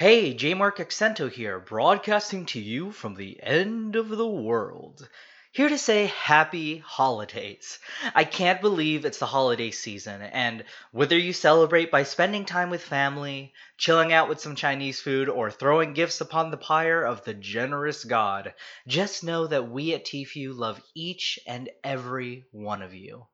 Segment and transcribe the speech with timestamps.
[0.00, 5.06] Hey, J Mark Accento here, broadcasting to you from the end of the world.
[5.52, 7.78] Here to say happy holidays.
[8.14, 12.82] I can't believe it's the holiday season, and whether you celebrate by spending time with
[12.82, 17.34] family, chilling out with some Chinese food, or throwing gifts upon the pyre of the
[17.34, 18.54] generous God,
[18.86, 23.26] just know that we at Tfue love each and every one of you.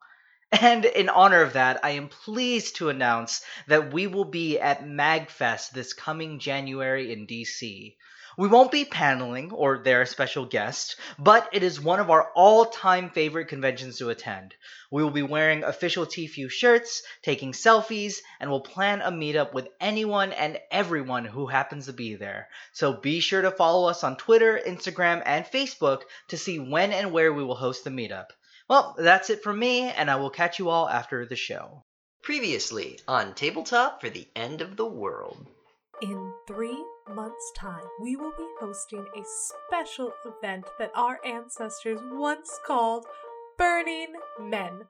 [0.52, 4.84] And in honor of that, I am pleased to announce that we will be at
[4.84, 7.96] MagFest this coming January in DC.
[8.38, 12.30] We won't be paneling or there a special guest, but it is one of our
[12.34, 14.54] all-time favorite conventions to attend.
[14.90, 19.68] We will be wearing official Tfue shirts, taking selfies, and will plan a meetup with
[19.80, 22.48] anyone and everyone who happens to be there.
[22.72, 27.12] So be sure to follow us on Twitter, Instagram, and Facebook to see when and
[27.12, 28.26] where we will host the meetup.
[28.68, 31.84] Well, that's it from me, and I will catch you all after the show.
[32.22, 35.46] Previously on Tabletop for the End of the World.
[36.02, 42.58] In three months' time, we will be hosting a special event that our ancestors once
[42.66, 43.06] called
[43.56, 44.82] Burning Men.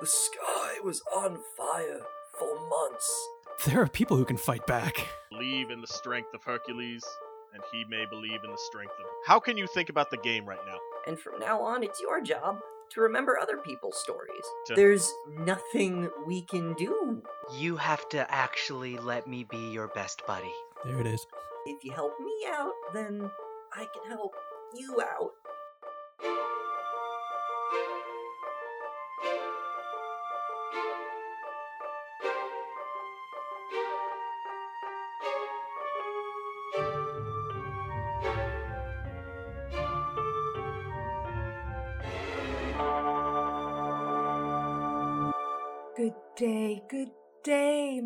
[0.00, 2.00] The sky was on fire
[2.38, 3.28] for months.
[3.66, 5.06] There are people who can fight back.
[5.30, 7.04] Believe in the strength of Hercules,
[7.52, 9.06] and he may believe in the strength of.
[9.26, 10.78] How can you think about the game right now?
[11.06, 12.58] And from now on, it's your job
[12.94, 14.44] to remember other people's stories.
[14.66, 17.22] To- There's nothing we can do.
[17.58, 20.52] You have to actually let me be your best buddy.
[20.84, 21.26] There it is.
[21.66, 23.30] If you help me out, then
[23.74, 24.32] I can help
[24.74, 25.30] you out.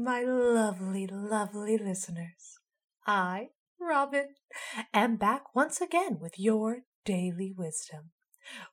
[0.07, 2.61] My lovely, lovely listeners.
[3.09, 3.49] I,
[3.81, 4.37] Robin,
[4.95, 8.13] am back once again with your daily wisdom.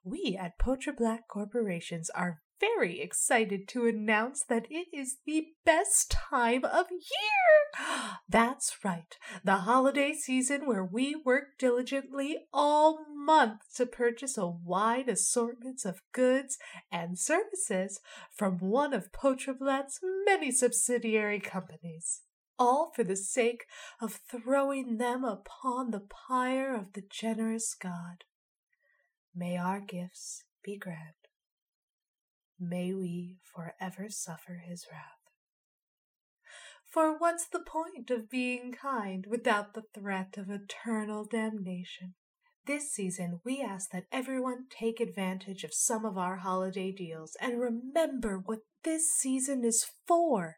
[0.04, 6.12] We at Potra Black Corporations are very excited to announce that it is the best
[6.12, 8.10] time of year.
[8.30, 15.10] That's right, the holiday season where we work diligently all month to purchase a wide
[15.10, 16.58] assortment of goods
[16.92, 18.00] and services
[18.34, 22.22] from one of Potrablat's many subsidiary companies,
[22.60, 23.66] all for the sake
[24.02, 28.24] of throwing them upon the pyre of the generous God.
[29.36, 31.23] May our gifts be grand.
[32.70, 35.02] May we forever suffer his wrath.
[36.86, 42.14] For what's the point of being kind without the threat of eternal damnation?
[42.66, 47.60] This season, we ask that everyone take advantage of some of our holiday deals and
[47.60, 50.58] remember what this season is for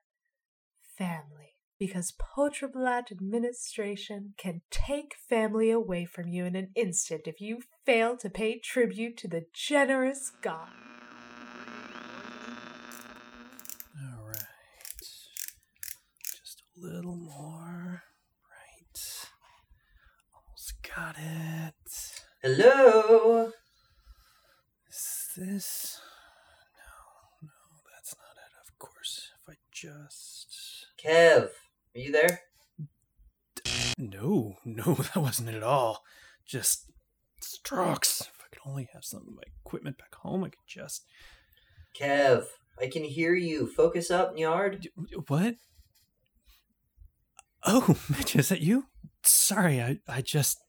[0.97, 1.55] family.
[1.77, 8.16] Because Potrablat administration can take family away from you in an instant if you fail
[8.17, 10.69] to pay tribute to the generous God.
[13.99, 14.37] All right.
[16.23, 18.03] Just a little more.
[18.49, 19.27] Right.
[20.33, 21.73] Almost got it.
[22.41, 23.51] Hello?
[24.89, 25.99] Is this.
[27.41, 27.49] No, no,
[27.93, 28.51] that's not it.
[28.61, 29.31] Of course.
[29.41, 30.87] If I just.
[31.03, 31.49] Kev,
[31.95, 32.41] are you there?
[33.97, 36.03] No, no, that wasn't it at all.
[36.45, 36.91] Just
[37.41, 38.21] strokes.
[38.21, 41.05] If I could only have some of my equipment back home, I could just.
[41.99, 42.45] Kev,
[42.81, 43.67] I can hear you.
[43.67, 44.87] Focus up, Nyard.
[45.27, 45.55] What?
[47.65, 48.85] Oh, Mitch, is that you?
[49.23, 50.59] Sorry, I, I just.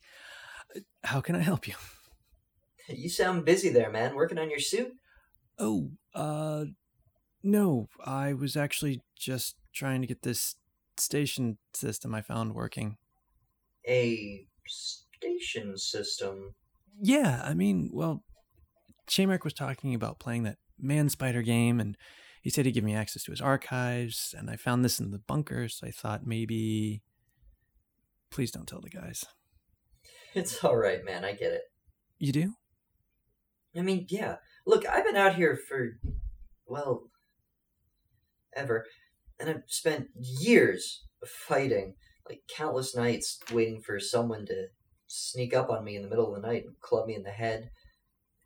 [1.05, 1.75] How can I help you?
[2.89, 4.15] You sound busy there, man.
[4.15, 4.93] Working on your suit?
[5.59, 6.67] Oh, uh,
[7.43, 10.57] no, I was actually just trying to get this
[10.99, 12.97] station system I found working.
[13.87, 16.55] A station system.
[17.01, 18.25] Yeah, I mean, well,
[19.09, 21.97] Chamark was talking about playing that Man Spider game, and
[22.47, 25.19] he said he'd give me access to his archives, and I found this in the
[25.19, 27.03] bunker, so I thought maybe.
[28.31, 29.25] Please don't tell the guys.
[30.33, 31.25] It's alright, man.
[31.25, 31.63] I get it.
[32.21, 32.53] You do?
[33.77, 34.37] I mean, yeah.
[34.65, 35.99] Look, I've been out here for,
[36.69, 37.11] well,
[38.55, 38.87] ever.
[39.41, 41.97] And I've spent years fighting,
[42.29, 44.67] like countless nights waiting for someone to
[45.09, 47.31] sneak up on me in the middle of the night and club me in the
[47.31, 47.71] head.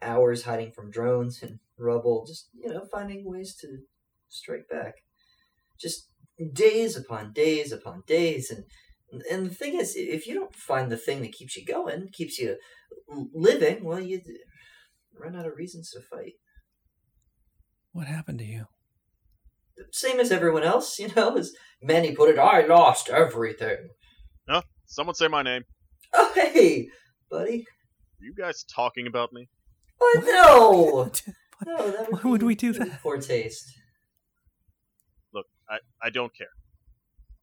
[0.01, 3.79] Hours hiding from drones and rubble, just, you know, finding ways to
[4.29, 4.95] strike back.
[5.81, 6.09] Just
[6.53, 8.51] days upon days upon days.
[8.51, 12.09] And, and the thing is, if you don't find the thing that keeps you going,
[12.13, 12.57] keeps you
[13.35, 14.21] living, well, you
[15.19, 16.35] run out of reasons to fight.
[17.93, 18.67] What happened to you?
[19.93, 23.89] Same as everyone else, you know, as many put it, I lost everything.
[24.47, 25.63] No, Someone say my name.
[26.13, 26.89] Oh, hey,
[27.31, 27.61] buddy.
[27.61, 29.49] Are you guys talking about me?
[29.99, 30.25] What?
[30.25, 31.13] No!
[31.65, 31.79] What?
[31.79, 32.99] No, that would Why would we do that'd?
[33.03, 33.71] Poor taste.
[35.33, 36.49] Look, I, I don't care.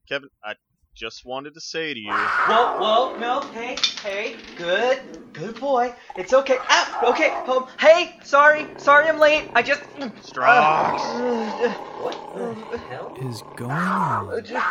[0.10, 0.54] Kevin, I
[0.96, 2.12] just wanted to say to you.
[2.12, 5.00] Whoa, whoa, no, hey, hey, good,
[5.34, 5.94] good boy.
[6.16, 6.58] It's okay.
[6.62, 7.68] Ah, okay, home.
[7.80, 9.50] Hey, sorry, sorry I'm late.
[9.54, 9.82] I just.
[10.24, 11.00] Strox!
[11.00, 11.70] Uh,
[12.02, 13.16] What the hell?
[13.22, 14.30] Is going on?
[14.34, 14.66] uh, just-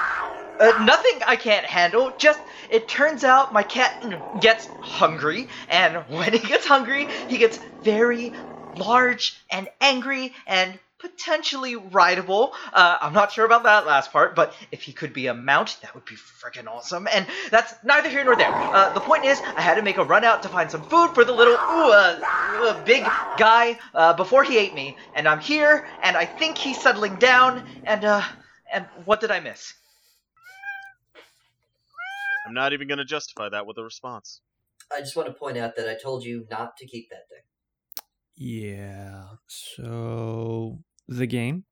[0.58, 2.12] uh, nothing I can't handle.
[2.16, 2.40] Just,
[2.70, 4.02] it turns out my cat
[4.40, 8.32] gets hungry, and when he gets hungry, he gets very
[8.78, 12.52] large and angry and potentially rideable.
[12.72, 15.78] Uh, I'm not sure about that last part, but if he could be a mount,
[15.82, 17.06] that would be freaking awesome.
[17.12, 18.52] And that's neither here nor there.
[18.52, 21.10] Uh, the point is, I had to make a run out to find some food
[21.14, 23.04] for the little ooh, uh, uh, big
[23.36, 24.96] guy uh, before he ate me.
[25.14, 27.66] And I'm here, and I think he's settling down.
[27.84, 28.22] And uh,
[28.72, 29.74] and what did I miss?
[32.46, 34.40] I'm not even going to justify that with a response.
[34.94, 37.42] I just want to point out that I told you not to keep that thing.
[38.36, 39.24] Yeah.
[39.46, 41.64] So the game.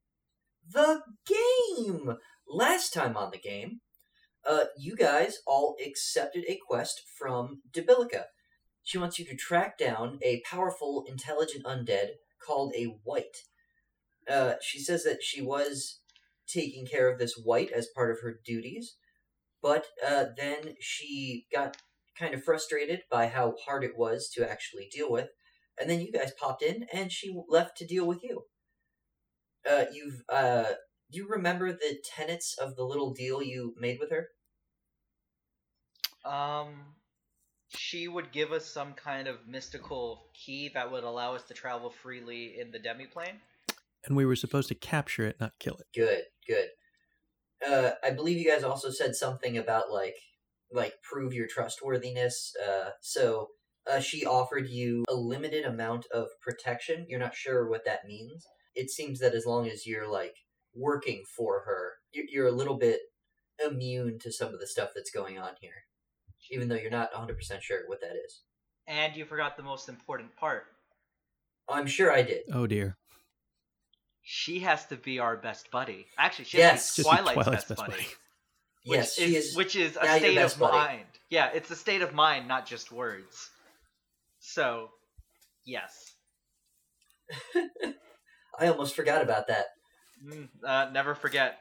[0.68, 2.16] The game!
[2.48, 3.80] Last time on the game,
[4.48, 8.24] uh, you guys all accepted a quest from Debilica.
[8.82, 12.08] She wants you to track down a powerful, intelligent undead
[12.44, 13.36] called a Wight.
[14.28, 16.00] Uh, she says that she was
[16.46, 18.96] taking care of this Wight as part of her duties,
[19.62, 21.76] but uh, then she got
[22.18, 25.28] kind of frustrated by how hard it was to actually deal with,
[25.80, 28.44] and then you guys popped in and she left to deal with you.
[29.68, 30.64] Uh, you've uh,
[31.10, 34.28] do you remember the tenets of the little deal you made with her?
[36.24, 36.94] Um,
[37.68, 41.90] she would give us some kind of mystical key that would allow us to travel
[41.90, 43.36] freely in the demiplane.
[44.06, 45.86] And we were supposed to capture it, not kill it.
[45.94, 46.68] Good, good.
[47.66, 50.16] Uh, I believe you guys also said something about like
[50.72, 52.52] like prove your trustworthiness.
[52.62, 53.48] Uh, so
[53.90, 57.06] uh, she offered you a limited amount of protection.
[57.08, 58.46] You're not sure what that means.
[58.74, 60.36] It seems that as long as you're like
[60.74, 63.00] working for her, you're, you're a little bit
[63.64, 65.84] immune to some of the stuff that's going on here,
[66.50, 68.40] even though you're not 100 percent sure what that is.
[68.86, 70.64] And you forgot the most important part.
[71.68, 72.42] I'm sure I did.
[72.52, 72.96] Oh dear.
[74.22, 76.06] She has to be our best buddy.
[76.18, 76.72] Actually, she Yes.
[76.72, 77.92] has to be Twilight's, Twilight's best, best buddy.
[77.92, 78.06] buddy.
[78.86, 79.56] Which yes, is, she is.
[79.56, 80.76] which is a state best of buddy.
[80.76, 81.04] mind.
[81.30, 83.50] Yeah, it's a state of mind, not just words.
[84.46, 84.90] So,
[85.64, 86.16] yes.
[88.58, 89.66] I almost forgot about that.
[90.24, 91.56] Mm, uh, never forget.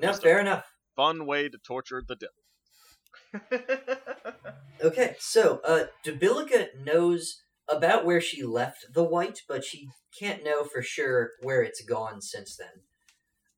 [0.00, 0.64] No, Just fair enough.
[0.96, 3.50] Fun way to torture the devil.
[4.82, 10.64] Okay, so uh Debilica knows about where she left the wight, but she can't know
[10.64, 12.82] for sure where it's gone since then.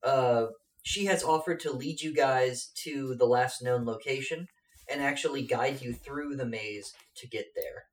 [0.02, 0.48] Uh
[0.82, 4.48] she has offered to lead you guys to the last known location
[4.86, 7.84] and actually guide you through the maze to get there.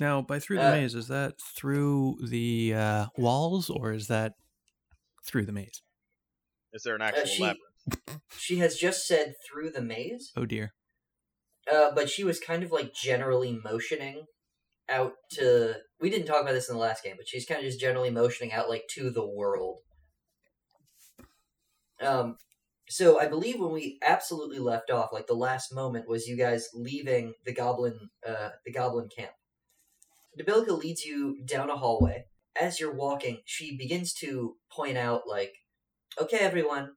[0.00, 4.32] Now, by through the Uh, maze, is that through the uh, walls or is that
[5.24, 5.82] through the maze?
[6.72, 7.60] Is there an actual she- labyrinth?
[8.38, 10.72] She has just said through the maze, Oh dear.
[11.72, 14.24] uh, but she was kind of like generally motioning
[14.88, 15.76] out to.
[16.00, 18.10] We didn't talk about this in the last game, but she's kind of just generally
[18.10, 19.78] motioning out like to the world.
[22.00, 22.36] Um,
[22.88, 26.68] so I believe when we absolutely left off, like the last moment was you guys
[26.74, 29.32] leaving the goblin, uh, the goblin camp.
[30.38, 32.26] Debilica leads you down a hallway.
[32.60, 35.54] As you're walking, she begins to point out, like,
[36.18, 36.96] "Okay, everyone,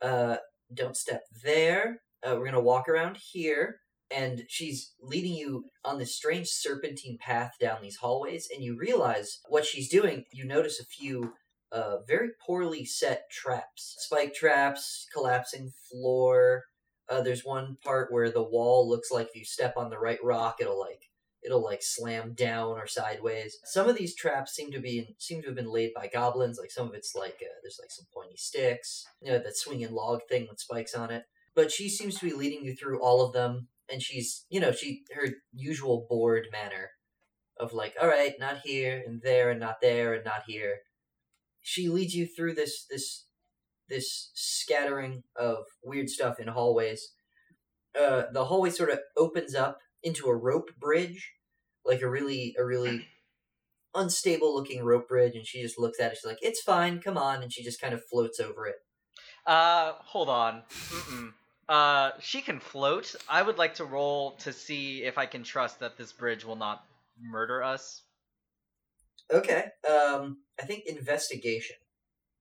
[0.00, 0.38] uh,
[0.72, 2.02] don't step there.
[2.22, 3.80] Uh, we're gonna walk around here."
[4.10, 9.40] And she's leading you on this strange serpentine path down these hallways, and you realize
[9.48, 10.24] what she's doing.
[10.32, 11.34] You notice a few
[11.70, 16.64] uh, very poorly set traps spike traps, collapsing floor.
[17.08, 20.22] Uh, there's one part where the wall looks like if you step on the right
[20.22, 21.10] rock, it'll like
[21.44, 23.58] it'll like slam down or sideways.
[23.64, 26.58] Some of these traps seem to be seem to have been laid by goblins.
[26.58, 29.92] Like some of it's like uh, there's like some pointy sticks, you know, that swinging
[29.92, 31.24] log thing with spikes on it.
[31.54, 34.72] But she seems to be leading you through all of them, and she's you know
[34.72, 36.90] she her usual bored manner
[37.58, 40.78] of like, all right, not here and there and not there and not here.
[41.60, 43.24] She leads you through this this
[43.88, 47.12] this scattering of weird stuff in hallways.
[47.98, 51.32] Uh, the hallway sort of opens up into a rope bridge,
[51.84, 53.06] like a really a really
[53.94, 56.18] unstable looking rope bridge, and she just looks at it.
[56.18, 58.76] She's like, "It's fine, come on," and she just kind of floats over it.
[59.46, 60.62] Uh, hold on.
[60.70, 61.32] Mm-mm.
[61.68, 63.14] Uh, she can float.
[63.28, 66.56] I would like to roll to see if I can trust that this bridge will
[66.56, 66.84] not
[67.20, 68.02] murder us.
[69.30, 71.76] Okay, um, I think investigation.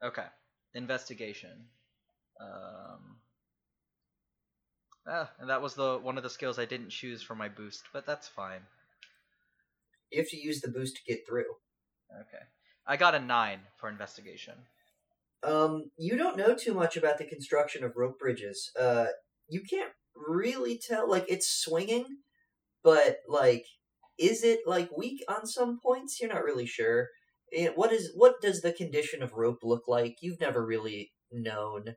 [0.04, 0.26] Okay.
[0.74, 1.66] Investigation.
[2.40, 3.17] Um.
[5.08, 7.86] Ah, and that was the one of the skills I didn't choose for my boost,
[7.94, 8.62] but that's fine.
[10.12, 11.56] You have to use the boost to get through.
[12.12, 12.44] Okay.
[12.86, 14.56] I got a nine for investigation.
[15.44, 18.72] Um, you don't know too much about the construction of rope bridges.
[18.80, 19.08] Uh,
[19.48, 21.10] you can't really tell.
[21.10, 22.06] Like it's swinging,
[22.84, 23.66] but like,
[24.18, 26.20] is it like weak on some points?
[26.20, 27.10] You're not really sure.
[27.54, 30.18] Eh, what is what does the condition of rope look like?
[30.22, 31.96] You've never really known.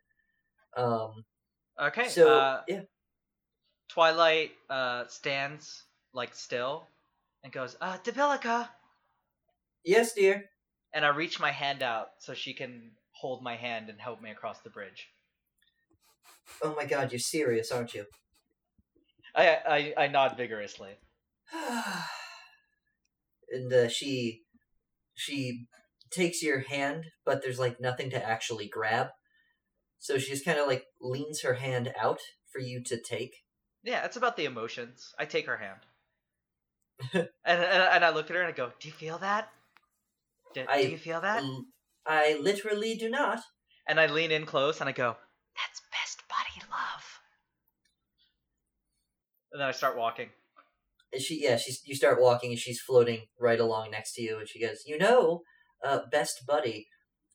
[0.76, 1.25] Um,
[1.81, 2.09] Okay.
[2.09, 2.83] so uh, yeah,
[3.92, 5.82] Twilight uh, stands
[6.12, 6.87] like still
[7.42, 8.68] and goes, uh, Debilica!
[9.85, 10.44] yes, dear.
[10.94, 14.30] And I reach my hand out so she can hold my hand and help me
[14.30, 15.09] across the bridge.
[16.62, 18.04] Oh my God, you're serious, aren't you?
[19.35, 20.90] I I, I nod vigorously.
[23.50, 24.42] and uh, she
[25.14, 25.66] she
[26.11, 29.09] takes your hand, but there's like nothing to actually grab.
[29.99, 32.20] So she just kind of like leans her hand out
[32.52, 33.35] for you to take.
[33.82, 35.14] Yeah, it's about the emotions.
[35.18, 35.80] I take her hand.
[37.14, 39.49] and, and and I look at her and I go, "Do you feel that?
[40.54, 41.64] Do, I- do you feel that?" L-
[42.06, 43.40] I literally do not.
[43.88, 45.16] And I lean in close and I go,
[45.56, 47.20] "That's best buddy love."
[49.52, 50.28] And then I start walking.
[51.12, 51.80] And she, yeah, she's.
[51.87, 54.99] You start walking, and she's floating right along next to you, and she goes, "You
[54.99, 55.42] know,
[55.82, 56.88] uh, best buddy,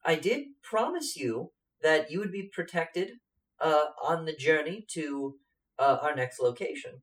[0.06, 3.14] I did promise you that you would be protected
[3.60, 5.40] uh, on the journey to
[5.80, 7.02] uh, our next location.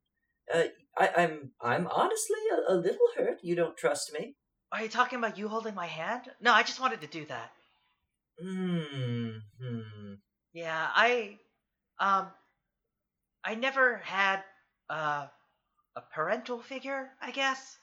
[0.52, 0.64] Uh,
[0.96, 2.38] I, I'm, I'm honestly
[2.68, 3.38] a, a little hurt.
[3.42, 4.36] You don't trust me.
[4.72, 6.30] Are you talking about you holding my hand?
[6.40, 7.52] No, I just wanted to do that.
[8.40, 10.14] Hmm.
[10.54, 11.38] Yeah, I
[11.98, 12.28] um
[13.44, 14.42] I never had
[14.88, 15.26] uh
[15.96, 17.76] a parental figure, I guess.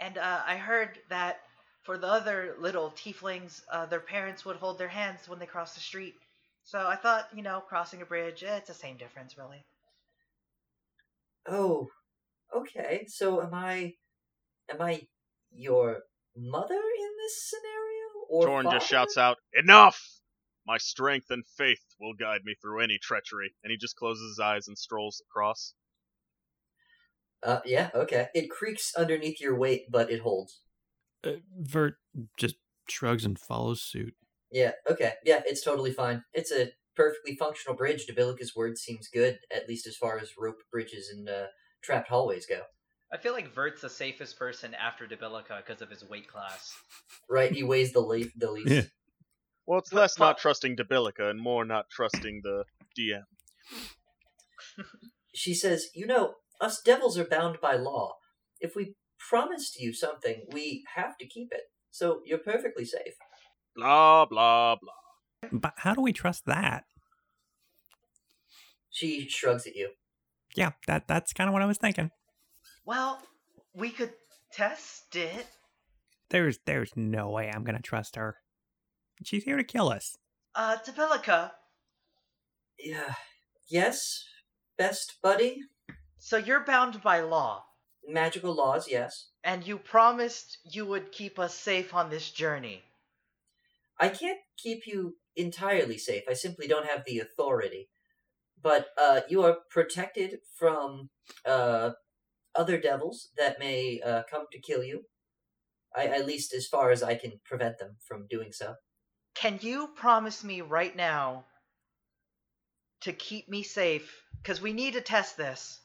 [0.00, 1.40] And uh I heard that
[1.82, 5.74] for the other little tieflings, uh their parents would hold their hands when they cross
[5.74, 6.14] the street.
[6.64, 9.64] So I thought, you know, crossing a bridge, eh, it's the same difference really.
[11.48, 11.88] Oh,
[12.54, 13.06] okay.
[13.08, 13.94] So am I?
[14.70, 15.02] Am I
[15.52, 16.00] your
[16.36, 17.86] mother in this scenario?
[18.28, 20.00] Or Torn just shouts out, Enough!
[20.66, 23.54] My strength and faith will guide me through any treachery.
[23.62, 25.74] And he just closes his eyes and strolls across.
[27.42, 27.90] Uh, yeah.
[27.94, 28.26] Okay.
[28.34, 30.60] It creaks underneath your weight, but it holds.
[31.24, 31.98] Uh, Vert
[32.36, 32.56] just
[32.88, 34.14] shrugs and follows suit.
[34.50, 34.72] Yeah.
[34.90, 35.12] Okay.
[35.24, 35.42] Yeah.
[35.46, 36.24] It's totally fine.
[36.32, 38.06] It's a perfectly functional bridge.
[38.06, 41.46] Debilica's word seems good, at least as far as rope bridges and uh,
[41.82, 42.62] trapped hallways go.
[43.12, 46.74] I feel like Vert's the safest person after Debilica because of his weight class.
[47.30, 47.52] Right?
[47.52, 48.68] He weighs the le- the least.
[48.68, 48.82] Yeah.
[49.66, 52.64] Well, it's less not trusting Debilica and more not trusting the
[52.98, 53.22] DM.
[55.34, 58.14] She says, "You know, us devils are bound by law.
[58.58, 61.64] If we promised you something, we have to keep it.
[61.90, 63.12] So you're perfectly safe."
[63.74, 65.05] Blah, blah, blah.
[65.52, 66.84] But how do we trust that?
[68.90, 69.90] She shrugs at you.
[70.54, 72.10] Yeah, that that's kind of what I was thinking.
[72.84, 73.20] Well,
[73.74, 74.12] we could
[74.52, 75.46] test it.
[76.30, 78.36] There's there's no way I'm gonna trust her.
[79.22, 80.16] She's here to kill us.
[80.54, 81.50] Uh, Debilica,
[82.78, 83.14] Yeah.
[83.68, 84.24] Yes,
[84.78, 85.60] best buddy.
[86.18, 87.64] so you're bound by law.
[88.08, 89.30] Magical laws, yes.
[89.42, 92.82] And you promised you would keep us safe on this journey.
[93.98, 96.24] I can't keep you entirely safe.
[96.28, 97.88] I simply don't have the authority.
[98.60, 101.10] But uh, you are protected from
[101.44, 101.90] uh,
[102.54, 105.04] other devils that may uh, come to kill you.
[105.94, 108.74] I, at least as far as I can prevent them from doing so.
[109.34, 111.44] Can you promise me right now
[113.02, 114.22] to keep me safe?
[114.42, 115.80] Because we need to test this.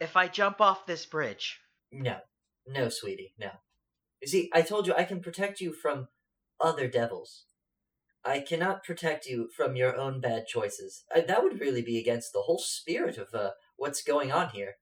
[0.00, 1.58] If I jump off this bridge.
[1.90, 2.16] No.
[2.66, 3.50] No, sweetie, no.
[4.20, 6.08] You see, I told you I can protect you from
[6.60, 7.44] other devils.
[8.24, 11.04] I cannot protect you from your own bad choices.
[11.14, 14.76] I, that would really be against the whole spirit of uh, what's going on here.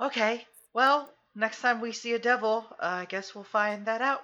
[0.00, 4.22] Okay, well, next time we see a devil, uh, I guess we'll find that out.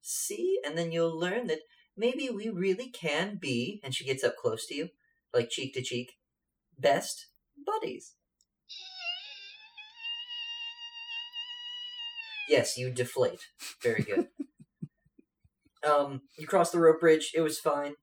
[0.00, 0.58] See?
[0.64, 1.60] And then you'll learn that
[1.96, 4.88] maybe we really can be, and she gets up close to you,
[5.34, 6.12] like cheek to cheek,
[6.78, 7.26] best
[7.66, 8.14] buddies.
[12.48, 13.46] Yes, you deflate.
[13.82, 14.28] Very good.
[15.88, 17.32] um, you cross the rope bridge.
[17.34, 17.94] It was fine.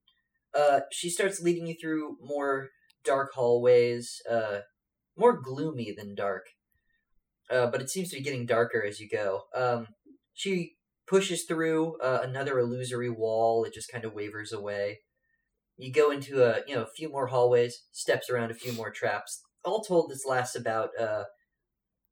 [0.53, 2.69] Uh, she starts leading you through more
[3.03, 4.60] dark hallways, uh,
[5.17, 6.48] more gloomy than dark.
[7.50, 9.43] Uh, but it seems to be getting darker as you go.
[9.55, 9.88] Um,
[10.34, 10.75] she
[11.08, 13.63] pushes through uh, another illusory wall.
[13.63, 15.00] It just kind of wavers away.
[15.77, 18.91] You go into a you know a few more hallways, steps around a few more
[18.91, 19.41] traps.
[19.65, 21.24] All told, this lasts about uh,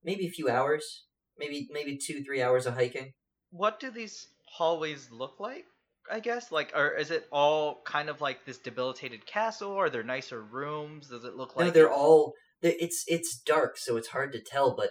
[0.03, 1.05] maybe a few hours,
[1.39, 3.13] maybe maybe two three hours of hiking.
[3.51, 4.27] What do these
[4.58, 5.65] hallways look like
[6.12, 6.51] I guess?
[6.51, 9.74] Like, or is it all kind of like this debilitated castle?
[9.74, 11.10] Are there nicer rooms?
[11.10, 12.34] Does it look like no, they're all.
[12.62, 14.89] It's it's dark, so it's hard to tell, but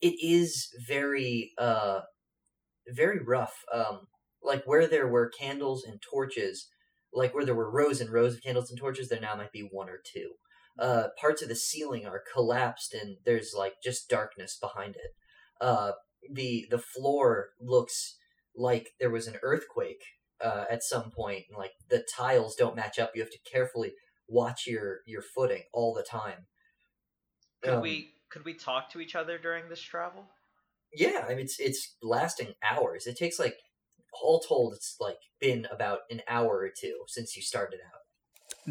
[0.00, 2.00] it is very uh,
[2.88, 3.54] very rough.
[3.72, 4.08] Um,
[4.42, 6.68] like where there were candles and torches,
[7.12, 9.68] like where there were rows and rows of candles and torches, there now might be
[9.70, 10.32] one or two.
[10.78, 15.12] Uh, parts of the ceiling are collapsed, and there's like just darkness behind it.
[15.64, 15.92] Uh,
[16.30, 18.16] the the floor looks
[18.54, 20.02] like there was an earthquake
[20.44, 23.12] uh, at some point, and like the tiles don't match up.
[23.14, 23.92] You have to carefully
[24.28, 26.46] watch your your footing all the time.
[27.62, 30.26] Could Um, we could we talk to each other during this travel?
[30.92, 33.06] Yeah, I mean it's it's lasting hours.
[33.06, 33.56] It takes like
[34.22, 38.00] all told, it's like been about an hour or two since you started out.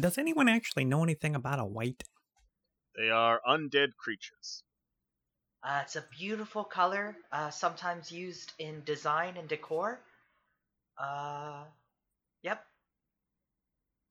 [0.00, 2.04] Does anyone actually know anything about a wight?
[2.96, 4.62] They are undead creatures.
[5.64, 9.98] Uh, it's a beautiful color, uh, sometimes used in design and decor.
[10.98, 11.64] Uh,
[12.42, 12.64] yep.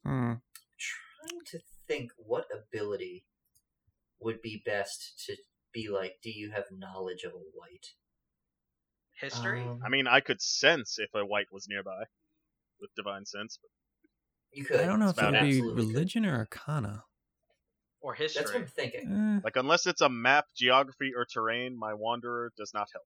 [0.03, 0.33] Hmm.
[0.79, 3.23] Trying to think what ability
[4.19, 5.35] would be best to
[5.71, 6.17] be like.
[6.23, 7.87] Do you have knowledge of a wight?
[9.13, 12.03] History Um, I mean, I could sense if a wight was nearby
[12.81, 13.69] with divine sense, but
[14.51, 14.79] you could.
[14.79, 15.93] I don't know It's if it about would be absolutely could.
[15.93, 17.03] religion or arcana.
[18.03, 18.41] Or history.
[18.41, 18.61] That's what?
[18.61, 19.37] I'm thinking.
[19.37, 23.05] Eh, like unless it's a map, geography, or terrain, my wanderer does not help.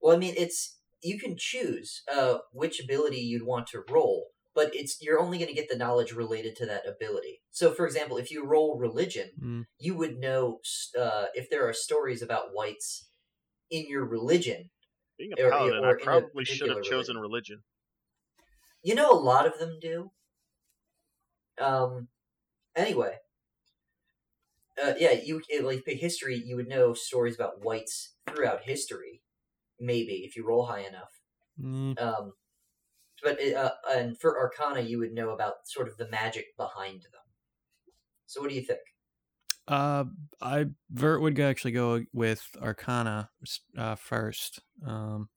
[0.00, 4.70] Well, I mean, it's you can choose uh, which ability you'd want to roll, but
[4.72, 7.42] it's you're only going to get the knowledge related to that ability.
[7.50, 10.60] So, for example, if you roll religion, mm, you would know
[10.96, 13.08] uh, if there are stories about wights
[13.68, 14.70] in your religion.
[15.18, 17.64] Being a Or- paladin, or I in a probably should have particular chosen religion.
[18.84, 20.12] You know, a lot of them do.
[21.58, 22.06] Um.
[22.76, 23.16] Anyway.
[24.82, 26.36] Uh, yeah, you it, like pick history.
[26.44, 29.22] You would know stories about wights throughout history,
[29.80, 31.10] maybe if you roll high enough.
[31.60, 32.32] mm, Um,
[33.22, 37.02] but it, uh, and for Arcana, you would know about sort of the magic behind
[37.02, 37.20] them.
[38.26, 38.80] So, what do you think?
[39.68, 40.04] Uh,
[40.40, 43.30] I Vert would actually go with Arcana
[43.78, 44.60] uh, first.
[44.84, 45.28] Um,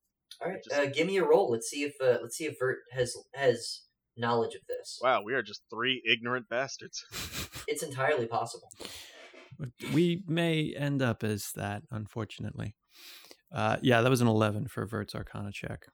[0.42, 1.52] All right, Just- uh, give me a roll.
[1.52, 3.82] Let's see if uh, let's see if Vert has has
[4.18, 4.98] knowledge of this.
[5.02, 7.06] Wow, we are just three ignorant bastards.
[7.68, 8.70] It's entirely possible.
[9.94, 12.76] We may end up as that, unfortunately.
[13.52, 15.88] Uh, yeah, that was an eleven for Vert's Arcana check.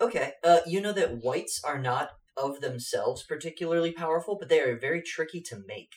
[0.00, 4.78] Okay, uh, you know that wights are not of themselves particularly powerful, but they are
[4.78, 5.92] very tricky to make.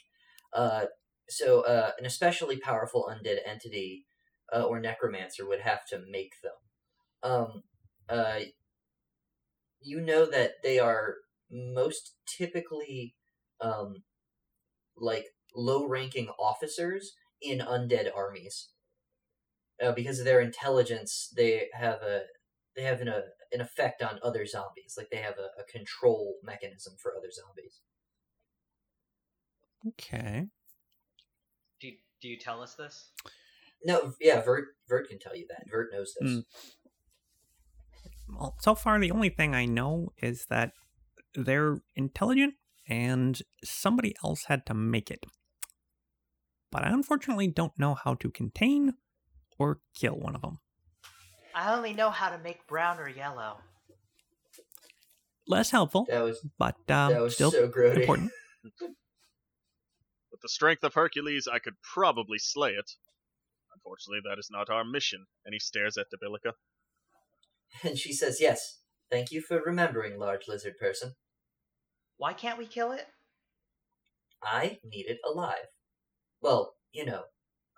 [0.54, 0.86] Uh,
[1.30, 4.06] so, uh, an especially powerful undead entity
[4.54, 6.52] uh, or necromancer would have to make them.
[7.24, 7.64] Um,
[8.10, 8.40] uh,
[9.82, 11.16] you know that they are
[11.50, 13.16] most typically
[13.62, 14.04] um,
[14.98, 18.70] like low-ranking officers in undead armies.
[19.84, 22.22] Uh, because of their intelligence, they have a
[22.76, 24.94] they have an, a, an effect on other zombies.
[24.98, 27.82] Like they have a, a control mechanism for other zombies.
[29.88, 30.48] Okay.
[31.80, 33.10] Do you, do you tell us this?
[33.84, 35.64] No, yeah, Vert Vert can tell you that.
[35.70, 36.30] Vert knows this.
[36.30, 36.44] Mm.
[38.30, 40.74] Well, so far the only thing I know is that
[41.34, 42.54] they're intelligent
[42.88, 45.26] and somebody else had to make it.
[46.72, 48.94] But I unfortunately don't know how to contain
[49.60, 50.60] or kill one of them.
[51.54, 53.58] I only know how to make brown or yellow.
[55.48, 57.98] Less helpful, That was but um, that was still so grody.
[58.02, 58.32] important.
[60.32, 62.90] With the strength of Hercules, I could probably slay it.
[63.76, 65.26] Unfortunately, that is not our mission.
[65.46, 66.54] And he stares at Debilica.
[67.84, 68.80] And she says, "Yes,
[69.10, 71.16] thank you for remembering, large lizard person.
[72.18, 73.08] Why can't we kill it?
[74.44, 75.68] I need it alive.
[76.42, 77.24] Well, you know,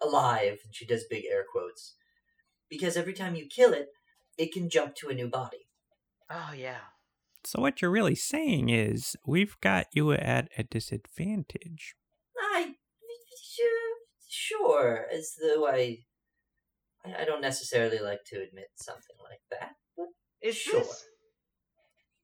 [0.02, 1.96] alive." And she does big air quotes
[2.70, 3.90] because every time you kill it,
[4.38, 5.68] it can jump to a new body.
[6.30, 6.80] Oh yeah.
[7.46, 11.96] So what you're really saying is we've got you at a disadvantage.
[12.38, 12.76] I
[13.46, 13.90] sure,
[14.30, 16.00] sure, as though I,
[17.06, 19.74] I I don't necessarily like to admit something like that.
[19.98, 20.08] But
[20.42, 20.80] Is Sure.
[20.80, 21.06] this?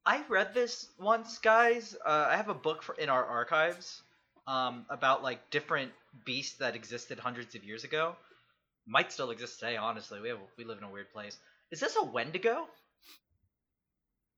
[0.05, 1.95] I read this once, guys.
[2.05, 4.01] Uh, I have a book for, in our archives
[4.49, 5.91] um, about like different
[6.25, 8.15] beasts that existed hundreds of years ago.
[8.87, 10.19] Might still exist today, honestly.
[10.19, 11.37] We have we live in a weird place.
[11.71, 12.67] Is this a Wendigo?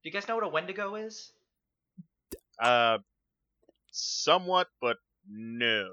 [0.02, 1.32] Do you guys know what a Wendigo is?
[2.60, 2.98] Uh,
[3.90, 5.88] somewhat, but no.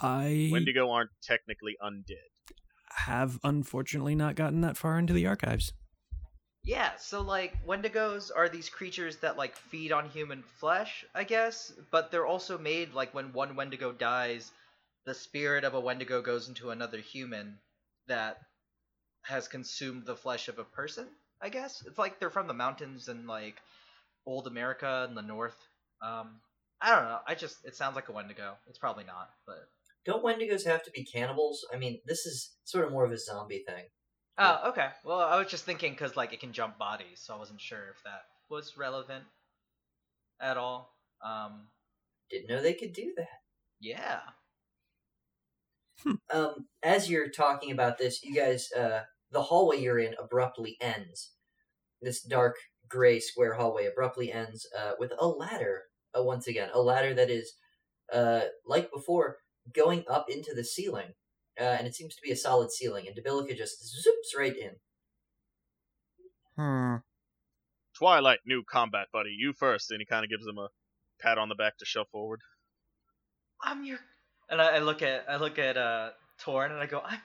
[0.00, 2.54] I Wendigo aren't technically undead.
[2.90, 5.72] have unfortunately not gotten that far into the archives.
[6.64, 11.72] Yeah, so like Wendigos are these creatures that like feed on human flesh, I guess,
[11.90, 14.50] but they're also made like when one Wendigo dies,
[15.04, 17.58] the spirit of a Wendigo goes into another human
[18.08, 18.38] that
[19.24, 21.06] has consumed the flesh of a person,
[21.40, 21.82] I guess.
[21.86, 23.56] It's like they're from the mountains and like
[24.26, 25.56] old America and the north.
[26.00, 26.40] Um,
[26.80, 27.18] I don't know.
[27.26, 28.54] I just it sounds like a Wendigo.
[28.68, 29.68] It's probably not, but
[30.06, 31.66] Don't Wendigos have to be cannibals?
[31.72, 33.84] I mean, this is sort of more of a zombie thing.
[34.38, 34.88] Oh, okay.
[35.04, 37.90] Well, I was just thinking because like it can jump bodies, so I wasn't sure
[37.94, 39.24] if that was relevant
[40.40, 40.94] at all.
[41.24, 41.68] Um,
[42.30, 43.40] Didn't know they could do that.
[43.80, 44.20] yeah.
[46.32, 51.32] um, as you're talking about this, you guys, uh, the hallway you're in abruptly ends.
[52.02, 52.56] This dark
[52.88, 55.84] gray square hallway abruptly ends uh, with a ladder.
[56.16, 57.54] Uh, once again, a ladder that is,
[58.12, 59.38] uh, like before,
[59.72, 61.14] going up into the ceiling,
[61.60, 63.06] uh, and it seems to be a solid ceiling.
[63.06, 64.72] And Debilica just zoops right in.
[66.56, 66.96] Hmm.
[67.96, 69.90] Twilight, new combat buddy, you first.
[69.90, 70.68] And he kind of gives him a
[71.20, 72.40] pat on the back to shove forward.
[73.62, 73.98] I'm your
[74.48, 77.20] and I, I look at I look at uh Torn and I go, I'm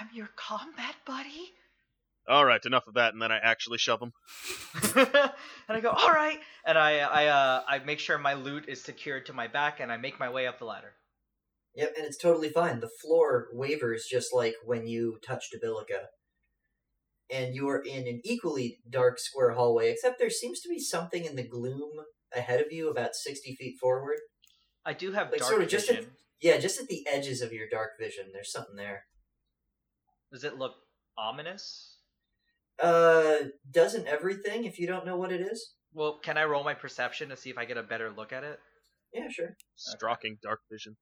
[0.00, 1.52] I'm your combat buddy?
[2.28, 3.14] All right, enough of that.
[3.14, 4.12] And then I actually shove him.
[4.96, 5.30] and
[5.68, 6.38] I go, all right.
[6.64, 9.90] And I I uh I make sure my loot is secured to my back and
[9.90, 10.92] I make my way up the ladder.
[11.74, 12.80] Yep, and it's totally fine.
[12.80, 16.06] The floor wavers just like when you touch Debilica.
[17.30, 21.24] And you are in an equally dark square hallway, except there seems to be something
[21.24, 21.90] in the gloom
[22.34, 24.16] ahead of you about 60 feet forward.
[24.84, 26.04] I do have Like, dark sort of just vision.
[26.06, 29.06] at- Yeah, just at the edges of your dark vision, there's something there.
[30.32, 30.74] Does it look
[31.16, 31.98] ominous?
[32.78, 33.38] Uh,
[33.70, 35.74] doesn't everything if you don't know what it is?
[35.92, 38.44] Well, can I roll my perception to see if I get a better look at
[38.44, 38.58] it?
[39.12, 39.56] Yeah, sure.
[39.74, 40.96] Stalking dark vision.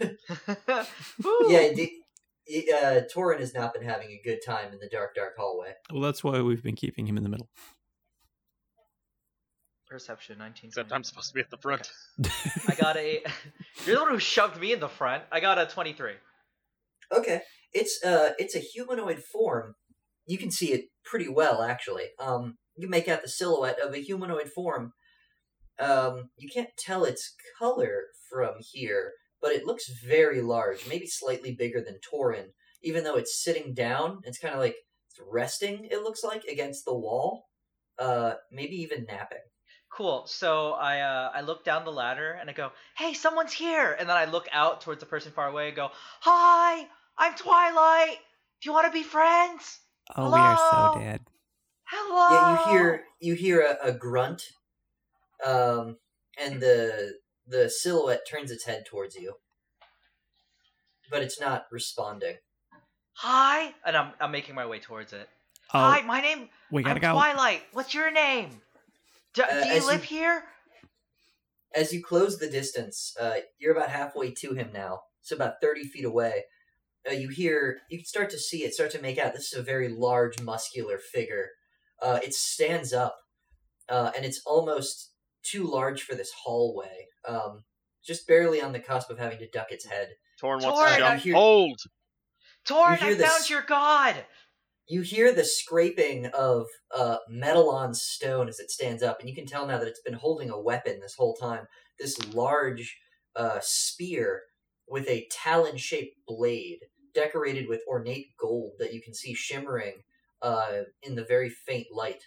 [0.00, 0.08] Woo!
[1.48, 2.02] Yeah, d-
[2.48, 5.72] y- uh, Torin has not been having a good time in the dark, dark hallway.
[5.92, 7.48] Well, that's why we've been keeping him in the middle.
[9.88, 10.68] Perception 19.
[10.68, 11.90] Except I'm supposed to be at the front.
[12.68, 13.24] I got a.
[13.86, 15.24] You're the one who shoved me in the front.
[15.32, 16.12] I got a 23.
[17.12, 17.40] Okay,
[17.72, 19.74] it's uh, it's a humanoid form.
[20.26, 22.04] You can see it pretty well, actually.
[22.20, 24.92] Um, you can make out the silhouette of a humanoid form.
[25.80, 31.52] Um, you can't tell its color from here, but it looks very large, maybe slightly
[31.52, 32.48] bigger than Torin.
[32.82, 34.76] Even though it's sitting down, it's kind of like
[35.10, 35.86] it's resting.
[35.90, 37.48] It looks like against the wall.
[37.98, 39.38] Uh, maybe even napping.
[39.92, 40.24] Cool.
[40.26, 44.08] So I uh, I look down the ladder and I go, "Hey, someone's here!" And
[44.08, 46.86] then I look out towards the person far away and go, "Hi,
[47.18, 48.18] I'm Twilight.
[48.62, 49.80] Do you want to be friends?
[50.16, 51.20] Oh, we are so dead.
[51.84, 54.44] Hello." Yeah, you hear you hear a, a grunt,
[55.44, 55.96] um,
[56.38, 57.14] and the
[57.50, 59.34] the silhouette turns its head towards you,
[61.10, 62.36] but it's not responding.
[63.14, 65.28] Hi, and I'm I'm making my way towards it.
[65.74, 66.48] Oh, Hi, my name.
[66.70, 67.12] we gotta I'm go.
[67.12, 67.62] Twilight.
[67.72, 68.60] What's your name?
[69.34, 70.44] Do, Uh, do you live you- here?
[71.74, 75.84] As you close the distance, uh, you're about halfway to him now, so about thirty
[75.84, 76.44] feet away.
[77.08, 79.32] Uh, you hear you can start to see it start to make out.
[79.34, 81.50] This is a very large, muscular figure.
[82.02, 83.16] Uh, it stands up,
[83.88, 85.09] uh, and it's almost
[85.42, 87.06] too large for this hallway.
[87.26, 87.64] Um,
[88.04, 90.08] just barely on the cusp of having to duck its head.
[90.38, 91.22] Torn wants Torn, to I jump.
[91.22, 91.80] hear- Hold!
[92.64, 94.24] Torn, hear I this- found your god.
[94.86, 99.34] You hear the scraping of uh, metal on stone as it stands up, and you
[99.36, 101.66] can tell now that it's been holding a weapon this whole time.
[101.98, 102.98] This large
[103.36, 104.42] uh, spear
[104.88, 106.78] with a talon shaped blade
[107.14, 110.02] decorated with ornate gold that you can see shimmering
[110.42, 112.24] uh, in the very faint light.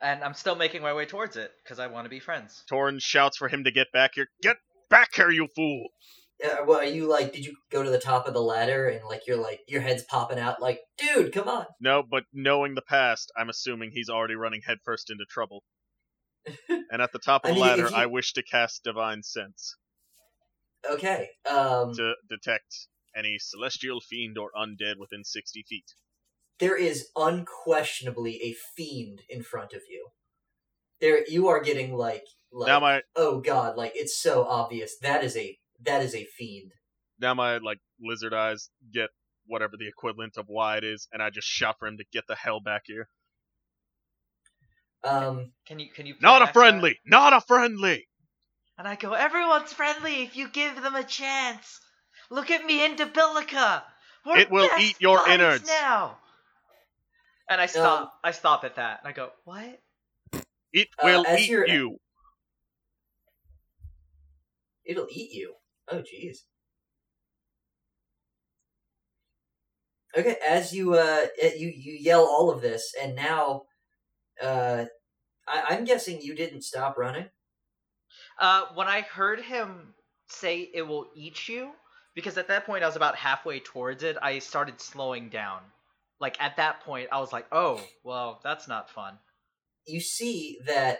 [0.00, 2.62] And I'm still making my way towards it because I want to be friends.
[2.68, 4.28] Torn shouts for him to get back here.
[4.42, 4.56] Get
[4.90, 5.88] back here, you fool!
[6.44, 9.04] Uh, well, are you like, did you go to the top of the ladder and
[9.08, 11.66] like you're like, your head's popping out like, dude, come on.
[11.80, 15.64] No, but knowing the past, I'm assuming he's already running headfirst into trouble.
[16.68, 19.22] and at the top of I the mean, ladder, you- I wish to cast Divine
[19.24, 19.74] Sense
[20.88, 21.28] Okay.
[21.50, 25.84] Um, to detect any celestial fiend or undead within 60 feet.
[26.60, 30.08] There is unquestionably a fiend in front of you.
[31.00, 34.96] There, you are getting like, like now my oh god, like it's so obvious.
[35.02, 36.72] That is a that is a fiend.
[37.20, 39.10] now my like lizard eyes get
[39.46, 42.34] whatever the equivalent of wide is, and I just shout for him to get the
[42.34, 43.08] hell back here.
[45.04, 46.60] Um, Can you can you Not a play-act that?
[46.60, 46.98] friendly!
[47.06, 48.08] Not a friendly!
[48.76, 51.80] And I go, everyone's friendly if you give them a chance.
[52.30, 53.82] Look at me in Debilica.
[54.26, 55.66] We're It will eat your innards.
[55.66, 56.18] now.
[57.48, 58.12] And I stop.
[58.22, 59.00] I stop at that.
[59.02, 59.80] And I go, what?
[60.72, 61.98] It Uh, will as eat you're- you.
[64.84, 65.54] it'll eat you.
[65.88, 66.38] Oh jeez.
[70.16, 73.64] Okay, as you uh you you yell all of this, and now,
[74.42, 74.86] uh,
[75.46, 77.30] I, I'm guessing you didn't stop running.
[78.40, 79.94] Uh, when I heard him
[80.28, 81.72] say it will eat you,
[82.14, 85.60] because at that point I was about halfway towards it, I started slowing down.
[86.20, 89.18] Like at that point, I was like, oh, well, that's not fun.
[89.86, 90.98] you see that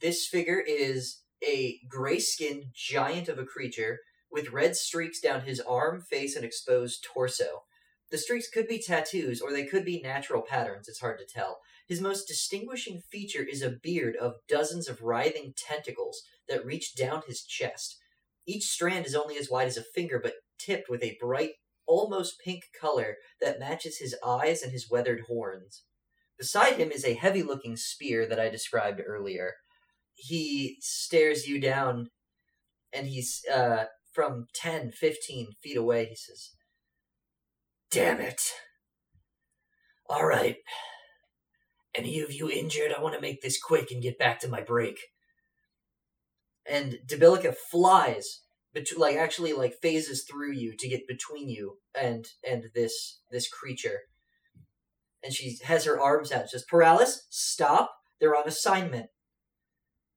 [0.00, 3.98] this figure is a gray skinned giant of a creature
[4.30, 7.64] with red streaks down his arm, face, and exposed torso.
[8.10, 11.60] The streaks could be tattoos or they could be natural patterns, it's hard to tell.
[11.88, 17.22] His most distinguishing feature is a beard of dozens of writhing tentacles that reach down
[17.26, 17.98] his chest.
[18.46, 21.52] Each strand is only as wide as a finger, but tipped with a bright,
[21.92, 25.82] almost pink color that matches his eyes and his weathered horns.
[26.38, 29.52] Beside him is a heavy looking spear that I described earlier.
[30.14, 32.08] He stares you down,
[32.94, 36.52] and he's, uh, from 10, 15 feet away, he says,
[37.90, 38.40] Damn it.
[40.08, 40.56] All right.
[41.94, 42.92] Any of you injured?
[42.96, 44.98] I want to make this quick and get back to my break.
[46.66, 48.40] And Debilica flies,
[48.74, 53.48] bet- like actually like phases through you to get between you and and this this
[53.48, 54.00] creature.
[55.22, 56.50] And she has her arms out.
[56.50, 57.94] Says, Paralysis, stop.
[58.20, 59.06] They're on assignment.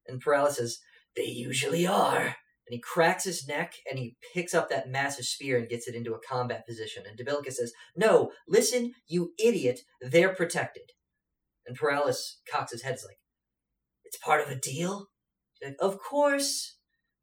[0.08, 0.78] And Paralysis says,
[1.16, 2.36] They usually are.
[2.68, 5.94] And he cracks his neck and he picks up that massive spear and gets it
[5.94, 7.04] into a combat position.
[7.08, 9.82] And Debilica says, No, listen, you idiot.
[10.02, 10.92] They're protected.
[11.68, 12.96] And Paralysis cocks his head.
[12.96, 13.20] He's like,
[14.04, 15.08] It's part of a deal?
[15.64, 16.78] Like, Of course.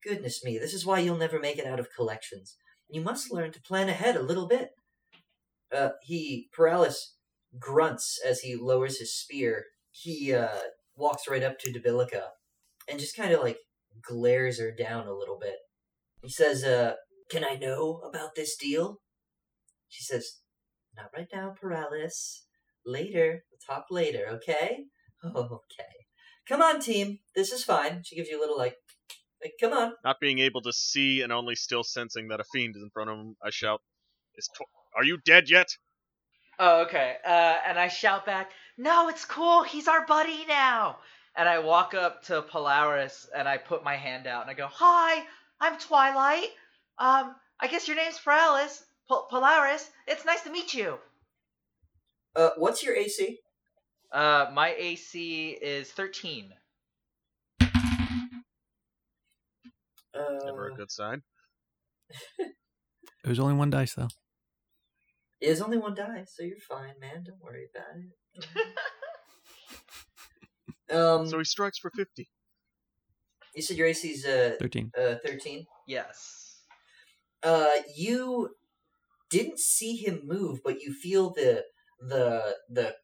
[0.05, 2.57] Goodness me, this is why you'll never make it out of collections.
[2.88, 4.71] You must learn to plan ahead a little bit.
[5.75, 7.17] Uh, he, Paralysis,
[7.59, 9.67] grunts as he lowers his spear.
[9.91, 10.49] He uh,
[10.97, 12.23] walks right up to Debilica
[12.88, 13.59] and just kind of like
[14.03, 15.57] glares her down a little bit.
[16.23, 16.95] He says, uh,
[17.31, 18.99] Can I know about this deal?
[19.88, 20.41] She says,
[20.97, 22.47] Not right now, Paralysis.
[22.85, 23.45] Later.
[23.51, 24.85] We'll talk later, okay?
[25.25, 25.85] Okay.
[26.49, 27.21] Come on, team.
[27.37, 28.03] This is fine.
[28.05, 28.75] She gives you a little, like,
[29.42, 29.94] like come on.
[30.05, 33.11] Not being able to see and only still sensing that a fiend is in front
[33.11, 33.83] of him, I shout,
[34.37, 35.76] "Is Tor- Are you dead yet?"
[36.59, 37.16] Oh, okay.
[37.24, 39.62] Uh, and I shout back, "No, it's cool.
[39.62, 40.98] He's our buddy now."
[41.35, 44.68] And I walk up to Polaris and I put my hand out and I go,
[44.70, 45.26] "Hi,
[45.61, 46.50] I'm Twilight.
[46.98, 48.85] Um, I guess your name's Polaris.
[49.09, 49.90] Pol- Polaris.
[50.07, 50.98] It's nice to meet you."
[52.37, 53.40] Uh, what's your AC?
[54.11, 56.52] Uh, my AC is 13.
[60.14, 61.22] Uh, Never a good sign.
[62.38, 64.09] It was only one dice though.
[65.40, 67.25] There's only one die, so you're fine, man.
[67.25, 68.57] Don't worry about it.
[70.96, 72.29] um, So he strikes for fifty.
[73.55, 74.92] you said your AC's uh, Thirteen.
[74.98, 75.66] uh 13.
[75.87, 76.61] yes.
[77.42, 78.51] Uh, you
[79.31, 81.64] didn't see him move, but you feel the
[82.01, 82.94] the the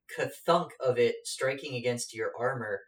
[0.46, 2.80] thunk of it striking against your armor.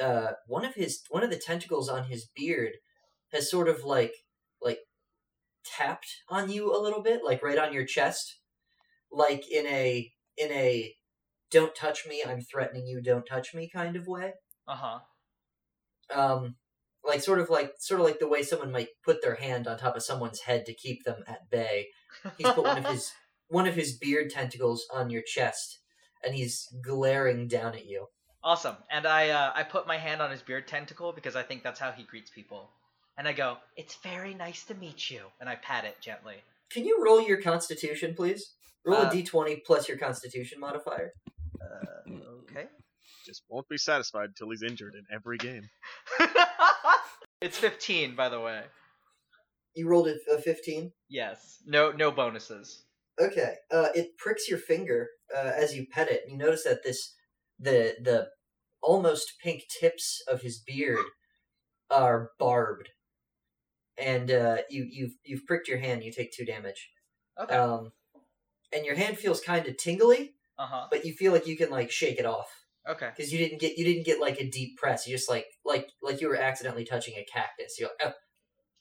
[0.00, 2.72] Uh, one of his one of the tentacles on his beard
[3.32, 4.14] has sort of like
[4.60, 4.78] like
[5.64, 8.38] tapped on you a little bit, like right on your chest,
[9.10, 10.94] like in a in a
[11.50, 14.34] "don't touch me, I'm threatening you, don't touch me" kind of way.
[14.68, 14.98] Uh huh.
[16.14, 16.54] um
[17.04, 19.76] like sort of like sort of like the way someone might put their hand on
[19.76, 21.88] top of someone's head to keep them at bay
[22.38, 23.12] he's put one of his
[23.48, 25.80] one of his beard tentacles on your chest
[26.24, 28.06] and he's glaring down at you
[28.44, 28.76] Awesome.
[28.90, 31.78] And I uh, I put my hand on his beard tentacle because I think that's
[31.78, 32.70] how he greets people.
[33.22, 36.42] And I go, "It's very nice to meet you." And I pat it gently.
[36.70, 38.54] can you roll your constitution please
[38.84, 41.12] roll Uh, a d20 plus your constitution modifier
[41.60, 42.66] Uh, okay.
[43.24, 45.68] Just won't be satisfied until he's injured in every game.
[47.40, 48.62] it's 15, by the way.
[49.76, 51.62] you rolled a, a 15 Yes.
[51.64, 52.82] No no bonuses.
[53.20, 55.00] okay uh it pricks your finger
[55.36, 57.14] uh, as you pet it you notice that this
[57.60, 58.28] the the
[58.82, 61.06] almost pink tips of his beard
[61.90, 62.88] are barbed
[63.98, 66.90] and uh you you've you've pricked your hand you take two damage
[67.40, 67.54] Okay.
[67.54, 67.92] um
[68.74, 70.86] and your hand feels kind of tingly Uh huh.
[70.90, 72.48] but you feel like you can like shake it off
[72.88, 73.10] Okay.
[73.14, 75.90] because you didn't get you didn't get like a deep press you just like like
[76.02, 78.14] like you were accidentally touching a cactus you're like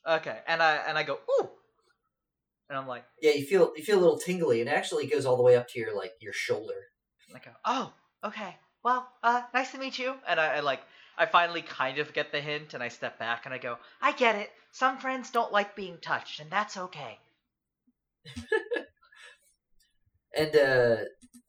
[0.08, 0.16] oh.
[0.16, 0.40] Okay.
[0.48, 1.50] And I and I go ooh,
[2.70, 5.26] and I'm like yeah you feel you feel a little tingly and it actually goes
[5.26, 6.74] all the way up to your like your shoulder
[7.36, 7.94] I go oh
[8.24, 8.56] okay.
[8.84, 10.16] Well, uh, nice to meet you.
[10.28, 10.80] And I, I like
[11.22, 14.12] I finally kind of get the hint, and I step back and I go, I
[14.12, 14.50] get it.
[14.72, 17.20] Some friends don't like being touched, and that's okay.
[20.36, 20.96] and uh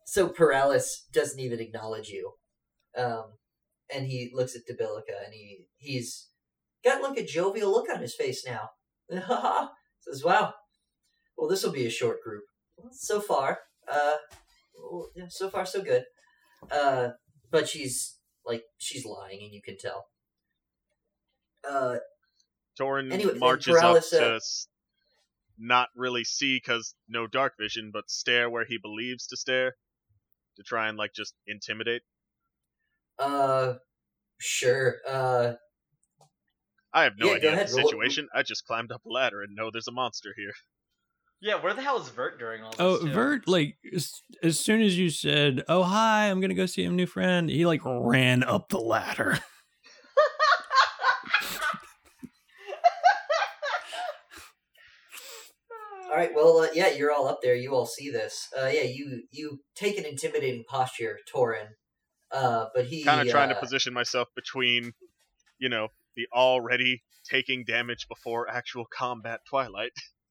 [0.06, 2.32] so Paralysis doesn't even acknowledge you
[2.96, 3.24] um
[3.94, 6.28] and he looks at Debilica and he he's
[6.84, 8.70] got like a jovial look on his face now.
[10.00, 10.54] Says wow.
[11.36, 12.44] Well this will be a short group.
[12.92, 14.16] So far uh
[15.28, 16.04] so far so good.
[16.70, 17.10] Uh
[17.50, 20.08] but she's like she's lying and you can tell
[21.68, 21.98] uh
[22.78, 24.68] Torin Anyway, marches up to uh, s-
[25.58, 29.76] not really see because no dark vision, but stare where he believes to stare
[30.56, 32.02] to try and like just intimidate.
[33.18, 33.74] uh
[34.40, 34.96] Sure.
[35.08, 35.54] Uh,
[36.90, 38.30] I have no Yeah, idea the roll- situation.
[38.32, 40.54] I just climbed up a ladder and know there's a monster here.
[41.42, 42.78] Yeah, where the hell is Vert during all this?
[42.78, 43.10] Oh, too?
[43.10, 46.90] Vert, like as, as soon as you said, "Oh hi, I'm gonna go see a
[46.90, 49.40] new friend," he like ran up the ladder.
[56.08, 56.30] all right.
[56.32, 57.56] Well, uh, yeah, you're all up there.
[57.56, 58.48] You all see this.
[58.56, 61.70] Uh, yeah, you you take an intimidating posture, Torin.
[62.30, 64.92] Uh, but he Kind of trying uh, to position myself between,
[65.58, 69.90] you know, the already taking damage before actual combat Twilight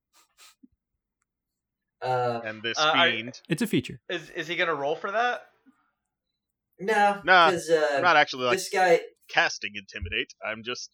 [2.01, 3.41] Uh, and this Uh, are- fiend.
[3.49, 3.99] It's a feature.
[4.09, 5.47] Is is he gonna roll for that?
[6.79, 9.01] no, Nah, uh, I'm not actually like this guy.
[9.27, 10.33] casting intimidate.
[10.43, 10.89] I'm just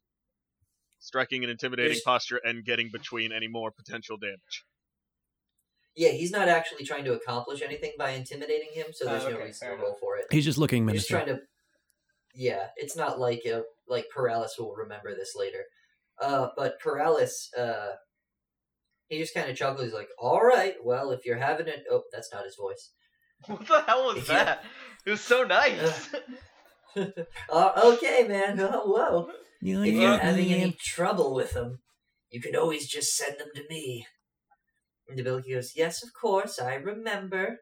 [1.00, 4.66] striking an intimidating There's- posture and getting between any more potential damage.
[5.96, 9.30] Yeah, he's not actually trying to accomplish anything by intimidating him, so Oh, there's no
[9.32, 10.26] okay, reason to roll for it.
[10.30, 11.28] He's just looking He's just menacing.
[11.28, 11.48] trying to.
[12.36, 15.66] Yeah, it's not like uh, like Paralysis will remember this later.
[16.22, 17.96] Uh, but Paralysis, uh,
[19.10, 19.86] he just kind of chuckles.
[19.86, 22.92] He's like, "All right, well, if you're having it, oh, that's not his voice.
[23.46, 24.44] What the hell was Yeah.
[24.44, 24.64] that?
[25.06, 26.10] It was so nice.
[26.96, 28.60] uh, okay, man.
[28.62, 29.30] Oh, whoa.
[29.62, 31.80] You If you're it, having any trouble with them,
[32.30, 34.06] you can always just send them to me.
[35.08, 37.60] And the Debility goes, Yes, of course, I remember.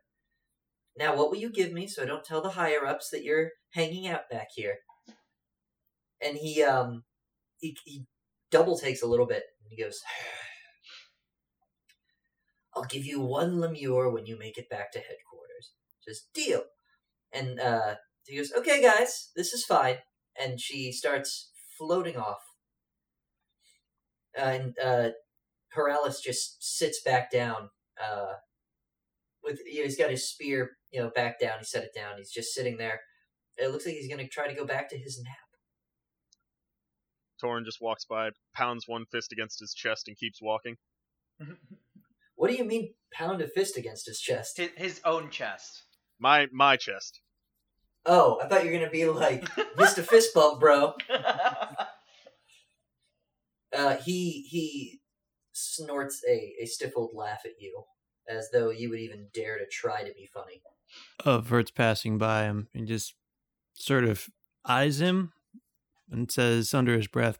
[0.97, 3.49] Now, what will you give me so I don't tell the higher ups that you're
[3.73, 4.77] hanging out back here?
[6.21, 7.03] And he, um,
[7.59, 8.05] he, he
[8.49, 9.99] double takes a little bit and he goes,
[12.75, 15.71] I'll give you one lemure when you make it back to headquarters.
[16.07, 16.63] Just deal.
[17.31, 19.97] And, uh, he goes, Okay, guys, this is fine
[20.39, 22.41] and she starts floating off.
[24.37, 25.09] And uh,
[25.75, 27.69] Paralis just sits back down.
[27.99, 28.33] Uh,
[29.43, 31.59] with you know, he's got his spear, you know, back down.
[31.59, 32.17] He set it down.
[32.17, 32.99] He's just sitting there.
[33.57, 35.35] It looks like he's gonna try to go back to his nap.
[37.41, 40.75] Torin just walks by, pounds one fist against his chest, and keeps walking.
[42.45, 44.57] What do you mean, pound a fist against his chest?
[44.57, 45.85] his, his own chest.
[46.19, 47.21] My my chest.
[48.05, 49.43] Oh, I thought you were gonna be like,
[49.75, 49.97] Mr.
[49.97, 50.93] a fist bump, bro.
[53.75, 55.01] Uh, he he
[55.51, 57.83] snorts a, a stifled laugh at you,
[58.29, 60.61] as though you would even dare to try to be funny.
[61.25, 63.15] Uh, Vert's passing by him and just
[63.73, 64.29] sort of
[64.65, 65.33] eyes him
[66.09, 67.39] and says under his breath,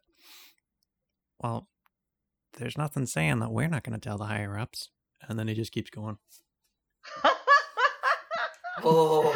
[1.42, 1.70] "Well,
[2.58, 4.90] there's nothing saying that we're not going to tell the higher ups."
[5.28, 6.18] And then he just keeps going.
[8.88, 9.34] Oh,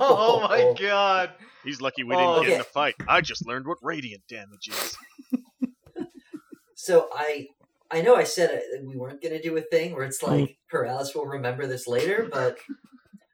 [0.00, 1.32] oh my god.
[1.64, 2.60] He's lucky we didn't Oh, get in okay.
[2.60, 2.94] a fight.
[3.08, 4.96] I just learned what radiant damage is.
[6.74, 7.48] So I
[7.90, 11.26] I know I said we weren't gonna do a thing where it's like Paralysis will
[11.26, 12.58] remember this later, but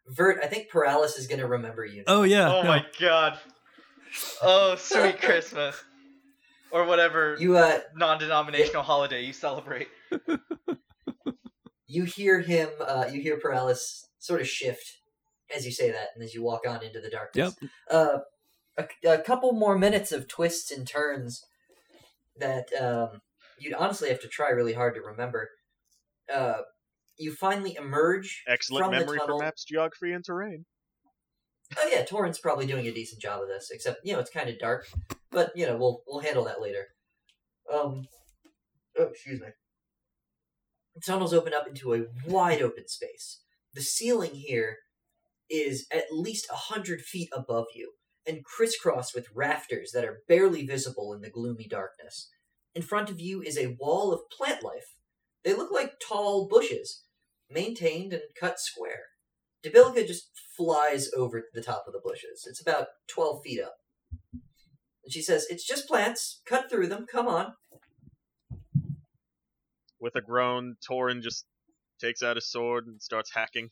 [0.09, 2.05] Vert, I think Paralysis is gonna remember you.
[2.07, 2.51] Oh yeah.
[2.53, 2.69] Oh no.
[2.69, 3.39] my god.
[4.43, 5.77] Oh, sweet Christmas.
[6.71, 9.89] Or whatever You uh non denominational holiday you celebrate.
[11.95, 14.99] You hear him uh you hear Paralysis sort of shift
[15.55, 17.55] as you say that and as you walk on into the darkness.
[17.61, 17.71] Yep.
[17.91, 18.19] Uh
[18.77, 21.45] a, a couple more minutes of twists and turns
[22.39, 23.21] that um
[23.59, 25.51] you'd honestly have to try really hard to remember.
[26.33, 26.63] Uh
[27.17, 30.65] you finally emerge Excellent from the memory for maps, geography, and terrain.
[31.79, 34.49] Oh yeah, Torin's probably doing a decent job of this, except you know it's kind
[34.49, 34.87] of dark,
[35.31, 36.89] but you know we'll we'll handle that later.
[37.73, 38.07] Um,
[38.99, 39.47] oh excuse me.
[40.95, 43.41] The tunnels open up into a wide open space.
[43.75, 44.79] The ceiling here
[45.51, 47.93] is at least a hundred feet above you,
[48.27, 52.31] and crisscrossed with rafters that are barely visible in the gloomy darkness.
[52.75, 54.95] In front of you is a wall of plant life.
[55.45, 57.05] They look like tall bushes,
[57.51, 59.03] maintained and cut square.
[59.65, 62.47] Debilica just flies over the top of the bushes.
[62.49, 63.77] It's about 12 feet up.
[64.33, 66.41] And she says, It's just plants.
[66.47, 67.07] Cut through them.
[67.11, 67.55] Come on.
[70.05, 71.47] With a groan, Torin just
[71.99, 73.71] takes out his sword and starts hacking.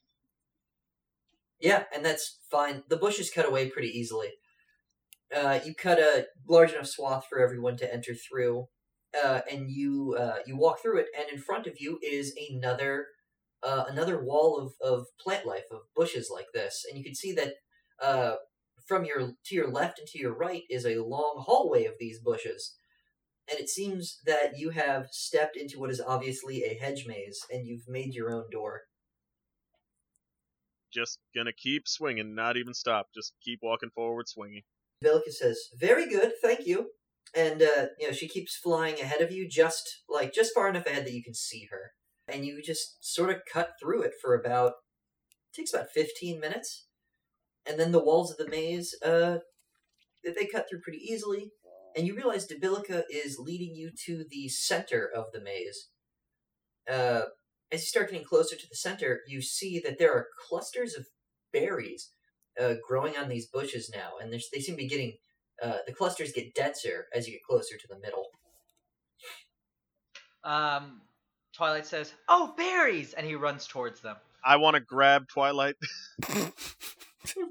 [1.61, 2.85] Yeah, and that's fine.
[2.89, 4.31] The bushes cut away pretty easily.
[5.37, 8.69] Uh, you cut a large enough swath for everyone to enter through,
[9.23, 13.09] uh, and you uh, you walk through it, and in front of you is another
[13.63, 17.35] uh, another wall of, of plant life of bushes like this, and you can see
[17.35, 17.57] that
[18.01, 18.37] uh,
[18.89, 22.19] from your to your left and to your right is a long hallway of these
[22.19, 22.79] bushes,
[23.51, 27.67] and it seems that you have stepped into what is obviously a hedge maze, and
[27.67, 28.83] you've made your own door.
[30.93, 33.09] Just gonna keep swinging, not even stop.
[33.15, 34.63] Just keep walking forward, swinging.
[35.03, 36.91] Vilka says, "Very good, thank you."
[37.35, 40.87] And uh, you know, she keeps flying ahead of you, just like just far enough
[40.87, 41.93] ahead that you can see her,
[42.29, 44.75] and you just sort of cut through it for about
[45.55, 46.87] takes about fifteen minutes,
[47.67, 49.39] and then the walls of the maze uh
[50.25, 51.51] that they cut through pretty easily,
[51.97, 55.89] and you realize Debilica is leading you to the center of the maze.
[56.91, 57.23] Uh,
[57.71, 61.07] as you start getting closer to the center, you see that there are clusters of
[61.53, 62.11] berries
[62.61, 65.15] uh, growing on these bushes now, and they seem to be getting.
[65.63, 68.27] Uh, the clusters get denser as you get closer to the middle.
[70.45, 71.03] Um,
[71.55, 74.17] Twilight says, "Oh, berries!" and he runs towards them.
[74.45, 75.77] I want to grab Twilight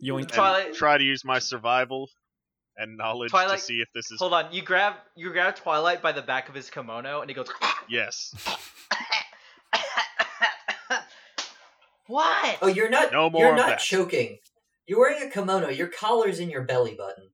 [0.03, 0.19] Yoink.
[0.19, 2.09] and Twilight- try to use my survival
[2.77, 6.01] and knowledge Twilight- to see if this is Hold on, you grab you grab Twilight
[6.01, 7.47] by the back of his kimono, and he goes,
[7.89, 8.33] yes.
[12.07, 13.11] "What?" Oh, you're not.
[13.11, 13.79] No more you're not that.
[13.79, 14.39] choking.
[14.87, 15.69] You're wearing a kimono.
[15.69, 17.29] Your collar's in your belly button.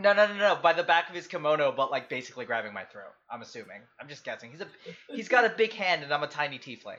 [0.00, 0.56] No, no, no, no.
[0.56, 3.12] By the back of his kimono, but like basically grabbing my throat.
[3.30, 3.82] I'm assuming.
[4.00, 4.50] I'm just guessing.
[4.50, 4.66] He's a
[5.08, 6.98] he's got a big hand, and I'm a tiny tiefling.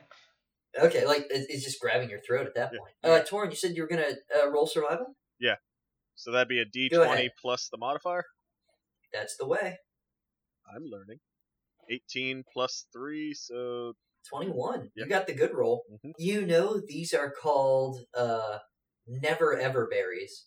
[0.80, 2.80] Okay, like it- it's just grabbing your throat at that Yeah.
[2.80, 2.94] point.
[3.04, 5.16] Uh, Torin, you said you were gonna uh, roll survival.
[6.20, 8.26] So that'd be a Go D20 plus the modifier.
[9.14, 9.78] That's the way.
[10.76, 11.20] I'm learning.
[11.90, 13.94] 18 plus 3, so
[14.30, 14.92] 21.
[14.96, 15.06] Yeah.
[15.06, 15.86] You got the good roll.
[15.90, 16.12] Mhm.
[16.18, 18.60] You know these are called uh
[19.08, 20.46] never ever berries.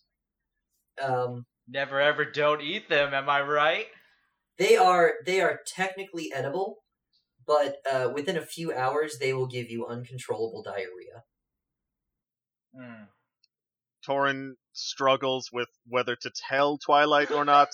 [1.01, 3.13] Um Never ever don't eat them.
[3.13, 3.87] Am I right?
[4.59, 6.83] they are they are technically edible,
[7.47, 11.23] but uh within a few hours they will give you uncontrollable diarrhea.
[12.75, 13.05] Hmm.
[14.07, 17.69] Torin struggles with whether to tell Twilight or not,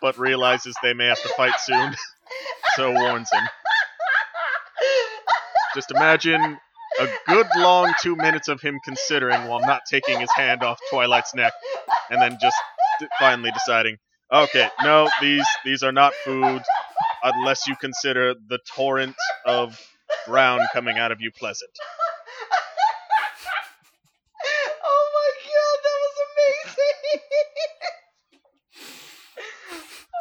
[0.00, 1.94] but realizes they may have to fight soon,
[2.76, 3.42] so warns him.
[5.74, 6.58] Just imagine
[7.00, 11.34] a good long two minutes of him considering while not taking his hand off Twilight's
[11.34, 11.52] neck,
[12.10, 12.56] and then just
[13.18, 13.98] finally deciding,
[14.32, 16.62] okay, no, these these are not food,
[17.24, 19.80] unless you consider the torrent of
[20.26, 21.70] brown coming out of you pleasant.
[24.84, 27.20] oh my god, that was amazing!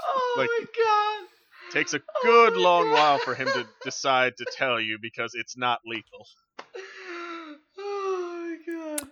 [0.06, 1.28] oh Like- my god.
[1.72, 2.94] Takes a Oh good my long God.
[2.94, 6.28] while for him to decide to tell you because it's not lethal.
[7.80, 9.08] Oh my god.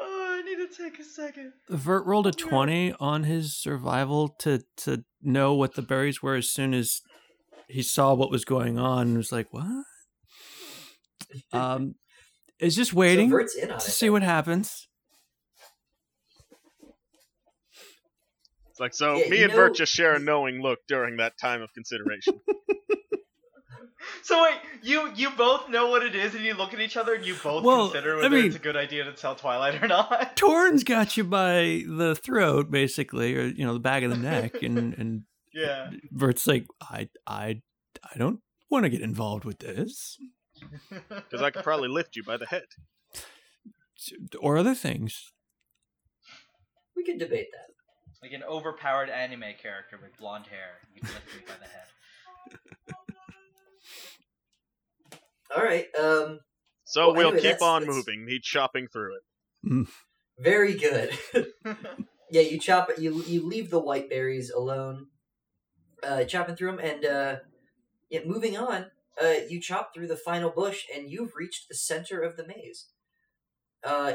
[0.00, 1.52] Oh, I need to take a second.
[1.68, 6.48] Vert rolled a 20 on his survival to to know what the berries were as
[6.48, 7.00] soon as
[7.68, 9.84] he saw what was going on and was like, "What?"
[11.52, 11.94] Um
[12.58, 13.82] is just waiting so to Vert's in on it.
[13.82, 14.12] see then.
[14.14, 14.88] what happens.
[18.82, 21.62] Like, so Yeah, me and Vert know- just share a knowing look during that time
[21.62, 22.40] of consideration.
[24.24, 27.14] So wait, you you both know what it is, and you look at each other,
[27.14, 29.80] and you both Well, consider I whether mean- it's a good idea to tell Twilight
[29.82, 30.36] or not.
[30.36, 34.62] Torin's got you by the throat, basically, or you know, the back of the neck,
[34.62, 35.22] and and
[35.52, 35.90] Yeah.
[36.10, 37.62] Vert's like, I I
[38.02, 40.18] I don't want to get involved with this
[41.08, 42.66] Because I could probably lift you by the head.
[44.40, 45.32] or other things.
[46.96, 47.71] We could debate that.
[48.22, 50.78] Like an overpowered anime character with blonde hair.
[50.94, 51.86] You can lift me by the head.
[55.56, 55.86] All right.
[55.98, 56.40] Um
[56.84, 59.88] So Well, we'll anyway, keep that's- on that's- moving, me chopping through it.
[60.38, 61.16] very good.
[62.30, 62.98] yeah, you chop it.
[62.98, 65.08] You you leave the white berries alone,
[66.02, 67.36] uh, chopping through them, and uh,
[68.10, 68.86] yeah, moving on.
[69.22, 72.86] Uh, you chop through the final bush, and you've reached the center of the maze.
[73.84, 74.14] Uh,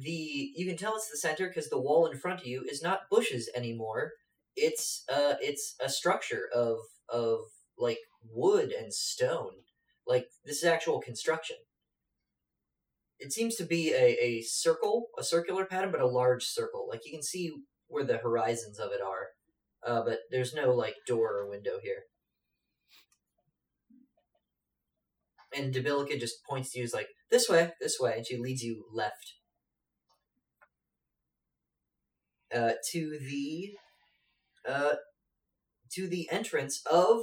[0.00, 2.82] the you can tell it's the center because the wall in front of you is
[2.82, 4.12] not bushes anymore.
[4.54, 7.40] It's uh, it's a structure of of
[7.78, 7.98] like
[8.30, 9.52] wood and stone.
[10.06, 11.56] Like this is actual construction.
[13.18, 16.86] It seems to be a, a circle, a circular pattern, but a large circle.
[16.88, 17.52] Like you can see
[17.88, 19.28] where the horizons of it are,
[19.86, 22.02] uh, but there's no like door or window here.
[25.56, 28.62] And Debilica just points to you, is like this way, this way, and she leads
[28.62, 29.34] you left
[32.54, 33.72] uh, to the
[34.68, 34.94] uh,
[35.92, 37.22] to the entrance of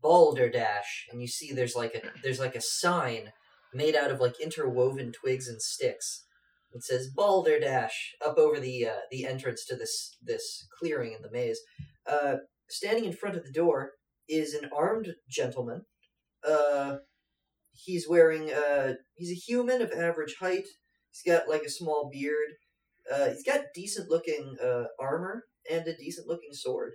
[0.00, 3.32] Balderdash, and you see there's like a there's like a sign
[3.74, 6.24] made out of like interwoven twigs and sticks.
[6.72, 11.30] It says Balderdash up over the uh, the entrance to this this clearing in the
[11.30, 11.60] maze.
[12.10, 12.36] Uh,
[12.68, 13.92] standing in front of the door
[14.28, 15.82] is an armed gentleman.
[16.48, 16.96] Uh,
[17.72, 20.66] he's wearing uh he's a human of average height.
[21.10, 22.54] He's got like a small beard.
[23.12, 26.92] Uh, he's got decent looking uh, armor and a decent looking sword.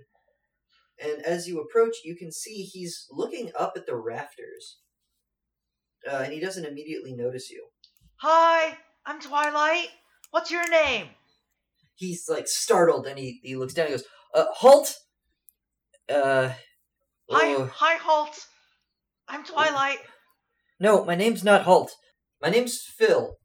[0.99, 4.79] And as you approach, you can see he's looking up at the rafters.
[6.09, 7.67] Uh, and he doesn't immediately notice you.
[8.21, 9.89] Hi, I'm Twilight.
[10.31, 11.07] What's your name?
[11.95, 14.95] He's like startled and he, he looks down and goes, uh, Halt!
[16.09, 16.49] Uh,
[17.29, 18.47] Hi, oh, hi, Halt.
[19.27, 19.97] I'm Twilight.
[20.79, 21.91] No, my name's not Halt.
[22.41, 23.35] My name's Phil.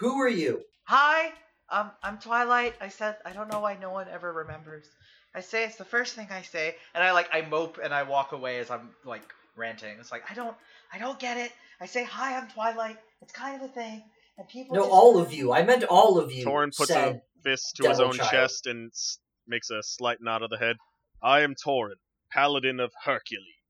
[0.00, 0.62] Who are you?
[0.84, 1.32] Hi,
[1.70, 2.74] um, I'm Twilight.
[2.80, 4.86] I said I don't know why no one ever remembers.
[5.34, 8.02] I say it's the first thing I say, and I like I mope and I
[8.02, 9.22] walk away as I'm like
[9.56, 9.96] ranting.
[9.98, 10.56] It's like I don't,
[10.92, 11.52] I don't get it.
[11.80, 12.98] I say hi, I'm Twilight.
[13.22, 14.02] It's kind of a thing,
[14.38, 14.76] and people.
[14.76, 15.52] No, just- all of you.
[15.52, 16.44] I meant all of you.
[16.44, 18.30] Torin puts said, a fist to his own child.
[18.30, 18.90] chest and
[19.46, 20.76] makes a slight nod of the head.
[21.22, 21.94] I am Torin,
[22.32, 23.61] paladin of Hercules.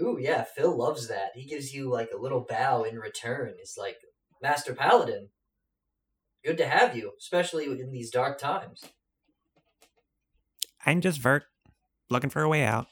[0.00, 1.30] Ooh, yeah, Phil loves that.
[1.34, 3.54] He gives you like a little bow in return.
[3.58, 3.96] It's like,
[4.42, 5.28] Master Paladin,
[6.44, 8.82] good to have you, especially in these dark times.
[10.86, 11.44] I'm just Vert,
[12.08, 12.86] looking for a way out.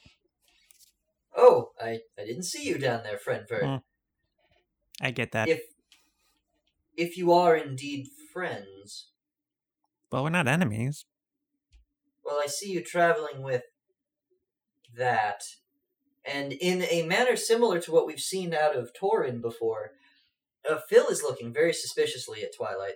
[1.35, 3.63] Oh, I, I didn't see you down there, friend Vert.
[3.63, 3.75] Hmm.
[5.01, 5.47] I get that.
[5.47, 5.61] If
[6.97, 9.07] if you are indeed friends,
[10.11, 11.05] Well, we're not enemies.
[12.25, 13.63] well, I see you traveling with
[14.97, 15.41] that,
[16.25, 19.91] and in a manner similar to what we've seen out of Torin before.
[20.69, 22.95] Uh, Phil is looking very suspiciously at Twilight.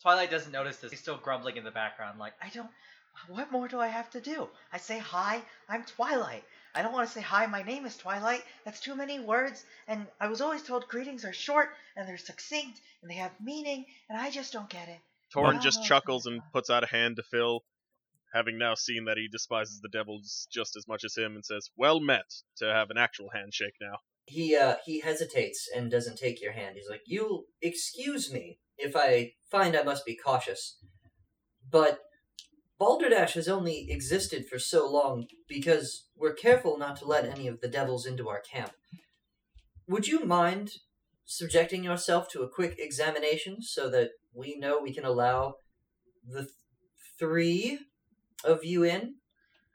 [0.00, 0.90] Twilight doesn't notice this.
[0.90, 2.70] He's still grumbling in the background, like, I don't.
[3.26, 4.48] What more do I have to do?
[4.72, 6.44] I say hi, I'm Twilight.
[6.74, 8.44] I don't want to say hi, my name is Twilight.
[8.64, 12.80] That's too many words, and I was always told greetings are short and they're succinct
[13.02, 14.98] and they have meaning, and I just don't get it.
[15.34, 17.62] Torin just chuckles and puts out a hand to Phil,
[18.32, 21.70] having now seen that he despises the devils just as much as him, and says,
[21.76, 23.98] Well met, to have an actual handshake now.
[24.26, 26.76] He uh he hesitates and doesn't take your hand.
[26.76, 30.78] He's like, "You'll excuse me if I find I must be cautious,
[31.70, 32.00] but
[32.78, 37.60] Balderdash has only existed for so long because we're careful not to let any of
[37.60, 38.72] the devils into our camp.
[39.88, 40.72] Would you mind
[41.24, 45.54] subjecting yourself to a quick examination so that we know we can allow
[46.26, 46.52] the th-
[47.18, 47.78] three
[48.44, 49.14] of you in?"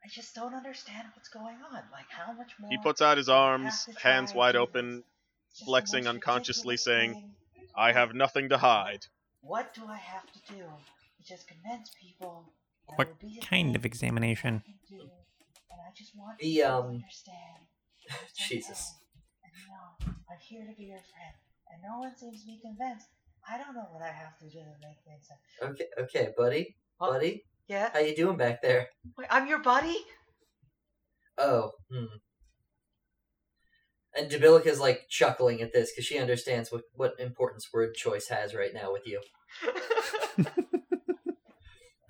[0.04, 1.82] I just don't understand what's going on.
[1.92, 2.70] Like, how much more?
[2.70, 5.04] He puts out his arms, have to try hands wide open.
[5.54, 7.36] Just flexing unconsciously, saying, thing.
[7.76, 9.06] I have nothing to hide.
[9.42, 10.64] What do I have to do?
[10.64, 12.52] To just convince people.
[12.90, 14.64] that What be kind of examination?
[14.68, 17.68] I do, and I just want The, to um, understand.
[18.36, 18.94] Jesus.
[18.96, 19.46] okay.
[19.46, 21.36] And you know, I'm here to be your friend,
[21.72, 23.08] and no one seems to be convinced.
[23.48, 25.30] I don't know what I have to do to make things.
[25.62, 27.12] Okay, okay, buddy, Oh.
[27.12, 28.90] buddy, Yeah, how you doing back there?
[29.18, 29.98] Wait, I'm your buddy.
[31.38, 32.06] Oh, hmm.
[34.16, 38.54] And Debilica's like chuckling at this because she understands what, what importance word choice has
[38.54, 39.22] right now with you.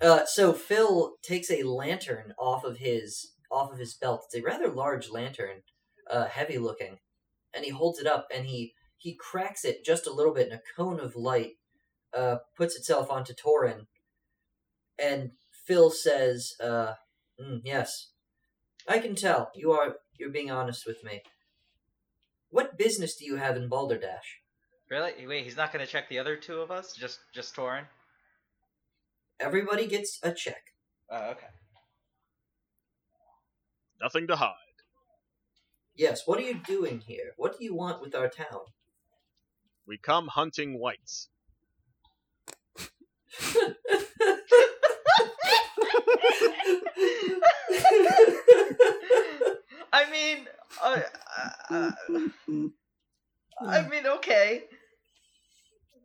[0.04, 4.24] Uh, so Phil takes a lantern off of his off of his belt.
[4.26, 5.62] It's a rather large lantern,
[6.10, 6.98] uh, heavy looking,
[7.54, 10.60] and he holds it up and he he cracks it just a little bit, and
[10.60, 11.52] a cone of light
[12.12, 13.86] uh, puts itself onto Torin.
[14.98, 15.30] And
[15.64, 16.94] Phil says, uh,
[17.40, 18.12] "Mm, "Yes,
[18.86, 21.22] I can tell you are you're being honest with me.
[22.50, 24.40] What business do you have in Balderdash?
[24.90, 25.26] really?
[25.26, 26.94] Wait, he's not gonna check the other two of us?
[26.94, 27.86] Just, just Torin?
[29.40, 30.62] Everybody gets a check.
[31.10, 31.48] Oh, okay.
[34.00, 34.54] Nothing to hide.
[35.96, 36.26] Yes.
[36.26, 37.32] What are you doing here?
[37.36, 38.60] What do you want with our town?"
[39.86, 41.28] We come hunting wights.
[49.92, 50.46] I mean,
[50.82, 51.00] uh,
[51.70, 51.90] uh, uh,
[53.60, 54.64] I mean, okay.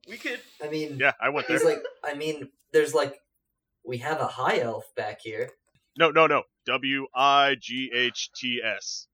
[0.08, 0.40] We could.
[0.64, 1.58] I mean, Yeah, I went there.
[1.58, 3.20] he's like, I mean, there's like,
[3.86, 5.50] we have a high elf back here.
[5.98, 6.44] No, no, no.
[6.66, 9.08] W I G H T S.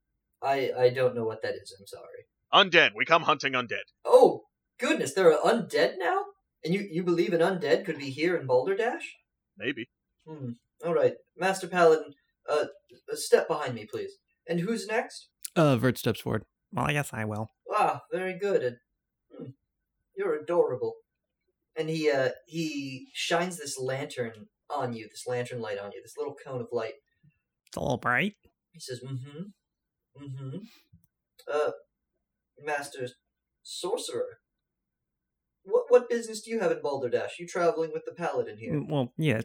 [0.44, 1.74] I I don't know what that is.
[1.80, 2.26] I'm sorry.
[2.54, 2.92] Undead.
[2.96, 3.86] We come hunting undead.
[4.04, 4.44] Oh
[4.78, 6.26] goodness, there are undead now,
[6.64, 9.16] and you you believe an undead could be here in Balderdash?
[9.58, 9.88] Maybe.
[10.28, 10.52] Hmm.
[10.84, 12.14] All right, Master Paladin,
[12.50, 12.66] uh,
[13.12, 14.14] a step behind me, please.
[14.48, 15.30] And who's next?
[15.56, 16.44] Uh, Vert steps forward.
[16.72, 17.50] Well, I guess I will.
[17.72, 18.62] Ah, very good.
[18.64, 18.78] And,
[19.36, 19.46] hmm,
[20.18, 20.96] you're adorable.
[21.78, 26.16] And he uh he shines this lantern on you, this lantern light on you, this
[26.18, 26.94] little cone of light.
[27.68, 28.36] It's a little bright.
[28.72, 30.58] He says, "Mm-hmm, mm-hmm."
[31.52, 31.72] Uh,
[32.64, 33.10] Master
[33.62, 34.40] Sorcerer,
[35.64, 37.40] what what business do you have in Balderdash?
[37.40, 38.74] You traveling with the Paladin here?
[38.74, 39.42] Mm, Well, yeah,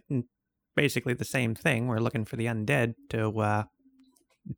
[0.80, 1.88] basically the same thing.
[1.88, 3.64] We're looking for the undead to uh,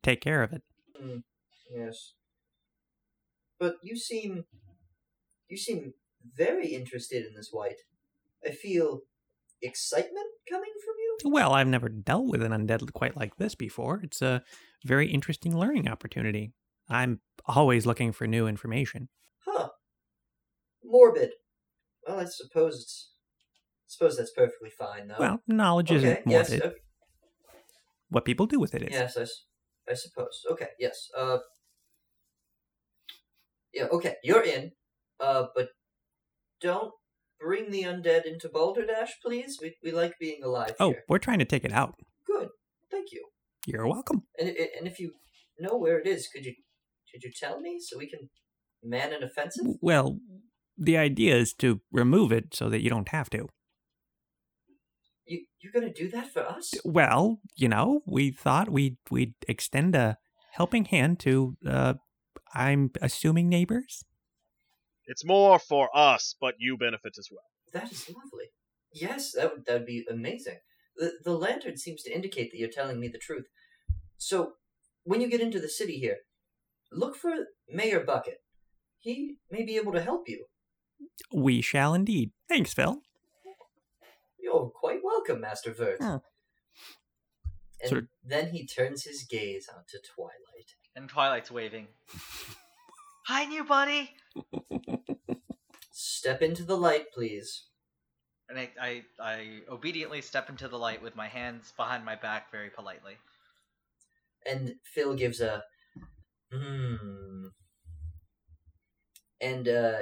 [0.01, 0.61] take care of it.
[1.03, 1.23] Mm,
[1.75, 2.13] yes.
[3.59, 4.45] But you seem,
[5.49, 5.93] you seem
[6.37, 7.75] very interested in this wight.
[8.47, 9.01] I feel
[9.61, 11.31] excitement coming from you.
[11.33, 13.99] Well, I've never dealt with an undead quite like this before.
[14.01, 14.43] It's a
[14.85, 16.53] very interesting learning opportunity.
[16.87, 19.09] I'm always looking for new information.
[19.45, 19.69] Huh.
[20.85, 21.31] Morbid.
[22.07, 23.12] Well, I suppose it's.
[23.93, 25.19] Suppose that's perfectly fine, though.
[25.19, 25.97] Well, knowledge okay.
[25.97, 26.51] isn't Yes.
[26.51, 26.71] okay.
[28.09, 28.89] What people do with it is.
[28.91, 29.17] Yes,
[29.87, 30.41] I suppose.
[30.51, 31.09] Okay, yes.
[31.15, 31.37] Uh,
[33.73, 34.71] yeah, okay, you're in.
[35.19, 35.69] Uh, but
[36.59, 36.91] don't
[37.39, 39.59] bring the undead into Balderdash, please?
[39.61, 41.03] We we like being alive Oh, here.
[41.07, 41.93] we're trying to take it out.
[42.25, 42.49] Good,
[42.89, 43.25] thank you.
[43.67, 44.23] You're welcome.
[44.39, 45.11] And and if you
[45.59, 46.55] know where it is, could you
[47.11, 48.29] could you tell me so we can
[48.83, 49.65] man an offensive?
[49.81, 50.17] Well,
[50.77, 53.47] the idea is to remove it so that you don't have to.
[55.25, 56.73] You you're gonna do that for us?
[56.83, 60.17] Well, you know, we thought we'd we'd extend a
[60.51, 61.93] helping hand to uh
[62.53, 64.03] I'm assuming neighbors.
[65.05, 67.45] It's more for us, but you benefit as well.
[67.73, 68.51] That is lovely.
[68.93, 70.59] Yes, that would that would be amazing.
[70.95, 73.45] The the lantern seems to indicate that you're telling me the truth.
[74.17, 74.53] So
[75.03, 76.17] when you get into the city here,
[76.91, 77.33] look for
[77.69, 78.37] Mayor Bucket.
[78.99, 80.45] He may be able to help you.
[81.33, 82.31] We shall indeed.
[82.47, 83.01] Thanks, Phil.
[84.43, 85.99] You're quite welcome, Master Vert.
[85.99, 86.17] Hmm.
[87.81, 90.75] And Sort of- then he turns his gaze onto Twilight.
[90.95, 91.87] And Twilight's waving.
[93.27, 94.11] Hi, new buddy.
[95.91, 97.69] Step into the light, please.
[98.49, 102.51] And I, I, I obediently step into the light with my hands behind my back
[102.51, 103.13] very politely.
[104.45, 105.63] And Phil gives a
[106.51, 107.47] hmm.
[109.39, 109.99] And uh,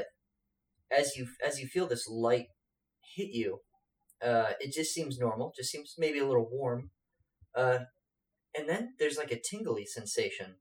[0.91, 2.47] as you as you feel this light
[3.15, 3.59] hit you,
[4.23, 5.53] uh, it just seems normal.
[5.55, 6.91] Just seems maybe a little warm.
[7.55, 7.79] Uh,
[8.57, 10.55] and then there's like a tingly sensation,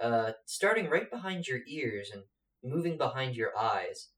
[0.00, 2.22] uh, starting right behind your ears and
[2.62, 4.08] moving behind your eyes,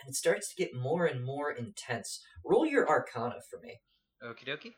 [0.00, 2.20] and it starts to get more and more intense.
[2.44, 3.80] Roll your Arcana for me.
[4.22, 4.74] Okie dokie.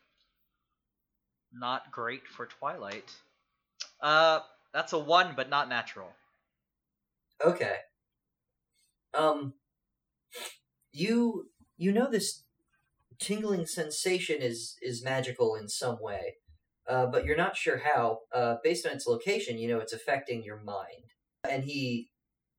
[1.52, 3.12] Not great for Twilight.
[4.00, 4.40] Uh,
[4.72, 6.08] that's a one, but not natural.
[7.44, 7.76] Okay.
[9.14, 9.54] Um
[10.92, 12.42] you you know this
[13.18, 16.36] tingling sensation is is magical in some way.
[16.88, 18.20] Uh, but you're not sure how.
[18.32, 21.10] Uh, based on its location, you know it's affecting your mind.
[21.48, 22.10] And he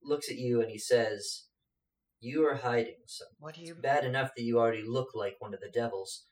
[0.03, 1.45] looks at you and he says,
[2.19, 3.35] "You are hiding something.
[3.39, 3.75] What do you?
[3.75, 6.25] Bad enough that you already look like one of the devils,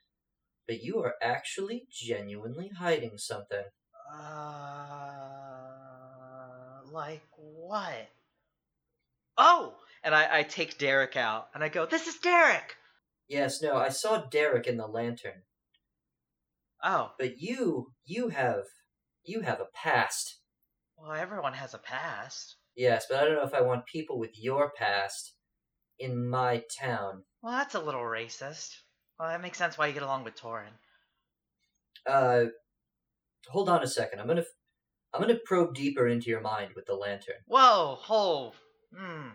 [0.68, 3.66] but you are actually genuinely hiding something."
[4.14, 4.96] Uh,
[6.92, 8.10] like what?
[9.38, 9.76] Oh!
[10.04, 12.76] And I, I take Derek out, and I go, "This is Derek."
[13.28, 15.42] Yes, no, I saw Derek in the lantern.
[16.84, 18.64] Oh, but you you have
[19.24, 20.40] you have a past
[20.98, 22.58] well, everyone has a past.
[22.76, 25.34] yes but i don't know if i want people with your past
[25.98, 28.76] in my town Well, that's a little racist.
[29.20, 30.74] Well, that makes sense why you get along with Torin.
[32.08, 32.46] uh
[33.50, 34.44] hold on a second i'm gonna
[35.14, 38.54] i'm gonna probe deeper into your mind with the lantern Whoa, ho,
[38.96, 39.30] hmm.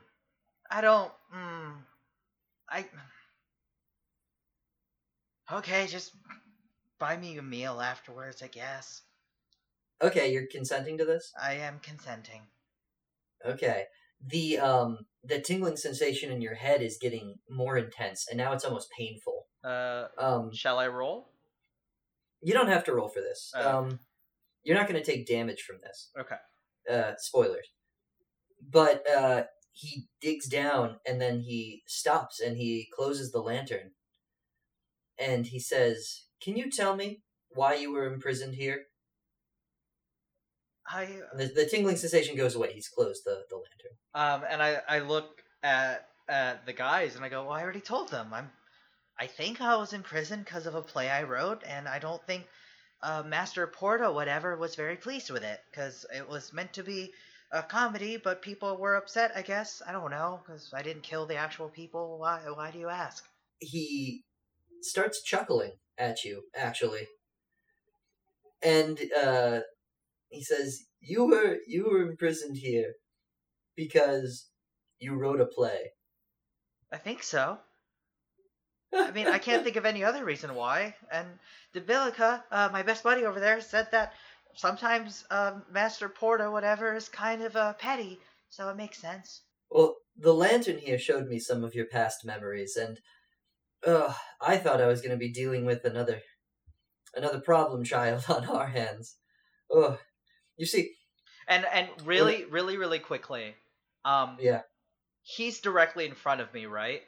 [0.71, 1.71] I don't, hmm.
[2.69, 2.85] I.
[5.53, 6.13] Okay, just
[6.99, 9.03] buy me a meal afterwards, I guess.
[10.03, 12.43] okay you're consenting to this I am consenting.
[13.45, 13.85] okay
[14.27, 18.65] the um the tingling sensation in your head is getting more intense and now it's
[18.65, 21.31] almost painful Uh, um shall I roll?
[22.43, 23.79] you don't have to roll for this Oh.
[23.79, 23.99] um
[24.63, 26.37] you're not going to take damage from this Okay.
[26.91, 27.67] uh, spoilers.
[28.79, 33.93] But uh, he digs down and then he stops and he closes the lantern.
[35.21, 38.85] And he says, Can you tell me why you were imprisoned here?
[40.89, 42.73] I The, the tingling sensation goes away.
[42.73, 43.97] He's closed the, the lantern.
[44.15, 47.81] um, and I I look at at the guys and I go, well, I already
[47.81, 48.33] told them.
[48.33, 48.51] I'm,
[49.19, 52.25] I think I was in prison because of a play I wrote, and I don't
[52.27, 52.47] think,
[53.03, 57.13] uh, Master Porta, whatever was very pleased with it because it was meant to be
[57.53, 59.33] a comedy, but people were upset.
[59.35, 62.19] I guess I don't know because I didn't kill the actual people.
[62.19, 62.41] Why?
[62.55, 63.25] Why do you ask?
[63.59, 64.25] He
[64.85, 67.09] starts chuckling at you, actually.
[68.63, 69.61] And uh,
[70.29, 72.95] he says, You were you were imprisoned here
[73.77, 74.51] because
[74.99, 75.93] you wrote a play.
[76.93, 77.59] I think so.
[78.95, 80.95] I mean, I can't think of any other reason why.
[81.13, 81.27] And
[81.75, 84.13] Debilica, uh, my best buddy over there, said that
[84.55, 88.19] sometimes uh, Master Porto, whatever, is kind of uh, petty,
[88.49, 89.43] so it makes sense.
[89.71, 92.99] Well, the lantern here showed me some of your past memories, and
[93.87, 96.21] uh, I thought I was going to be dealing with another
[97.15, 99.17] another problem child on our hands.
[99.75, 99.99] Ugh.
[100.57, 100.93] You see,
[101.49, 103.55] And and really, really, really quickly,
[104.05, 104.63] um, yeah,
[105.23, 107.03] he's directly in front of me, right?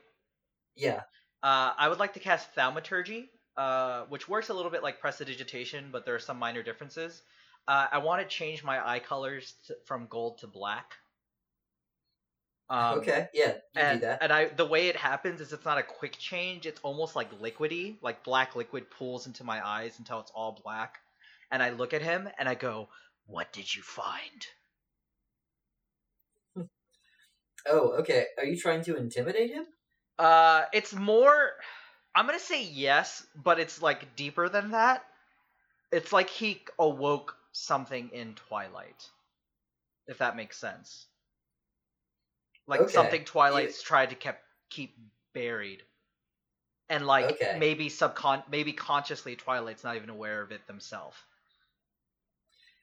[0.75, 1.03] yeah,
[1.43, 5.91] Uh, I would like to cast Thaumaturgy, uh, which works a little bit like Prestidigitation,
[5.93, 7.23] but there are some minor differences.
[7.69, 10.95] Uh, I want to change my eye colors to, from gold to black.
[12.73, 14.23] Um, okay, yeah, you and, do that.
[14.23, 16.65] and I the way it happens is it's not a quick change.
[16.65, 20.97] It's almost like liquidy, like black liquid pools into my eyes until it's all black.
[21.51, 22.89] And I look at him and I go,
[23.27, 24.47] "What did you find?"
[27.69, 28.27] Oh, okay.
[28.39, 29.67] Are you trying to intimidate him?
[30.19, 31.53] Uh, it's more.
[32.15, 35.05] I'm gonna say yes, but it's like deeper than that.
[35.93, 39.09] It's like he awoke something in Twilight,
[40.09, 41.07] if that makes sense.
[42.67, 42.93] Like Okay.
[42.93, 44.97] something Twilight's tried to kept keep
[45.35, 45.83] buried,
[46.89, 47.57] and like Okay.
[47.59, 51.17] maybe subcon maybe consciously Twilight's not even aware of it themselves.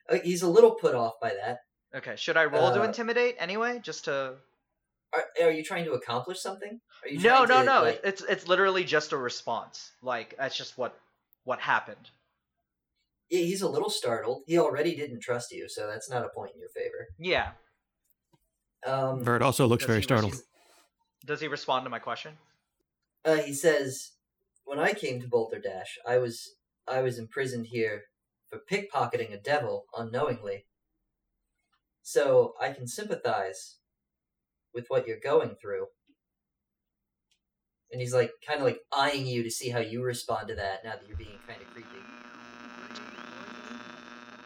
[0.08, 1.60] Uh, he's a little put off by that.
[1.94, 4.36] Okay, should I roll to Uh, intimidate anyway, just to?
[5.12, 6.80] Are, are you trying to accomplish something?
[7.02, 7.82] Are you No, no, to, no.
[7.82, 9.92] like- It's it's literally just a response.
[10.02, 10.98] Like that's just what
[11.44, 12.10] what happened.
[13.28, 14.42] Yeah, he's a little startled.
[14.46, 17.08] He already didn't trust you, so that's not a point in your favor.
[17.18, 17.52] Yeah.
[18.86, 20.32] Um, Vert also looks very startled.
[20.32, 20.42] res-
[21.26, 22.38] Does he respond to my question?
[23.24, 24.12] uh, he says,
[24.64, 26.48] "When I came to Balderdash, I was
[26.88, 28.04] I was imprisoned here
[28.48, 30.66] for pickpocketing a devil unknowingly.
[32.02, 33.76] So I can sympathize
[34.74, 35.86] with what you're going through."
[37.92, 40.84] And he's like, kind of like eyeing you to see how you respond to that.
[40.84, 41.88] Now that you're being kind of creepy.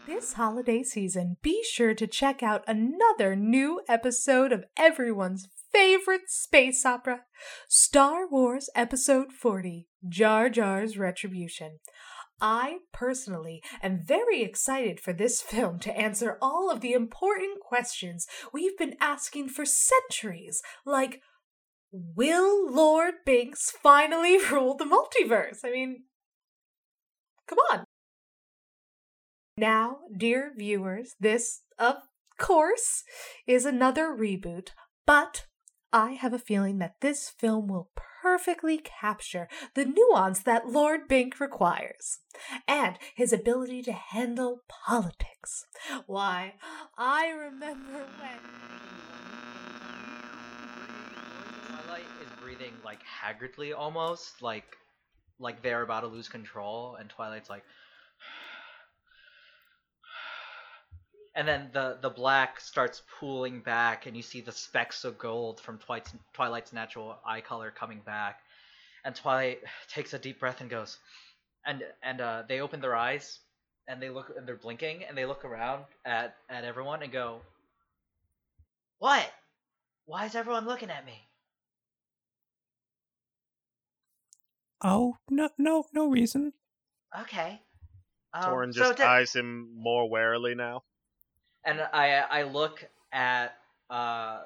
[0.07, 6.85] This holiday season, be sure to check out another new episode of everyone's favorite space
[6.85, 7.23] opera,
[7.71, 11.79] Star Wars Episode 40 Jar Jar's Retribution.
[12.39, 18.27] I personally am very excited for this film to answer all of the important questions
[18.53, 21.23] we've been asking for centuries, like
[21.91, 25.61] Will Lord Binks finally rule the multiverse?
[25.65, 26.05] I mean,
[27.49, 27.85] come on.
[29.57, 31.97] Now, dear viewers, this, of
[32.39, 33.05] course,
[33.47, 34.71] is another reboot,
[35.07, 35.47] but
[35.93, 37.91] I have a feeling that this film will
[38.21, 39.47] perfectly capture
[39.77, 42.19] the nuance that Lord Bink requires
[42.67, 45.67] and his ability to handle politics.
[46.07, 46.55] Why,
[46.99, 48.41] I remember when.
[51.69, 54.77] Twilight is breathing like haggardly almost, like
[55.39, 57.65] like they're about to lose control, and Twilight's like
[61.37, 65.61] And then the, the black starts pooling back, and you see the specks of gold
[65.61, 68.39] from Twilight's, Twilight's natural eye color coming back.
[69.05, 69.59] And Twilight
[69.89, 70.99] takes a deep breath and goes,
[71.67, 73.41] and and uh, they open their eyes,
[73.89, 77.41] and they look and they're blinking, and they look around at at everyone and go,
[78.99, 79.29] "What?
[80.07, 81.29] Why is everyone looking at me?"
[84.83, 86.53] Oh no, no, no reason.
[87.19, 87.61] Okay.
[88.33, 90.83] Um, Torin so just eyes him more warily now.
[91.65, 93.57] And I I look at
[93.91, 94.43] uh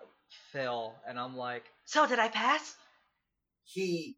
[0.52, 2.76] Phil and I'm like, so did I pass?
[3.68, 4.16] he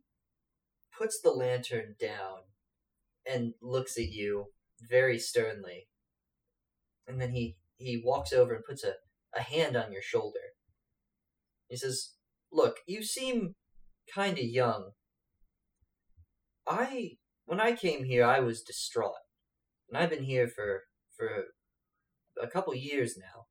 [0.96, 2.38] puts the lantern down
[3.26, 4.46] and looks at you
[4.88, 5.88] very sternly.
[7.07, 8.94] And then he, he walks over and puts a,
[9.34, 10.38] a hand on your shoulder.
[11.68, 12.12] He says,
[12.53, 13.55] Look, you seem
[14.12, 14.90] kind of young.
[16.66, 17.12] I,
[17.44, 19.14] when I came here, I was distraught.
[19.88, 20.84] And I've been here for,
[21.16, 21.46] for
[22.43, 23.47] a couple years now.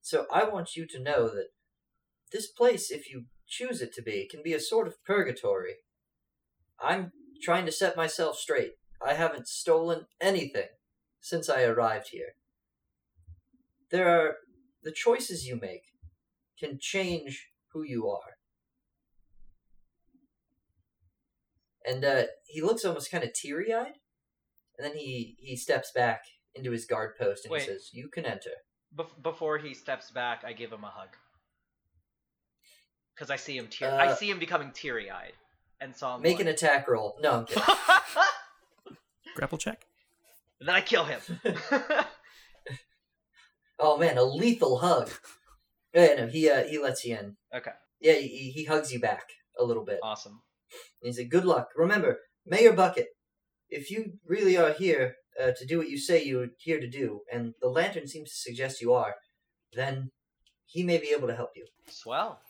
[0.00, 1.48] So I want you to know that
[2.32, 5.76] this place, if you choose it to be, can be a sort of purgatory.
[6.80, 8.72] I'm trying to set myself straight.
[9.04, 10.68] I haven't stolen anything
[11.20, 12.34] since I arrived here.
[13.90, 14.36] There are
[14.82, 15.82] the choices you make
[16.58, 18.36] can change who you are.
[21.84, 23.94] And uh, he looks almost kind of teary eyed,
[24.76, 26.22] and then he, he steps back
[26.56, 27.62] into his guard post and Wait.
[27.62, 28.50] he says, You can enter.
[28.96, 31.08] Bef- before he steps back, I give him a hug.
[33.18, 35.32] Cuz I see him tear I Uh, see him becoming teary-eyed.
[35.80, 37.16] And so I'm Make an attack roll.
[37.20, 37.62] No, I'm kidding.
[39.36, 39.86] Grapple check.
[40.60, 41.20] then I kill him.
[43.78, 45.10] Oh man, a lethal hug.
[45.92, 47.36] Yeah, no, he uh, he lets you in.
[47.54, 49.28] okay, Yeah, he, he hugs you back
[49.58, 49.98] a little bit.
[50.02, 50.40] awesome.
[51.02, 51.68] And he said, "Good luck.
[51.76, 53.08] Remember, Mayor Bucket,
[53.68, 57.20] if you really are here uh, to do what you say you're here to do,
[57.32, 59.14] and the lantern seems to suggest you are,
[59.72, 60.10] then
[60.66, 62.40] he may be able to help you." Swell.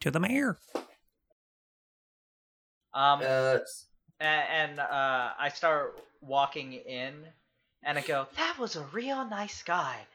[0.00, 0.58] To the mayor.
[2.94, 3.58] Um Uh,
[4.20, 7.26] a- and uh, I start walking in,
[7.82, 10.06] and I go, "That was a real nice guy.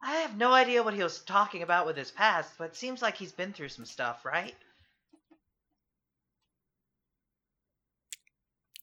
[0.00, 3.02] I have no idea what he was talking about with his past, but it seems
[3.02, 4.54] like he's been through some stuff, right?"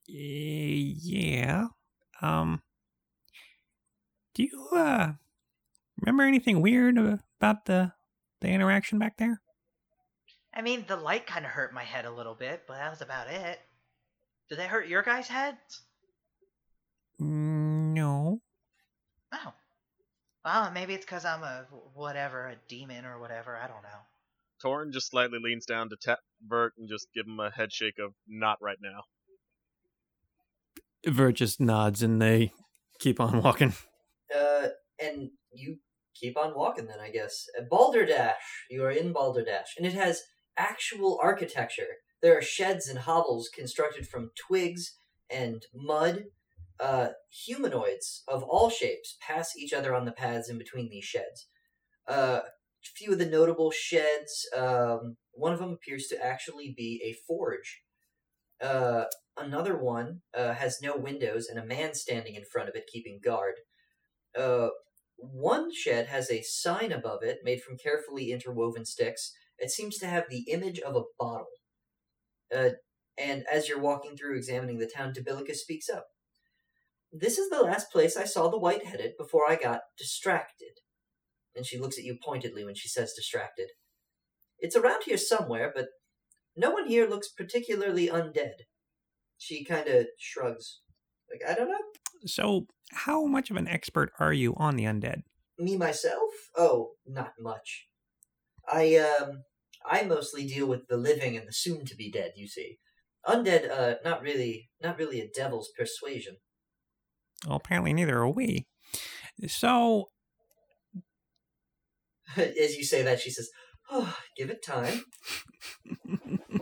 [0.09, 1.67] Eh, Yeah.
[2.21, 2.61] Um.
[4.35, 5.13] Do you uh
[5.99, 7.93] remember anything weird about the
[8.41, 9.41] the interaction back there?
[10.53, 13.01] I mean, the light kind of hurt my head a little bit, but that was
[13.01, 13.59] about it.
[14.49, 15.81] Did that hurt your guys' heads?
[17.21, 18.41] Mm, No.
[19.31, 19.53] Oh.
[20.43, 23.55] Well, maybe it's because I'm a whatever, a demon or whatever.
[23.57, 23.99] I don't know.
[24.63, 27.99] Torin just slightly leans down to tap Vert and just give him a head shake
[27.99, 29.03] of not right now.
[31.05, 32.51] Vert just nods and they
[32.99, 33.73] keep on walking.
[34.35, 34.67] Uh,
[34.99, 35.77] and you
[36.15, 37.45] keep on walking then, I guess.
[37.69, 40.23] Balderdash, you are in Balderdash, and it has
[40.57, 41.97] actual architecture.
[42.21, 44.97] There are sheds and hovels constructed from twigs
[45.29, 46.25] and mud.
[46.79, 51.47] Uh, humanoids of all shapes pass each other on the paths in between these sheds.
[52.07, 57.01] Uh, a few of the notable sheds, um, one of them appears to actually be
[57.03, 57.81] a forge.
[58.61, 59.05] Uh,
[59.39, 63.19] another one uh, has no windows and a man standing in front of it keeping
[63.23, 63.55] guard.
[64.37, 64.69] Uh,
[65.17, 69.33] one shed has a sign above it made from carefully interwoven sticks.
[69.57, 71.47] It seems to have the image of a bottle.
[72.55, 72.69] Uh,
[73.17, 76.05] and as you're walking through examining the town, Debilica speaks up.
[77.11, 80.79] This is the last place I saw the wight headed before I got distracted.
[81.55, 83.69] And she looks at you pointedly when she says distracted.
[84.59, 85.87] It's around here somewhere, but
[86.55, 88.65] no one here looks particularly undead.
[89.39, 90.81] She kind of shrugs.
[91.31, 91.77] Like, I don't know.
[92.25, 95.23] So, how much of an expert are you on the undead?
[95.57, 96.31] Me myself?
[96.55, 97.87] Oh, not much.
[98.71, 99.43] I um
[99.85, 102.77] I mostly deal with the living and the soon to be dead, you see.
[103.25, 106.37] Undead uh not really not really a devil's persuasion.
[107.47, 108.67] Well, apparently neither are we.
[109.47, 110.09] So,
[112.37, 113.49] As you say that she says,
[113.89, 115.05] "Oh, give it time."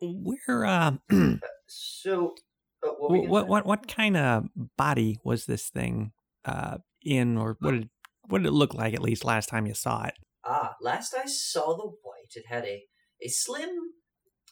[0.00, 0.92] where uh
[1.68, 2.34] So
[2.86, 4.44] uh, what, what what what, kind of
[4.76, 6.12] body was this thing
[6.44, 7.88] uh in or what did
[8.28, 10.14] what did it look like at least last time you saw it?
[10.44, 12.84] Ah, last I saw the wight, it had a
[13.22, 13.92] a slim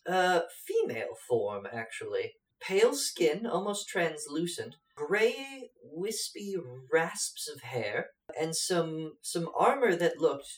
[0.09, 2.33] uh female form actually.
[2.61, 6.57] Pale skin, almost translucent, gray wispy
[6.91, 10.49] rasps of hair, and some some armor that looked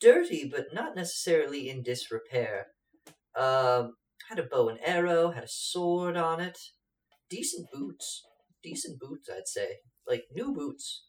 [0.00, 2.68] dirty but not necessarily in disrepair.
[3.38, 3.94] Um
[4.28, 6.58] had a bow and arrow, had a sword on it.
[7.28, 8.22] Decent boots.
[8.62, 9.78] Decent boots, I'd say.
[10.06, 11.06] Like new boots.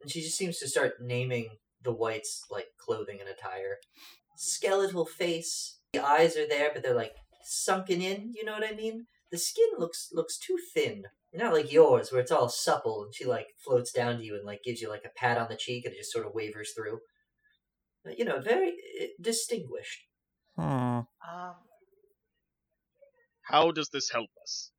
[0.00, 1.48] And she just seems to start naming
[1.82, 3.78] the wight's like clothing and attire.
[4.36, 5.78] Skeletal face.
[5.92, 8.32] The eyes are there, but they're like sunken in.
[8.34, 9.06] You know what I mean?
[9.30, 11.04] The skin looks looks too thin.
[11.34, 14.46] Not like yours, where it's all supple, and she like floats down to you and
[14.46, 16.72] like gives you like a pat on the cheek, and it just sort of wavers
[16.74, 17.00] through.
[18.04, 20.06] But, you know, very uh, distinguished.
[20.56, 20.62] Hmm.
[20.62, 21.54] Um,
[23.48, 24.70] How does this help us?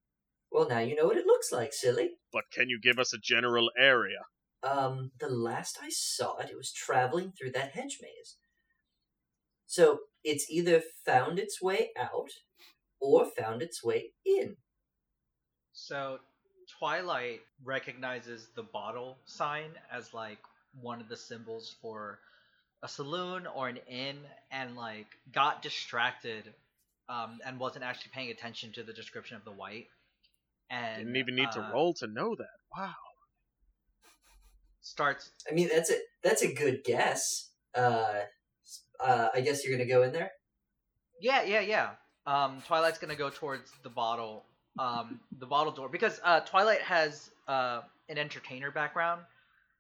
[0.52, 2.12] Well, now you know what it looks like, silly.
[2.32, 4.20] But can you give us a general area?
[4.62, 8.36] Um, the last I saw it, it was traveling through that hedge maze.
[9.66, 12.30] So it's either found its way out
[13.00, 14.58] or found its way in.
[15.72, 16.20] So
[16.80, 20.40] Twilight recognizes the bottle sign as like
[20.80, 22.20] one of the symbols for
[22.84, 24.18] a saloon or an inn
[24.52, 26.54] and like got distracted
[27.10, 29.88] um, and wasn't actually paying attention to the description of the wight.
[30.70, 32.48] And Didn't even need to uh, roll to know that.
[32.78, 32.94] Wow.
[34.82, 37.50] Starts I mean, that's a that's a good guess.
[37.76, 38.22] Uh,
[39.00, 40.32] uh, I guess you're gonna go in there.
[41.20, 41.90] Yeah, yeah, yeah.
[42.26, 44.46] Um, Twilight's gonna go towards the bottle,
[44.78, 49.22] um, the bottle door because uh, Twilight has uh, an entertainer background,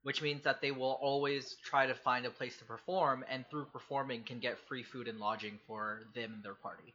[0.03, 3.65] which means that they will always try to find a place to perform, and through
[3.65, 6.93] performing can get free food and lodging for them and their party.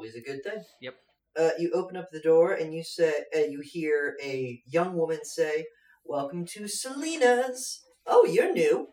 [0.00, 0.64] Always a good thing.
[0.80, 0.94] Yep.
[1.38, 5.26] Uh, you open up the door and you say, uh, you hear a young woman
[5.26, 5.66] say,
[6.06, 8.88] "Welcome to Selena's." Oh, you're new,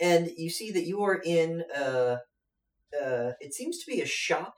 [0.00, 1.64] and you see that you are in.
[1.76, 2.16] Uh,
[2.98, 4.54] uh, it seems to be a shop.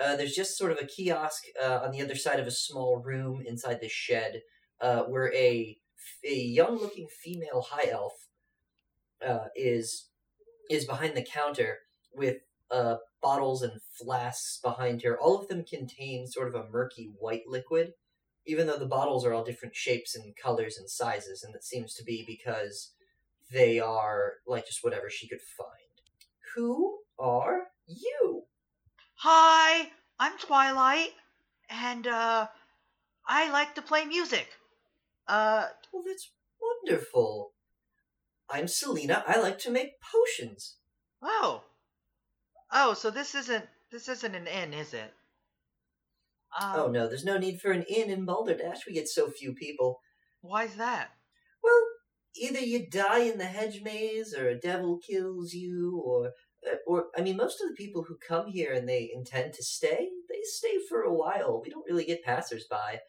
[0.00, 2.98] Uh, there's just sort of a kiosk uh, on the other side of a small
[2.98, 4.42] room inside the shed,
[4.80, 5.78] uh, where a
[6.24, 8.26] a young-looking female high elf
[9.24, 10.08] uh, is
[10.68, 11.78] is behind the counter
[12.12, 12.38] with
[12.70, 15.18] uh, bottles and flasks behind her.
[15.18, 17.92] All of them contain sort of a murky white liquid,
[18.46, 21.94] even though the bottles are all different shapes and colors and sizes, and it seems
[21.94, 22.92] to be because
[23.50, 25.68] they are like just whatever she could find.
[26.54, 28.44] Who are you?
[29.16, 29.88] Hi,
[30.18, 31.12] I'm Twilight,
[31.70, 32.46] and uh,
[33.26, 34.48] I like to play music.
[35.26, 37.52] Uh, Well, that's wonderful.
[38.50, 39.24] I'm Selena.
[39.26, 40.76] I like to make potions.
[41.22, 41.62] oh,
[42.72, 45.12] oh, so this isn't this isn't an inn, is it?
[46.60, 48.86] Um, oh no, there's no need for an inn in Balderdash.
[48.86, 50.00] We get so few people.
[50.40, 51.10] Why's that?
[51.62, 51.80] Well,
[52.36, 56.32] either you die in the hedge maze, or a devil kills you, or
[56.66, 59.62] uh, or I mean, most of the people who come here and they intend to
[59.62, 61.60] stay, they stay for a while.
[61.62, 63.00] We don't really get passersby.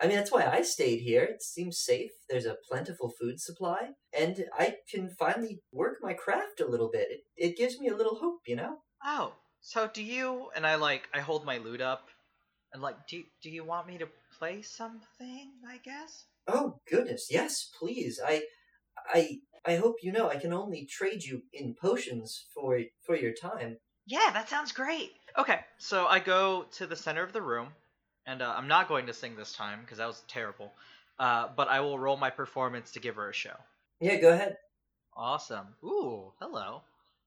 [0.00, 1.24] I mean, that's why I stayed here.
[1.24, 2.10] It seems safe.
[2.28, 7.08] There's a plentiful food supply, and I can finally work my craft a little bit.
[7.10, 8.78] It, it gives me a little hope, you know?
[9.04, 10.48] Oh, so do you?
[10.56, 12.08] And I like I hold my lute up,
[12.72, 15.52] and like, do do you want me to play something?
[15.68, 16.24] I guess.
[16.46, 18.20] Oh goodness, yes, please.
[18.26, 18.42] I,
[19.12, 23.32] I, I hope you know I can only trade you in potions for for your
[23.34, 23.76] time.
[24.06, 25.12] Yeah, that sounds great.
[25.38, 27.68] Okay, so I go to the center of the room,
[28.26, 30.72] and uh, I'm not going to sing this time because that was terrible.
[31.18, 33.56] Uh, but I will roll my performance to give her a show.
[34.00, 34.56] Yeah, go ahead.
[35.16, 35.74] Awesome.
[35.84, 36.82] Ooh, hello.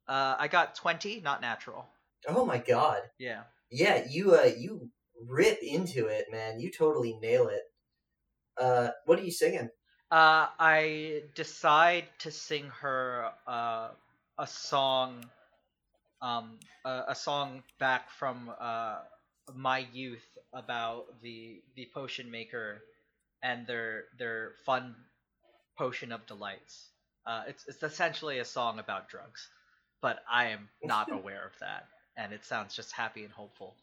[0.07, 1.85] Uh, I got 20, not natural.
[2.27, 3.03] Oh my god.
[3.19, 3.43] Yeah.
[3.69, 4.89] Yeah, you uh you
[5.27, 6.59] rip into it, man.
[6.59, 7.63] You totally nail it.
[8.57, 9.69] Uh what are you singing?
[10.11, 13.89] Uh, I decide to sing her uh,
[14.37, 15.25] a song,
[16.21, 18.99] um, a, a song back from uh,
[19.55, 22.81] my youth about the the potion maker
[23.41, 24.95] and their their fun
[25.77, 26.89] potion of delights.
[27.25, 29.47] Uh, it's it's essentially a song about drugs,
[30.01, 31.85] but I am not aware of that,
[32.17, 33.75] and it sounds just happy and hopeful.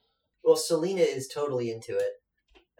[0.44, 2.12] Well, Selena is totally into it.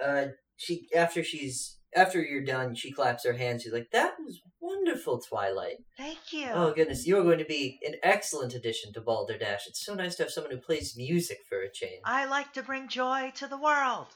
[0.03, 3.62] Uh she after she's after you're done, she claps her hands.
[3.62, 5.79] She's like, "That was wonderful, Twilight.
[5.97, 6.49] Thank you.
[6.53, 9.67] Oh goodness, you are going to be an excellent addition to Balderdash.
[9.67, 12.63] It's so nice to have someone who plays music for a change." I like to
[12.63, 14.09] bring joy to the world.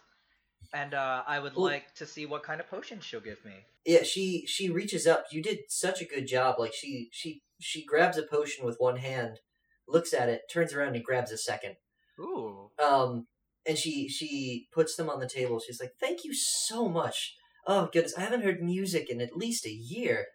[0.72, 3.52] And uh, I would Well- like to see what kind of potion she'll give me.
[3.84, 5.26] Yeah, she she reaches up.
[5.30, 6.56] You did such a good job.
[6.58, 9.40] Like she she she grabs a potion with one hand,
[9.86, 11.76] looks at it, turns around and grabs a second.
[12.18, 12.70] Ooh.
[12.82, 13.26] Um,
[13.66, 15.60] and she she puts them on the table.
[15.60, 17.34] She's like, "Thank you so much.
[17.66, 20.26] Oh goodness, I haven't heard music in at least a year."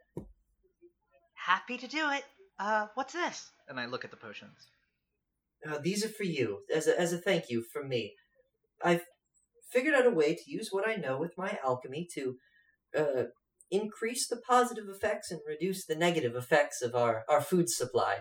[1.33, 2.25] Happy to do it.
[2.59, 3.51] Uh, what's this?
[3.67, 4.69] And I look at the potions.
[5.67, 8.13] Uh, these are for you as a as a thank you from me.
[8.83, 9.05] I've
[9.71, 12.37] figured out a way to use what I know with my alchemy to
[12.97, 13.23] uh,
[13.71, 18.19] increase the positive effects and reduce the negative effects of our, our food supply.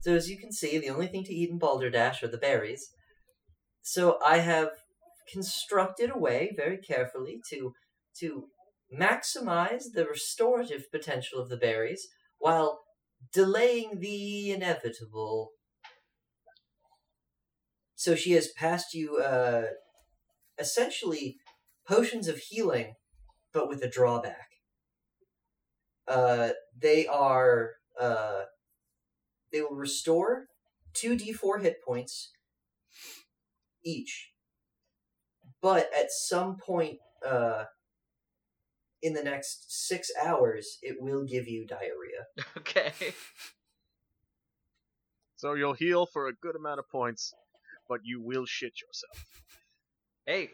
[0.00, 2.90] So as you can see, the only thing to eat in Balderdash are the berries.
[3.82, 4.70] So I have
[5.32, 7.72] constructed a way very carefully to
[8.20, 8.48] to
[8.92, 12.08] maximize the restorative potential of the berries
[12.38, 12.80] while
[13.32, 15.50] delaying the inevitable.
[17.94, 19.64] So she has passed you uh,
[20.58, 21.36] essentially
[21.86, 22.94] potions of healing,
[23.52, 24.48] but with a drawback.
[26.06, 26.50] Uh,
[26.80, 28.42] they are uh,
[29.52, 30.46] they will restore
[30.92, 32.30] two d4 hit points
[33.84, 34.30] each,
[35.60, 37.64] but at some point uh,
[39.06, 42.26] in the next six hours, it will give you diarrhea.
[42.58, 42.92] Okay.
[45.36, 47.32] So you'll heal for a good amount of points,
[47.88, 49.26] but you will shit yourself.
[50.24, 50.50] Hey,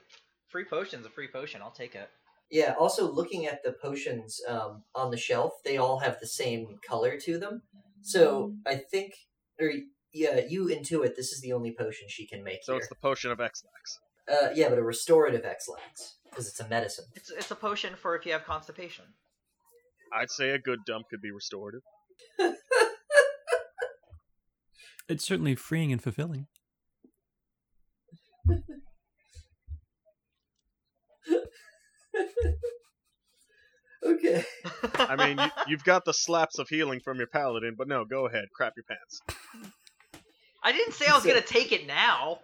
[0.49, 1.63] free potion's a free potion.
[1.63, 2.11] I'll take it.
[2.51, 2.75] Yeah.
[2.79, 7.17] Also, looking at the potions um, on the shelf, they all have the same color
[7.21, 7.63] to them.
[8.03, 9.15] So I think,
[9.61, 9.73] or
[10.13, 12.81] yeah, you intuit this is the only potion she can make So here.
[12.81, 14.01] it's the potion of Ex-Lax.
[14.29, 17.05] Uh, yeah, but a restorative Ex-Lax because it's a medicine.
[17.15, 19.05] It's it's a potion for if you have constipation.
[20.15, 21.83] I'd say a good dump could be restorative.
[25.09, 26.47] It's certainly freeing and fulfilling.
[34.05, 34.45] Okay.
[34.95, 38.27] I mean, you, you've got the slaps of healing from your paladin, but no, go
[38.27, 39.21] ahead, crap your pants.
[40.65, 42.41] I didn't say I was So- gonna take it now.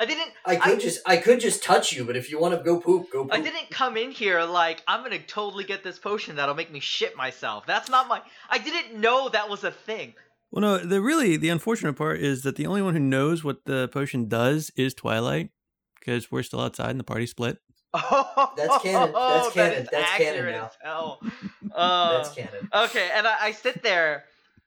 [0.00, 0.32] I didn't.
[0.46, 3.12] I could just I could just touch you, but if you want to go poop,
[3.12, 3.34] go poop.
[3.34, 6.80] I didn't come in here like I'm gonna totally get this potion that'll make me
[6.80, 7.66] shit myself.
[7.66, 8.22] That's not my.
[8.48, 10.14] I didn't know that was a thing.
[10.50, 13.66] Well, no, the really the unfortunate part is that the only one who knows what
[13.66, 15.50] the potion does is Twilight,
[15.98, 17.58] because we're still outside and the party split.
[17.92, 19.12] Oh, That's canon.
[19.12, 19.82] That's that canon.
[19.82, 20.66] is That's canon accurate now.
[20.66, 21.20] as hell.
[21.74, 22.68] Uh, That's canon.
[22.74, 24.24] Okay, and I, I sit there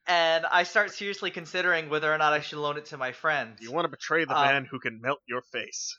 [0.08, 3.62] and I start seriously considering whether or not I should loan it to my friends.
[3.62, 5.95] You want to betray the Um, man who can melt your face.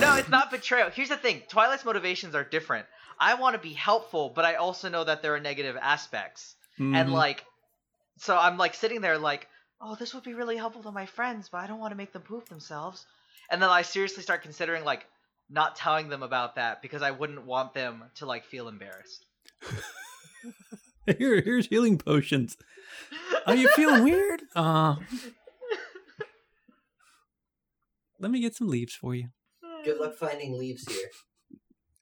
[0.00, 0.90] No, it's not betrayal.
[0.90, 2.86] Here's the thing Twilight's motivations are different.
[3.18, 6.54] I want to be helpful, but I also know that there are negative aspects.
[6.78, 7.12] And, Mhm.
[7.12, 7.44] like,
[8.18, 9.48] so I'm, like, sitting there, like,
[9.80, 12.12] oh, this would be really helpful to my friends, but I don't want to make
[12.12, 13.06] them poop themselves.
[13.48, 15.06] And then I seriously start considering, like,
[15.48, 19.24] not telling them about that because I wouldn't want them to, like, feel embarrassed.
[21.18, 22.56] Here, here's healing potions.
[23.46, 24.42] Are you feeling weird?
[24.56, 24.96] Uh,
[28.18, 29.28] let me get some leaves for you.
[29.84, 31.10] Good luck finding leaves here.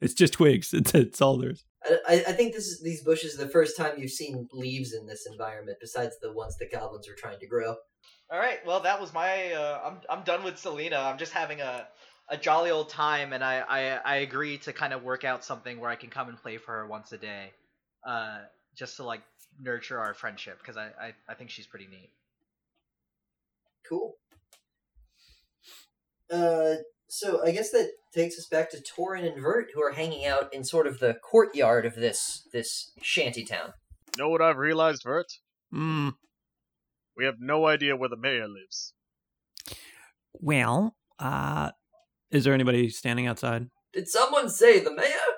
[0.01, 0.73] It's just twigs.
[0.73, 1.65] It's, it's all there is.
[1.85, 4.93] I, I I think this is these bushes are the first time you've seen leaves
[4.93, 7.75] in this environment, besides the ones the goblins are trying to grow.
[8.31, 9.53] All right, well, that was my.
[9.53, 10.97] Uh, I'm I'm done with Selena.
[10.97, 11.87] I'm just having a
[12.31, 15.79] a jolly old time, and I, I I agree to kind of work out something
[15.81, 17.51] where I can come and play for her once a day,
[18.07, 18.39] uh,
[18.77, 19.23] just to like
[19.61, 22.11] nurture our friendship because I, I I think she's pretty neat.
[23.89, 24.17] Cool.
[26.33, 26.77] Uh,
[27.09, 30.53] so I guess that takes us back to Torin and Vert, who are hanging out
[30.53, 33.73] in sort of the courtyard of this this shanty town.
[34.19, 35.27] Know what I've realized, Vert?
[35.71, 36.11] Hmm.
[37.17, 38.95] We have no idea where the mayor lives.
[40.33, 41.71] Well, uh,
[42.31, 43.69] is there anybody standing outside?
[43.93, 45.34] Did someone say the mayor?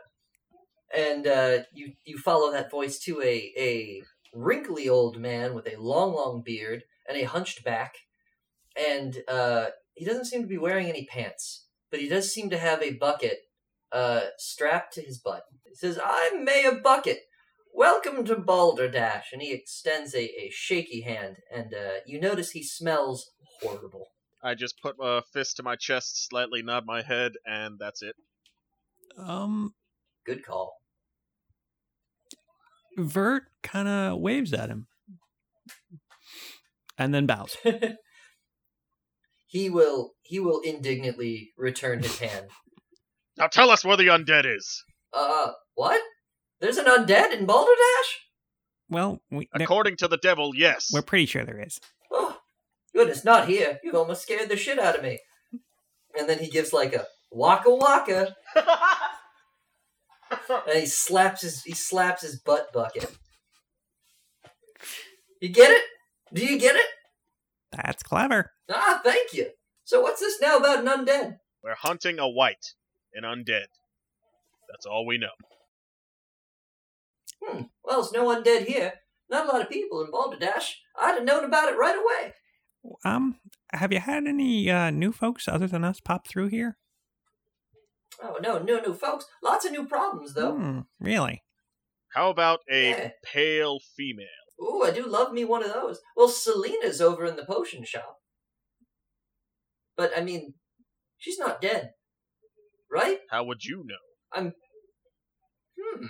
[0.94, 5.80] And uh, you you follow that voice to a a wrinkly old man with a
[5.80, 7.94] long long beard and a hunched back,
[8.76, 12.58] and uh, he doesn't seem to be wearing any pants, but he does seem to
[12.58, 13.38] have a bucket
[13.92, 15.42] uh, strapped to his butt.
[15.68, 17.20] He says, "I'm Mayor Bucket.
[17.74, 22.62] Welcome to Balderdash." And he extends a, a shaky hand, and uh, you notice he
[22.62, 23.30] smells
[23.60, 24.08] horrible.
[24.42, 28.14] I just put a fist to my chest, slightly nod my head, and that's it.
[29.18, 29.74] Um,
[30.26, 30.74] Good call.
[32.98, 34.88] Vert kind of waves at him
[36.98, 37.56] and then bows.
[39.46, 42.46] he will he will indignantly return his hand.
[43.36, 44.84] Now tell us where the undead is.
[45.12, 46.00] Uh, what?
[46.60, 48.20] There's an undead in Balderdash?
[48.88, 50.90] Well, we, According to the devil, yes.
[50.92, 51.80] we're pretty sure there is.
[52.10, 52.38] Oh,
[52.94, 53.78] goodness, not here.
[53.82, 55.18] You've almost scared the shit out of me.
[56.18, 58.34] And then he gives like a waka waka,
[60.68, 63.16] and he slaps his he slaps his butt bucket.
[65.40, 65.82] You get it?
[66.32, 66.86] Do you get it?
[67.72, 68.52] That's clever.
[68.70, 69.48] Ah, thank you.
[69.84, 71.38] So what's this now about an undead?
[71.62, 72.74] We're hunting a wight,
[73.14, 73.66] an undead.
[74.68, 75.28] That's all we know.
[77.42, 77.62] Hmm.
[77.84, 78.94] Well, there's no undead here.
[79.28, 80.80] Not a lot of people in Balderdash.
[81.00, 82.32] I'd have known about it right away.
[83.04, 83.36] Um,
[83.72, 86.76] have you had any uh, new folks other than us pop through here?
[88.22, 89.26] Oh no, no, no, folks.
[89.42, 90.54] Lots of new problems though.
[90.56, 91.42] Hmm, really?
[92.14, 93.10] How about a Yeah.
[93.24, 94.26] pale female?
[94.60, 96.00] Ooh, I do love me one of those.
[96.16, 98.16] Well, Selena's over in the potion shop.
[99.96, 100.54] But, I mean,
[101.18, 101.90] she's not dead.
[102.90, 103.20] Right?
[103.30, 103.94] How would you know?
[104.32, 104.54] I'm.
[105.78, 106.06] Hmm.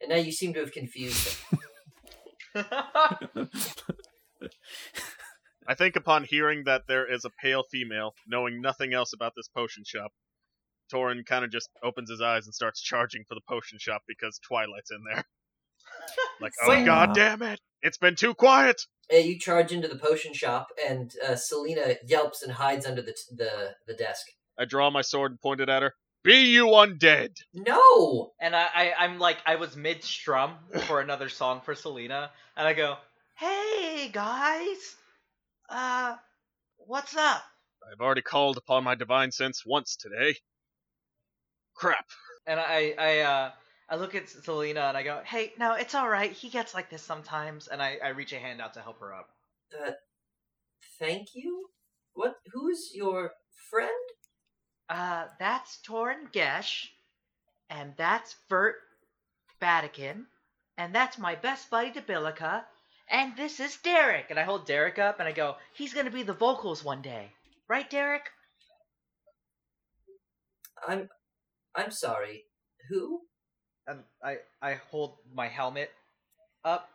[0.00, 1.58] And now you seem to have confused him.
[5.66, 9.48] I think upon hearing that there is a pale female, knowing nothing else about this
[9.48, 10.12] potion shop,
[10.94, 14.38] Torin kind of just opens his eyes and starts charging for the potion shop because
[14.38, 15.24] Twilight's in there.
[16.40, 16.84] like, oh Wait.
[16.84, 17.60] god damn it!
[17.82, 18.80] It's been too quiet!
[19.12, 23.12] Uh, you charge into the potion shop, and uh, Selena yelps and hides under the,
[23.12, 24.26] t- the the desk.
[24.58, 25.94] I draw my sword and point it at her.
[26.22, 27.36] Be you undead!
[27.52, 28.32] No!
[28.40, 30.54] and I, I I'm like I was mid strum
[30.86, 32.96] for another song for Selena, and I go,
[33.36, 34.96] "Hey guys,
[35.68, 36.16] uh,
[36.76, 37.42] what's up?"
[37.92, 40.36] I've already called upon my divine sense once today.
[41.74, 42.06] Crap.
[42.46, 43.50] And I I uh
[43.88, 46.32] I look at Selena and I go, "Hey, no, it's all right.
[46.32, 49.14] He gets like this sometimes." And I I reach a hand out to help her
[49.14, 49.28] up.
[49.72, 49.92] Uh,
[50.98, 51.68] thank you?
[52.14, 52.36] What?
[52.52, 53.32] Who's your
[53.70, 53.90] friend?
[54.88, 56.88] Uh, that's Torin Gesh,
[57.70, 58.76] and that's Vert
[59.60, 60.26] Vatican,
[60.76, 62.64] and that's my best buddy Debilica,
[63.08, 64.26] and this is Derek.
[64.30, 67.32] And I hold Derek up and I go, "He's gonna be the vocals one day,
[67.68, 68.30] right, Derek?"
[70.86, 71.08] I'm.
[71.76, 72.44] I'm sorry.
[72.88, 73.22] Who?
[73.86, 75.90] And I I hold my helmet
[76.64, 76.88] up,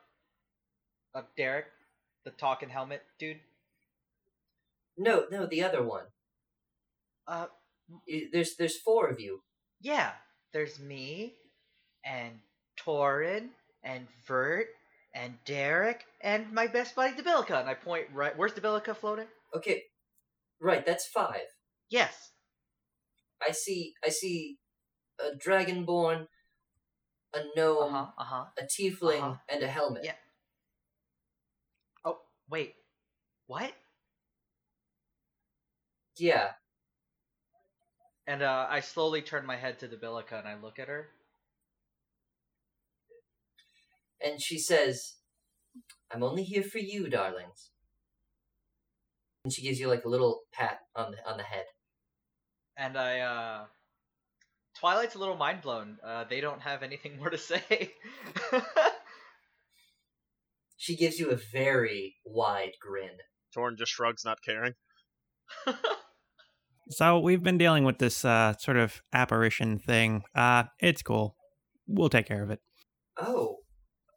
[1.13, 1.65] up Derek,
[2.25, 3.39] the talking helmet dude.
[4.97, 6.05] No, no, the other one.
[7.27, 7.45] Uh,
[8.31, 9.41] There's there's four of you.
[9.81, 10.11] yeah.
[10.51, 11.35] There's me,
[12.03, 12.39] and
[12.83, 13.49] Torin,
[13.83, 14.65] and Vert,
[15.13, 17.59] and Derek, and my best buddy Debilica.
[17.59, 18.35] And I point right.
[18.35, 19.27] Where's Debilica floating?
[19.55, 19.83] Okay,
[20.59, 20.83] right.
[20.83, 21.45] That's five.
[21.91, 22.31] Yes.
[23.47, 23.93] I see.
[24.03, 24.57] I see
[25.19, 26.27] a dragonborn,
[27.33, 28.11] a gnome, Uh huh.
[28.17, 28.45] Uh huh.
[28.57, 29.35] a tiefling, Uh-huh.
[29.49, 30.03] and a helmet.
[30.03, 30.15] Yeah.
[32.05, 32.19] Oh
[32.49, 32.75] wait.
[33.47, 33.73] What?
[36.17, 36.51] Yeah.
[38.27, 41.09] And uh, I slowly turn my head to Debilica and I look at her.
[44.21, 45.15] And she says,
[46.11, 47.71] "I'm only here for you, darlings."
[49.43, 51.65] And she gives you like a little pat on the on the head.
[52.77, 53.65] And I, uh.
[54.79, 55.97] Twilight's a little mind blown.
[56.03, 57.93] Uh, they don't have anything more to say.
[60.77, 63.17] She gives you a very wide grin.
[63.55, 64.73] Torin just shrugs, not caring.
[66.91, 70.23] So we've been dealing with this uh, sort of apparition thing.
[70.33, 71.35] Uh, it's cool.
[71.87, 72.61] We'll take care of it.
[73.15, 73.57] Oh,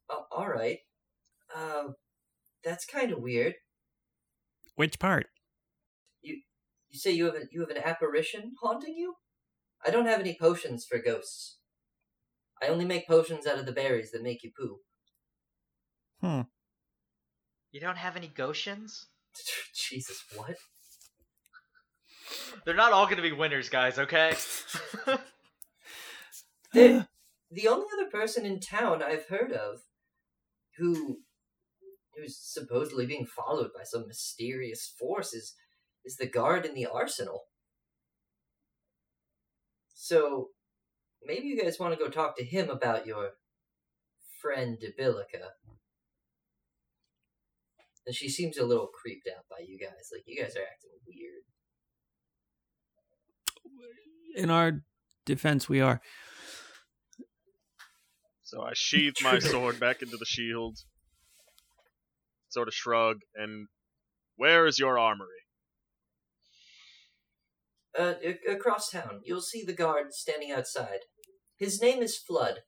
[0.08, 0.78] uh, all right.
[1.54, 1.96] Um,
[2.64, 3.54] that's kind of weird.
[4.76, 5.26] Which part?
[6.22, 6.40] You
[6.88, 9.16] You say you have an you have an apparition haunting you?
[9.84, 11.58] I don't have any potions for ghosts.
[12.62, 14.78] I only make potions out of the berries that make you poo.
[16.20, 16.42] Hmm.
[17.72, 19.06] You don't have any Goshens?
[19.74, 20.56] Jesus, what?
[22.64, 23.98] They're not all gonna be winners, guys.
[23.98, 24.34] Okay.
[26.72, 27.06] The,
[27.50, 29.82] the only other person in town I've heard of
[30.78, 31.18] who
[32.16, 35.54] who's supposedly being followed by some mysterious force is
[36.04, 37.44] is the guard in the arsenal.
[39.94, 40.48] So
[41.24, 43.30] maybe you guys want to go talk to him about your
[44.40, 45.50] friend Debilica.
[48.04, 50.10] And she seems a little creeped out by you guys.
[50.12, 51.42] Like you guys are acting weird.
[54.34, 54.82] In our
[55.24, 56.00] defense, we are.
[58.42, 60.78] So I sheathe my sword back into the shield,
[62.48, 63.68] sort of shrug, and
[64.36, 65.41] where is your armory?
[67.98, 71.00] Uh, a- across town, you'll see the guard standing outside.
[71.56, 72.60] His name is Flood.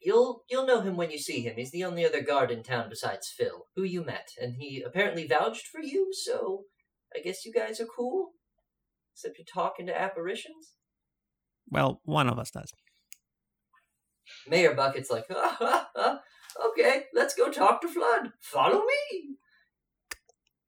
[0.00, 1.54] You'll you'll know him when you see him.
[1.56, 5.26] He's the only other guard in town besides Phil, who you met, and he apparently
[5.26, 6.10] vouched for you.
[6.12, 6.64] So
[7.14, 8.32] I guess you guys are cool.
[9.14, 10.74] Except you're talking to apparitions.
[11.70, 12.72] Well, one of us does.
[14.46, 16.20] Mayor Bucket's like, ha, ha, ha.
[16.68, 18.32] okay, let's go talk to Flood.
[18.40, 19.36] Follow me.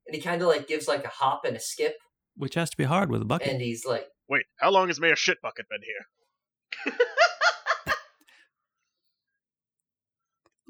[0.05, 1.95] And he kind of like gives like a hop and a skip,
[2.41, 3.49] Which has to be hard with a bucket.
[3.49, 6.95] and he's like, Wait, how long has Mayor Shitbucket been here?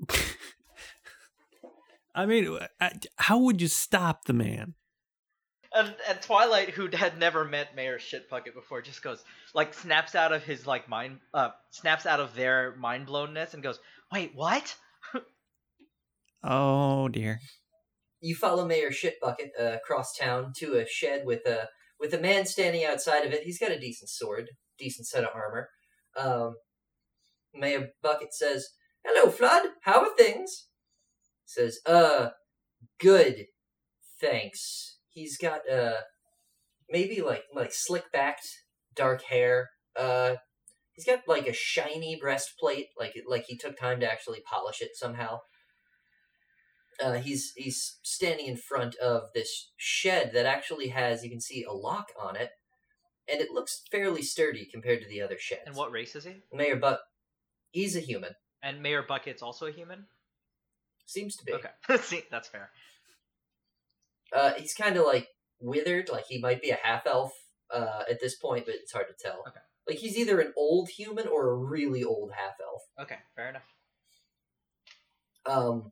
[2.14, 2.60] I mean,
[3.16, 4.74] how would you stop the man?
[5.74, 9.24] And, and Twilight, who had never met Mayor Shitbucket before, just goes
[9.54, 13.64] like snaps out of his like mind, uh, snaps out of their mind blownness and
[13.64, 13.80] goes,
[14.12, 14.76] "Wait, what?"
[16.44, 17.40] Oh dear.
[18.22, 21.68] You follow Mayor Shitbucket uh, across town to a shed with a
[22.00, 23.44] with a man standing outside of it.
[23.44, 25.70] He's got a decent sword, decent set of armor.
[26.18, 26.56] Um,
[27.54, 28.70] Mayor Bucket says,
[29.04, 29.64] "Hello, Flood.
[29.82, 30.68] How are things?"
[31.46, 32.30] Says, "Uh,
[33.00, 33.48] good,
[34.20, 36.02] thanks." He's got uh
[36.90, 38.48] maybe like like slick backed
[38.96, 39.70] dark hair.
[39.96, 40.36] Uh,
[40.94, 44.92] he's got like a shiny breastplate, like like he took time to actually polish it
[44.94, 45.40] somehow
[47.02, 51.64] uh, he's he's standing in front of this shed that actually has you can see
[51.64, 52.52] a lock on it,
[53.32, 55.62] and it looks fairly sturdy compared to the other sheds.
[55.66, 56.44] And what race is he?
[56.54, 57.02] Mayor Buck?
[57.72, 58.36] He's a human.
[58.64, 60.06] And Mayor Bucket's also a human.
[61.06, 61.54] Seems to be.
[61.54, 61.70] Okay,
[62.02, 62.70] see, that's fair.
[64.34, 65.28] Uh, he's kind of like
[65.60, 67.34] withered, like he might be a half elf
[67.74, 69.40] uh, at this point, but it's hard to tell.
[69.48, 69.60] Okay.
[69.88, 72.84] Like he's either an old human or a really old half elf.
[73.02, 73.64] Okay, fair enough.
[75.46, 75.92] um,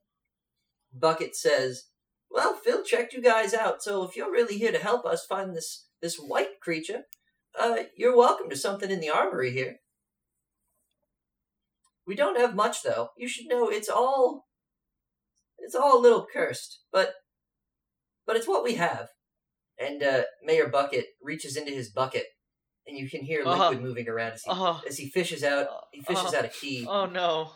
[0.94, 1.86] Bucket says,
[2.30, 5.56] "Well, Phil checked you guys out, so if you're really here to help us find
[5.56, 7.03] this this wight creature,
[7.57, 9.80] uh, you're welcome to something in the armory here.
[12.06, 13.10] We don't have much, though.
[13.18, 14.48] You should know it's all
[15.57, 17.14] it's all a little cursed, but
[18.26, 19.10] but it's what we have."
[19.78, 22.26] And uh, Mayor Bucket reaches into his bucket,
[22.86, 23.70] and you can hear Uh-huh.
[23.70, 26.38] liquid moving around as he Oh, as he fishes out he fishes Uh-huh.
[26.40, 26.86] out a key.
[26.90, 27.53] oh no,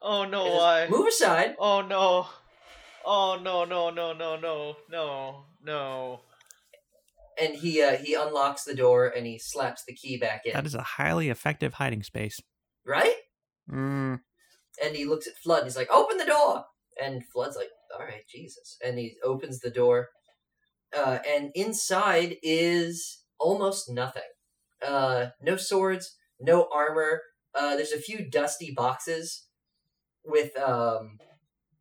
[0.00, 0.86] oh no, why?
[0.88, 1.56] Move aside.
[1.58, 2.28] Oh no,
[3.04, 6.20] oh no, no, no, no, no, no, no.
[7.38, 10.52] and he uh, he unlocks the door and he slaps the key back in.
[10.52, 12.40] That is a highly effective hiding space.
[12.86, 13.14] right?
[13.70, 14.20] Mm,
[14.82, 16.64] And he looks at Flood and he's like, "Open the door!"
[17.02, 20.08] And Flood's like, "All right, Jesus." And he opens the door,
[20.96, 24.22] uh, and inside is almost nothing.
[24.84, 27.22] Uh, no swords, no armor.
[27.54, 29.46] Uh, there's a few dusty boxes
[30.24, 31.18] with um,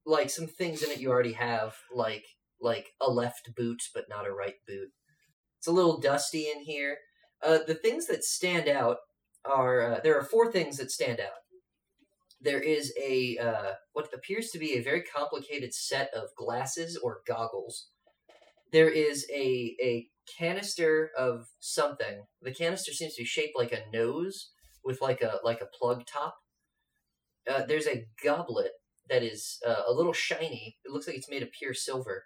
[0.06, 2.26] like some things in it you already have, like
[2.62, 4.90] like a left boot but not a right boot.
[5.58, 6.98] It's a little dusty in here.
[7.44, 8.98] Uh, the things that stand out
[9.46, 11.40] are uh, there are four things that stand out.
[12.42, 17.22] There is a uh, what appears to be a very complicated set of glasses or
[17.28, 17.90] goggles.
[18.72, 20.08] There is a a
[20.38, 22.24] canister of something.
[22.42, 24.52] The canister seems to be shaped like a nose
[24.84, 26.36] with like a like a plug top.
[27.50, 28.72] Uh, there's a goblet
[29.10, 30.78] that is uh, a little shiny.
[30.86, 32.26] It looks like it's made of pure silver.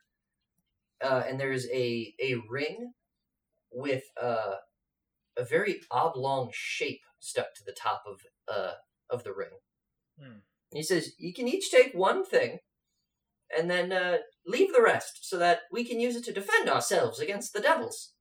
[1.03, 2.93] Uh, and there's a a ring
[3.72, 4.55] with uh,
[5.38, 8.73] a very oblong shape stuck to the top of uh,
[9.10, 9.49] of the ring.
[10.22, 10.39] Hmm.
[10.72, 12.60] He says, "You can each take one thing,
[13.55, 17.19] and then uh, leave the rest, so that we can use it to defend ourselves
[17.19, 18.14] against the devils."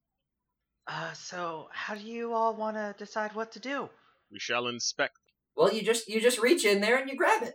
[0.87, 3.89] Uh, so how do you all want to decide what to do?
[4.31, 5.19] We shall inspect.
[5.55, 7.55] Well, you just you just reach in there and you grab it.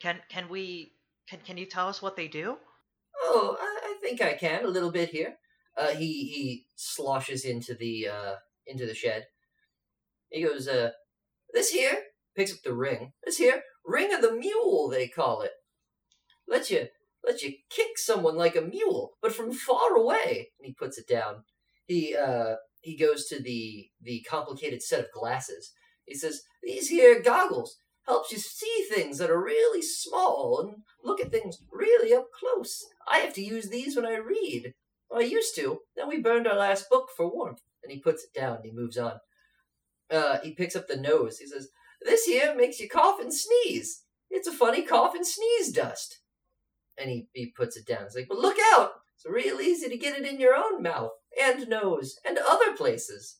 [0.00, 0.92] Can can we
[1.28, 2.58] can can you tell us what they do?
[3.22, 5.36] Oh, I, I think I can a little bit here.
[5.76, 8.34] Uh, he he sloshes into the uh
[8.66, 9.26] into the shed.
[10.30, 10.90] He goes, uh,
[11.52, 11.96] this here
[12.36, 13.12] picks up the ring.
[13.24, 15.52] This here ring of the mule, they call it.
[16.48, 16.88] Let you
[17.24, 20.50] let you kick someone like a mule, but from far away.
[20.58, 21.44] And he puts it down.
[21.86, 25.72] He uh he goes to the the complicated set of glasses.
[26.04, 31.20] He says, "These here goggles helps you see things that are really small and look
[31.20, 32.84] at things really up close.
[33.08, 34.74] I have to use these when I read.
[35.08, 35.80] Well, I used to.
[35.96, 38.56] Then we burned our last book for warmth." And he puts it down.
[38.56, 39.20] And he moves on.
[40.10, 41.38] Uh, he picks up the nose.
[41.38, 41.68] He says,
[42.02, 44.04] "This here makes you cough and sneeze.
[44.30, 46.20] It's a funny cough and sneeze dust."
[46.96, 48.04] And he, he puts it down.
[48.04, 48.92] He's like, "But look out!
[49.14, 53.38] It's real easy to get it in your own mouth and nose and other places."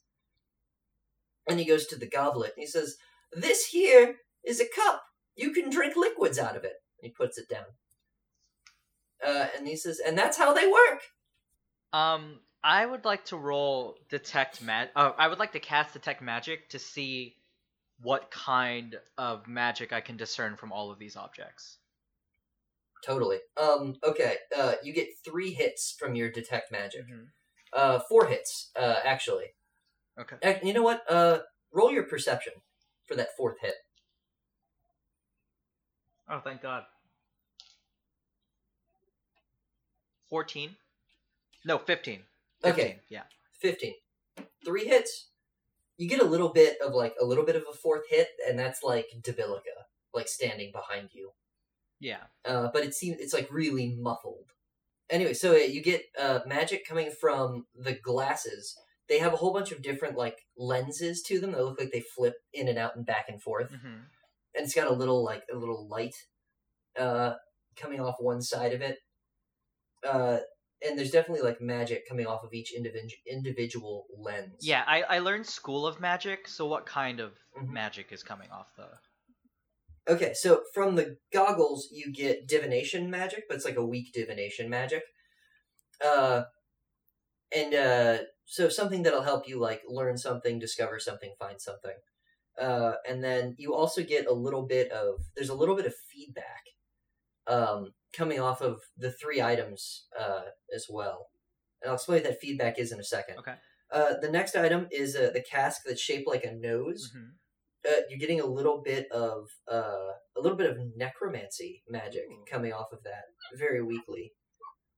[1.47, 2.53] And he goes to the goblet.
[2.57, 2.97] And he says,
[3.32, 4.16] "This here
[4.47, 5.03] is a cup.
[5.37, 7.66] You can drink liquids out of it." He puts it down.
[9.25, 11.03] Uh, and he says, "And that's how they work."
[11.93, 14.89] Um, I would like to roll detect mag.
[14.97, 17.37] Uh, I would like to cast detect magic to see
[18.01, 21.79] what kind of magic I can discern from all of these objects.
[23.05, 23.39] Totally.
[23.57, 23.97] Um.
[24.03, 24.37] Okay.
[24.57, 24.75] Uh.
[24.83, 27.07] You get three hits from your detect magic.
[27.07, 27.27] Mhm.
[27.73, 28.01] Uh.
[28.09, 28.71] Four hits.
[28.75, 28.97] Uh.
[29.05, 29.55] Actually.
[30.19, 30.61] Okay.
[30.62, 31.03] You know what?
[31.09, 31.41] Uh.
[31.73, 32.55] Roll your perception
[33.07, 33.75] for that fourth hit.
[36.28, 36.84] Oh, thank God.
[40.28, 40.76] Fourteen.
[41.64, 42.22] No, fifteen.
[42.62, 43.01] 15, Okay.
[43.09, 43.22] Yeah.
[43.60, 43.94] Fifteen.
[44.64, 45.28] Three hits.
[45.96, 48.59] You get a little bit of like a little bit of a fourth hit, and
[48.59, 51.30] that's like Debilica, like standing behind you.
[52.01, 52.24] Yeah.
[52.44, 54.46] uh, but it seems it's like really muffled.
[55.09, 58.76] Anyway, so uh, you get uh, magic coming from the glasses.
[59.09, 62.01] They have a whole bunch of different like lenses to them that look like they
[62.01, 64.01] flip in and out and back and forth, hmm
[64.55, 66.14] and it's got a little like a little light
[66.98, 67.35] uh,
[67.76, 68.98] coming off one side of it.
[70.06, 70.39] Uh,
[70.86, 74.56] and there's definitely like magic coming off of each individual individual lens.
[74.60, 77.68] Yeah, I, I learned School of Magic, so what kind of Mhm.
[77.70, 78.89] magic is coming off the.
[80.06, 84.68] Okay, so from the goggles you get divination magic, but it's like a weak divination
[84.68, 85.02] magic.
[86.01, 86.44] Uh
[87.52, 91.97] and uh so something that'll help you like learn something, discover something, find something.
[92.60, 95.94] Uh and then you also get a little bit of there's a little bit of
[96.12, 96.64] feedback
[97.47, 100.43] um coming off of the three items uh
[100.74, 101.28] as well.
[101.82, 103.39] And I'll explain what that feedback is in a second.
[103.39, 103.55] Okay.
[103.90, 107.31] Uh the next item is uh, the cask that's shaped like a nose Mhm.
[107.90, 112.72] uh, you're getting a little bit of uh, a little bit of necromancy magic coming
[112.72, 113.24] off of that
[113.59, 114.32] very weakly.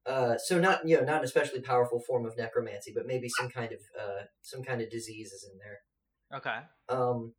[0.06, 3.48] Uh, so not you know not an especially powerful form of necromancy, but maybe some
[3.50, 5.80] kind of uh, some kind of disease is in there.
[6.38, 6.58] Okay.
[6.88, 7.34] Um,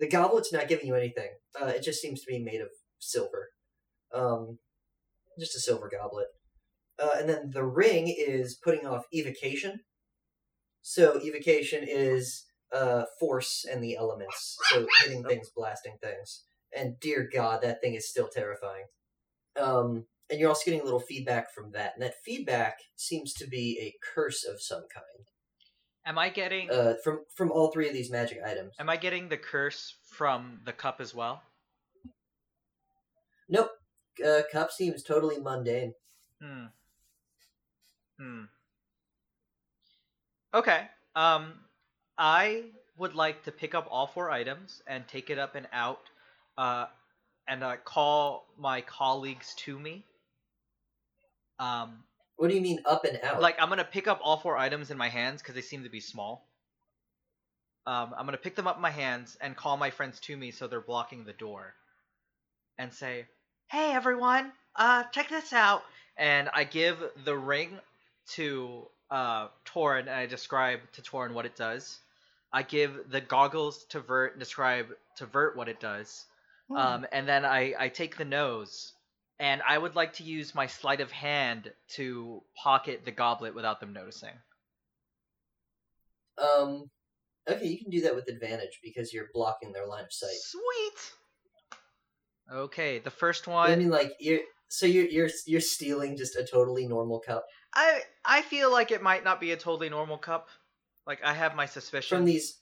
[0.00, 1.28] the goblet's not giving you anything.
[1.60, 2.68] Uh, it just seems to be made of
[2.98, 3.50] silver.
[4.12, 4.58] Um,
[5.38, 6.26] just a silver goblet.
[6.98, 9.80] Uh, and then the ring is putting off evocation.
[10.82, 14.56] So evocation is uh, force and the elements.
[14.70, 16.44] So hitting things, blasting things.
[16.76, 18.84] And dear God, that thing is still terrifying.
[19.60, 21.92] Um, and you're also getting a little feedback from that.
[21.94, 25.26] And that feedback seems to be a curse of some kind.
[26.06, 28.74] Am I getting Uh, from from all three of these magic items.
[28.78, 31.42] am I getting the curse from the cup as well?
[33.48, 33.70] Nope.
[34.24, 35.94] Uh, cup seems totally mundane.
[36.40, 36.66] Hmm.
[38.18, 38.44] Hmm.
[40.54, 40.88] Okay.
[41.14, 41.54] Um,
[42.18, 42.64] I
[42.96, 46.00] would like to pick up all four items and take it up and out,
[46.58, 46.86] uh,
[47.48, 50.04] and uh, call my colleagues to me.
[51.58, 52.04] Um,
[52.40, 53.42] What do you mean up and out?
[53.42, 55.90] like I'm gonna pick up all four items in my hands because they seem to
[55.90, 56.48] be small.
[57.86, 60.50] Um, I'm gonna pick them up in my hands and call my friends to me
[60.50, 61.74] so they're blocking the door,
[62.78, 63.26] and say,
[63.66, 65.84] "Hey everyone, uh, check this out!"
[66.16, 66.96] And I give
[67.26, 67.78] the ring
[68.36, 72.00] to uh Torin and I describe to Torin what it does.
[72.54, 74.86] I give the goggles to Vert and describe
[75.16, 76.24] to Vert what it does.
[76.74, 78.92] Um, and then I, I take the nose,
[79.40, 83.80] and I would like to use my sleight of hand to pocket the goblet without
[83.80, 84.34] them noticing.
[86.38, 86.90] um,
[87.48, 90.36] okay, you can do that with advantage because you're blocking their line of sight.
[90.40, 91.12] Sweet.
[92.52, 93.70] Okay, the first one.
[93.70, 97.44] I mean, like you're so you're you're you're stealing just a totally normal cup
[97.74, 100.48] I I feel like it might not be a totally normal cup.
[101.06, 102.18] Like I have my suspicions.
[102.18, 102.58] from these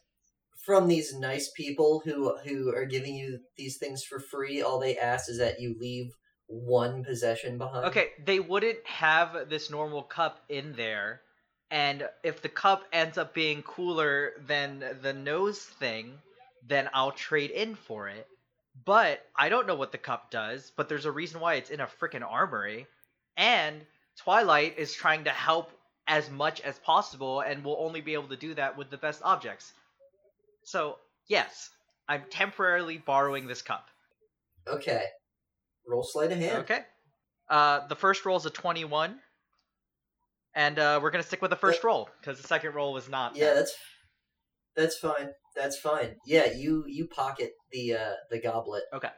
[0.65, 4.63] from these nice people who who are giving you these things for free.
[4.63, 6.13] All they ask is that you leave
[6.49, 7.87] one possession behind.
[7.87, 11.21] Okay, they wouldn't have this normal cup in there,
[11.71, 16.15] and if the cup ends up being cooler than the nose thing,
[16.67, 18.27] then I'll trade in for it.
[18.85, 21.81] But I don't know what the cup does, but there's a reason why it's in
[21.81, 22.87] a freaking armory.
[23.37, 23.85] And
[24.17, 25.71] Twilight is trying to help
[26.07, 29.21] as much as possible, and we'll only be able to do that with the best
[29.25, 29.73] objects.
[30.65, 31.71] So, yes,
[32.09, 33.89] I'm temporarily borrowing this cup.
[34.67, 35.05] Okay.
[35.89, 36.59] Roll sleight of hand.
[36.59, 36.81] Okay.
[37.49, 39.19] Uh, the first roll is a 21.
[40.55, 43.09] And uh, we're going to stick with the first roll, because the second roll was
[43.09, 43.37] not.
[43.37, 43.55] Yeah, that.
[43.55, 43.75] that's
[44.77, 45.31] that's fine.
[45.57, 46.17] That's fine.
[46.27, 48.83] Yeah, you you pocket the uh the goblet.
[48.93, 49.11] Okay.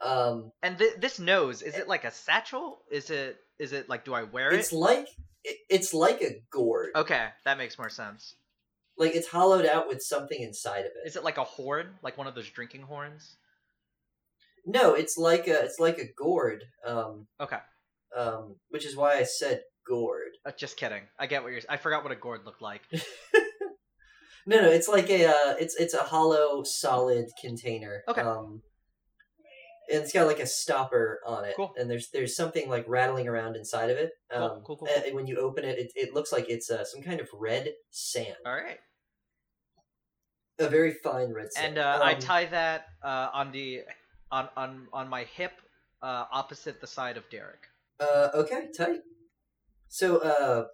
[0.00, 2.78] Um, And th- this nose, is it like a satchel?
[2.90, 4.58] Is it is it like do I wear it?
[4.58, 5.06] it's like
[5.44, 6.90] it, it's like a gourd.
[6.96, 8.34] Okay, that makes more sense.
[8.98, 11.06] Like it's hollowed out with something inside of it.
[11.06, 13.36] Is it like a horn, like one of those drinking horns?
[14.66, 16.64] No, it's like a it's like a gourd.
[16.86, 17.58] Um, Okay,
[18.16, 20.30] um, which is why I said gourd.
[20.46, 21.02] uh, just kidding.
[21.18, 21.60] I get what you're.
[21.68, 22.82] I forgot what a gourd looked like.
[24.46, 28.02] No, no, it's like a uh, it's it's a hollow solid container.
[28.06, 28.20] Okay.
[28.20, 28.60] Um,
[29.90, 31.72] and it's got like a stopper on it, Cool.
[31.78, 34.12] and there's there's something like rattling around inside of it.
[34.30, 36.84] Cool, Um, cool, cool, and when you open it, it, it looks like it's uh,
[36.84, 38.80] some kind of red sand, All right,
[40.58, 41.68] a very fine red sand.
[41.68, 43.82] and uh, I Um, tie that uh, on the
[44.34, 45.52] on on on my hip,
[46.02, 47.68] uh, opposite the side of Derek.
[48.00, 49.00] Uh, okay, tight.
[49.88, 50.64] So, uh,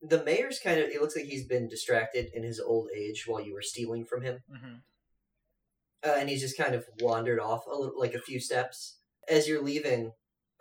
[0.00, 3.42] the mayor's kind of, it looks like he's been distracted in his old age while
[3.42, 4.38] you were stealing from him.
[4.50, 4.76] hmm
[6.04, 8.98] Uh, and he's just kind of wandered off a little, like a few steps.
[9.28, 10.12] As you're leaving,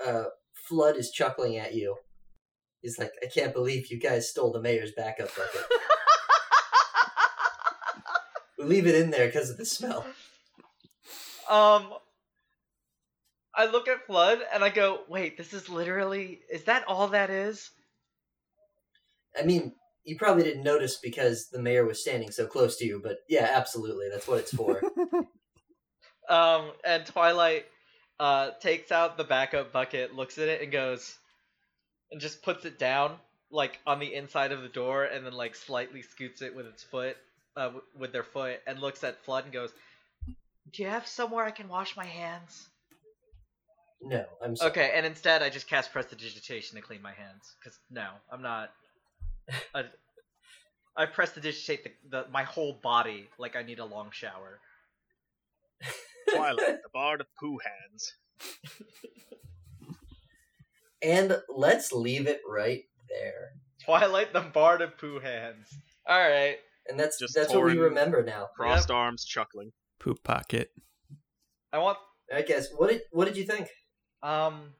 [0.05, 0.25] uh,
[0.67, 1.95] Flood is chuckling at you.
[2.81, 5.65] He's like, I can't believe you guys stole the mayor's backup bucket.
[8.59, 10.05] we leave it in there because of the smell.
[11.49, 11.93] Um,
[13.55, 17.29] I look at Flood and I go, "Wait, this is literally is that all that
[17.29, 17.69] is?"
[19.37, 19.73] I mean,
[20.03, 23.49] you probably didn't notice because the mayor was standing so close to you, but yeah,
[23.53, 24.81] absolutely, that's what it's for.
[26.29, 27.65] Um, and Twilight
[28.19, 31.17] uh takes out the backup bucket, looks at it, and goes,
[32.11, 33.17] and just puts it down
[33.49, 36.83] like on the inside of the door, and then like slightly scoots it with its
[36.83, 37.17] foot,
[37.57, 39.73] uh, w- with their foot, and looks at Flood and goes,
[40.71, 42.69] "Do you have somewhere I can wash my hands?"
[44.01, 44.71] No, I'm sorry.
[44.71, 47.55] Okay, and instead I just cast prestidigitation to clean my hands.
[47.63, 48.71] Cause no, I'm not.
[49.75, 49.85] I,
[50.95, 54.59] I prestidigitate the, the my whole body like I need a long shower.
[56.33, 58.13] Twilight, the bard of poo hands.
[61.01, 63.53] And let's leave it right there.
[63.83, 65.67] Twilight, the bard of poo hands.
[66.07, 66.57] All right.
[66.87, 68.49] And that's Just that's what we remember now.
[68.55, 69.71] Crossed arms, chuckling.
[69.99, 70.71] Poop pocket.
[71.73, 71.97] I want.
[72.33, 72.67] I guess.
[72.75, 73.67] What did what did you think?
[74.23, 74.73] Um.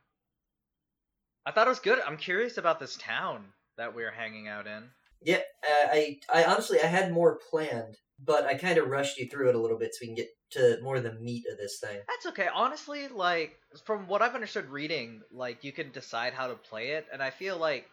[1.46, 2.00] I thought it was good.
[2.06, 3.46] I'm curious about this town
[3.78, 4.84] that we're hanging out in.
[5.24, 9.50] Yeah, I I honestly I had more planned, but I kind of rushed you through
[9.50, 11.80] it a little bit so we can get to more of the meat of this
[11.80, 12.00] thing.
[12.08, 12.48] That's okay.
[12.54, 17.08] Honestly, like from what I've understood reading, like you can decide how to play it,
[17.12, 17.90] and I feel like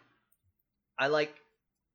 [0.99, 1.35] I like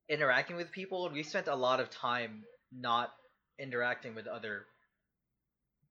[0.10, 3.12] interacting with people, and we spent a lot of time not
[3.60, 4.66] interacting with other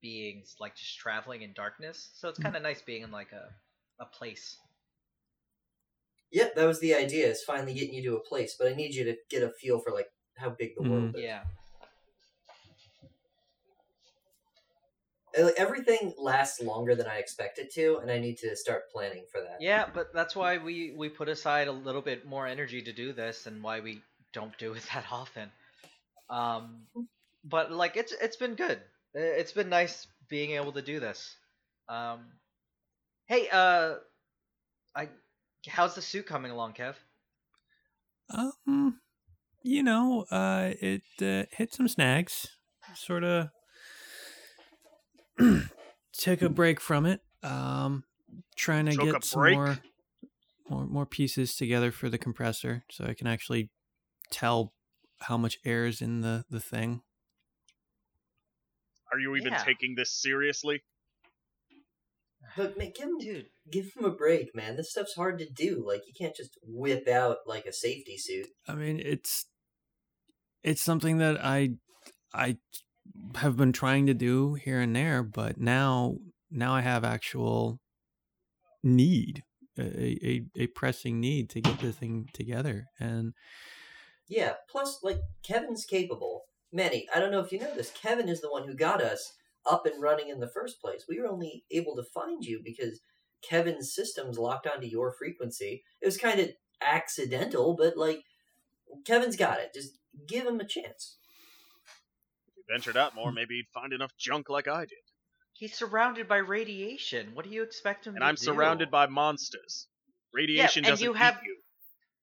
[0.02, 2.10] beings, like just traveling in darkness.
[2.14, 3.48] So it's kind of nice being in like a
[4.02, 4.58] a place.
[6.32, 7.28] Yep, that was the idea.
[7.28, 9.78] Is finally getting you to a place, but I need you to get a feel
[9.78, 10.90] for like how big the Mm.
[10.90, 11.22] world is.
[11.22, 11.44] Yeah.
[15.56, 19.40] Everything lasts longer than I expect it to, and I need to start planning for
[19.40, 19.56] that.
[19.60, 23.14] Yeah, but that's why we we put aside a little bit more energy to do
[23.14, 24.02] this, and why we
[24.32, 25.50] don't do it that often.
[26.28, 26.82] Um,
[27.44, 28.80] but like it's it's been good.
[29.14, 31.36] I- It's been nice being able to do this.
[31.88, 32.32] Um,
[33.26, 33.96] hey, uh,
[34.94, 35.08] I
[35.66, 36.94] how's the suit coming along, Kev?
[38.30, 39.00] Um,
[39.62, 42.48] you know, uh, it uh, hit some snags.
[42.94, 43.48] Sort of
[46.12, 47.20] took a break from it.
[47.42, 48.04] Um,
[48.56, 49.56] trying to Took get some break?
[49.56, 49.78] more,
[50.68, 53.70] more more pieces together for the compressor, so I can actually
[54.30, 54.72] tell
[55.20, 57.02] how much air is in the the thing.
[59.12, 59.62] Are you even Yeah.
[59.64, 60.82] taking this seriously?
[62.56, 64.76] But man, give him, Dude, give him a break, man.
[64.76, 65.84] This stuff's hard to do.
[65.86, 68.48] Like you can't just whip out like a safety suit.
[68.66, 69.46] I mean, it's
[70.62, 71.70] it's something that I
[72.34, 72.58] I
[73.36, 76.16] have been trying to do here and there, but now
[76.50, 77.80] now I have actual
[78.82, 79.42] need
[79.78, 79.82] a
[80.26, 83.32] a, a pressing need to get this thing together, and
[84.28, 84.54] Yeah.
[84.68, 86.42] Plus, like Kevin's capable.
[86.72, 87.90] Manny, I don't know if you know this.
[87.90, 89.32] Kevin is the one who got us
[89.70, 91.04] up and running in the first place.
[91.08, 93.00] We were only able to find you because
[93.48, 95.84] Kevin's systems locked onto your frequency.
[96.00, 96.48] It was kind of
[96.80, 98.22] accidental, but like
[99.04, 99.72] Kevin's got it.
[99.74, 101.18] Just give him a chance.
[102.56, 104.98] He ventured out more, maybe he'd find enough junk like I did.
[105.52, 107.30] he's surrounded by radiation.
[107.34, 108.42] What do you expect him And to I'm do?
[108.44, 109.86] surrounded by monsters.
[110.32, 111.56] Radiation and doesn't you have- eat you.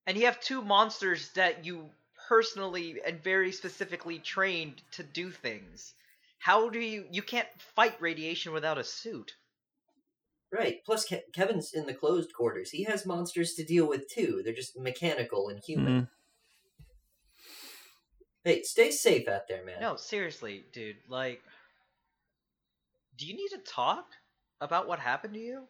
[0.06, 1.90] and you have two monsters that you
[2.30, 5.94] personally and very specifically trained to do things.
[6.38, 9.34] How do you you can't fight radiation without a suit?
[10.52, 10.78] Right.
[10.84, 12.70] Plus, Ke- Kevin's in the closed quarters.
[12.70, 14.42] He has monsters to deal with too.
[14.44, 16.02] They're just mechanical and human.
[16.02, 16.08] Mhm.
[18.44, 19.80] Hey, stay safe out there, man.
[19.80, 20.98] No, seriously, dude.
[21.08, 21.42] Like,
[23.16, 24.06] do you need to talk
[24.60, 25.66] about what happened to you?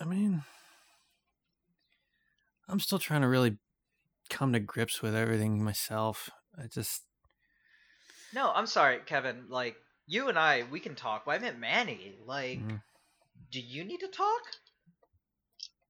[0.00, 0.44] I mean,
[2.68, 3.58] I'm still trying to really
[4.30, 6.30] come to grips with everything myself.
[6.58, 7.02] I just,
[8.34, 9.46] No, I'm sorry, Kevin.
[9.48, 9.76] Like,
[10.06, 11.24] you and I, we can talk.
[11.24, 12.16] But I meant Manny.
[12.24, 12.82] Like, Mm.
[13.50, 14.42] do you need to talk?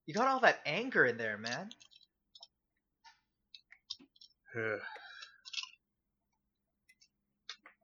[0.05, 1.69] You got all that anger in there, man.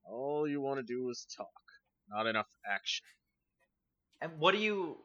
[0.06, 1.48] All you want to do is talk,
[2.10, 3.06] not enough action.
[4.22, 4.98] And what do you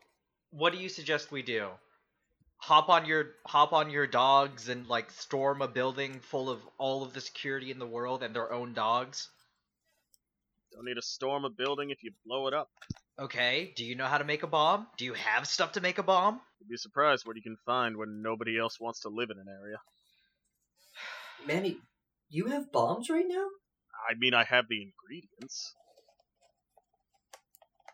[0.51, 1.69] what do you suggest we do?
[2.59, 7.03] Hop on your hop on your dogs and like storm a building full of all
[7.03, 9.29] of the security in the world and their own dogs?
[10.73, 12.69] Don't need to storm a building if you blow it up.
[13.19, 14.87] Okay, do you know how to make a bomb?
[14.97, 16.41] Do you have stuff to make a bomb?
[16.61, 19.47] You'd be surprised what you can find when nobody else wants to live in an
[19.49, 19.79] area.
[21.47, 21.79] Manny,
[22.29, 23.47] you have bombs right now?
[24.09, 25.75] I mean, I have the ingredients.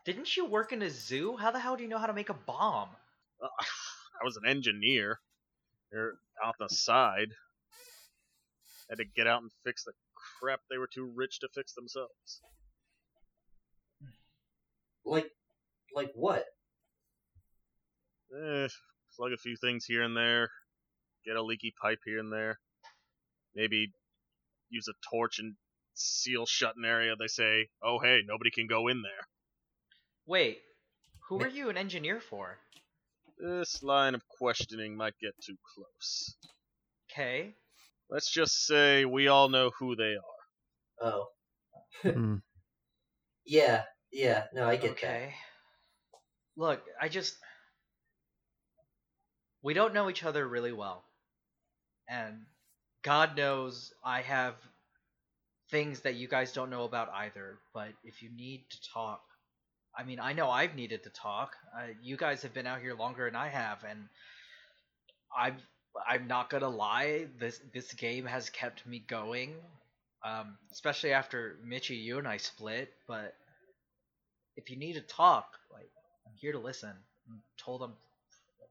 [0.05, 1.37] Didn't you work in a zoo?
[1.37, 2.89] How the hell do you know how to make a bomb?
[3.41, 3.47] Uh,
[4.21, 5.19] I was an engineer.
[5.91, 6.13] They're
[6.43, 7.29] out the side.
[8.89, 9.93] Had to get out and fix the
[10.39, 12.41] crap they were too rich to fix themselves.
[15.05, 15.31] Like,
[15.93, 16.45] like what?
[18.33, 18.67] Eh,
[19.15, 20.49] plug a few things here and there.
[21.25, 22.59] Get a leaky pipe here and there.
[23.55, 23.93] Maybe
[24.69, 25.55] use a torch and
[25.93, 27.15] seal shut an area.
[27.17, 29.27] They say, oh hey, nobody can go in there.
[30.25, 30.59] Wait,
[31.29, 32.57] who are you an engineer for?
[33.37, 36.35] This line of questioning might get too close.
[37.11, 37.55] Okay.
[38.09, 40.41] Let's just say we all know who they are.
[41.01, 41.27] Oh.
[42.03, 42.41] mm,
[43.45, 45.33] Yeah, yeah, no, I get okay.
[46.57, 47.37] Look, I just
[49.63, 51.05] we don't know each other really well.
[52.09, 52.45] And
[53.03, 54.55] God knows I have
[55.71, 59.21] things that you guys don't know about either, but if you need to talk,
[59.97, 61.55] I mean, I know I've needed to talk.
[61.75, 64.09] Uh, you guys have been out here longer than I have and
[65.35, 65.57] I'm
[66.07, 69.53] I'm not to lie, this this game has kept me going.
[70.23, 73.35] Um, especially after Mitchie, you and I split, but
[74.55, 75.89] if you need to talk, like
[76.25, 76.91] I'm here to listen.
[77.29, 77.93] I'm told I'm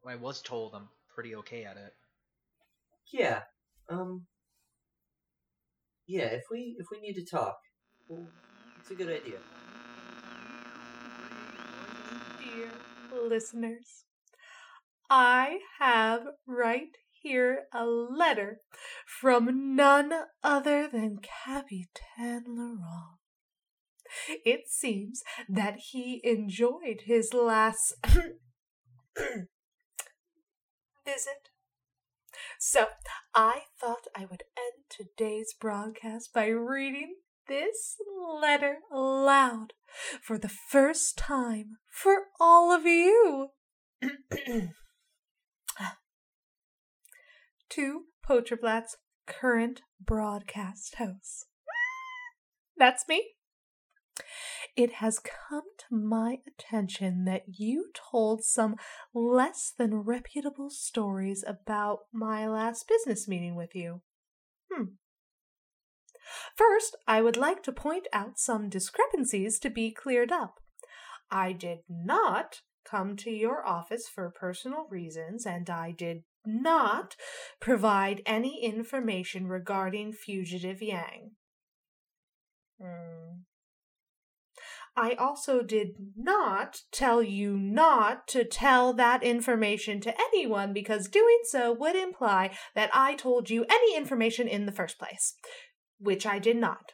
[0.06, 1.94] I was told I'm pretty okay at it.
[3.12, 3.42] Yeah.
[3.88, 4.26] Um.
[6.06, 7.58] Yeah, if we if we need to talk,
[8.08, 8.26] well,
[8.80, 9.38] it's a good idea.
[12.54, 12.70] Dear
[13.28, 14.04] listeners,
[15.10, 18.60] I have right here a letter
[19.06, 20.12] from none
[20.42, 23.18] other than Capitan Laurent.
[24.44, 27.94] It seems that he enjoyed his last
[31.04, 31.50] visit.
[32.60, 32.86] So
[33.34, 37.16] I thought I would end today's broadcast by reading
[37.48, 37.96] this
[38.40, 39.72] letter aloud
[40.22, 43.50] for the first time for all of you.
[47.70, 48.96] to Poacherblatt's
[49.26, 51.46] current broadcast hosts.
[52.76, 53.32] That's me.
[54.76, 58.76] It has come to my attention that you told some
[59.12, 64.02] less than reputable stories about my last business meeting with you.
[64.72, 64.94] Hmm.
[66.56, 70.60] First, I would like to point out some discrepancies to be cleared up.
[71.30, 77.16] I did not come to your office for personal reasons, and I did not
[77.60, 81.32] provide any information regarding Fugitive Yang.
[82.80, 83.24] Hmm.
[84.96, 91.40] I also did not tell you not to tell that information to anyone because doing
[91.44, 95.34] so would imply that I told you any information in the first place,
[95.98, 96.92] which I did not.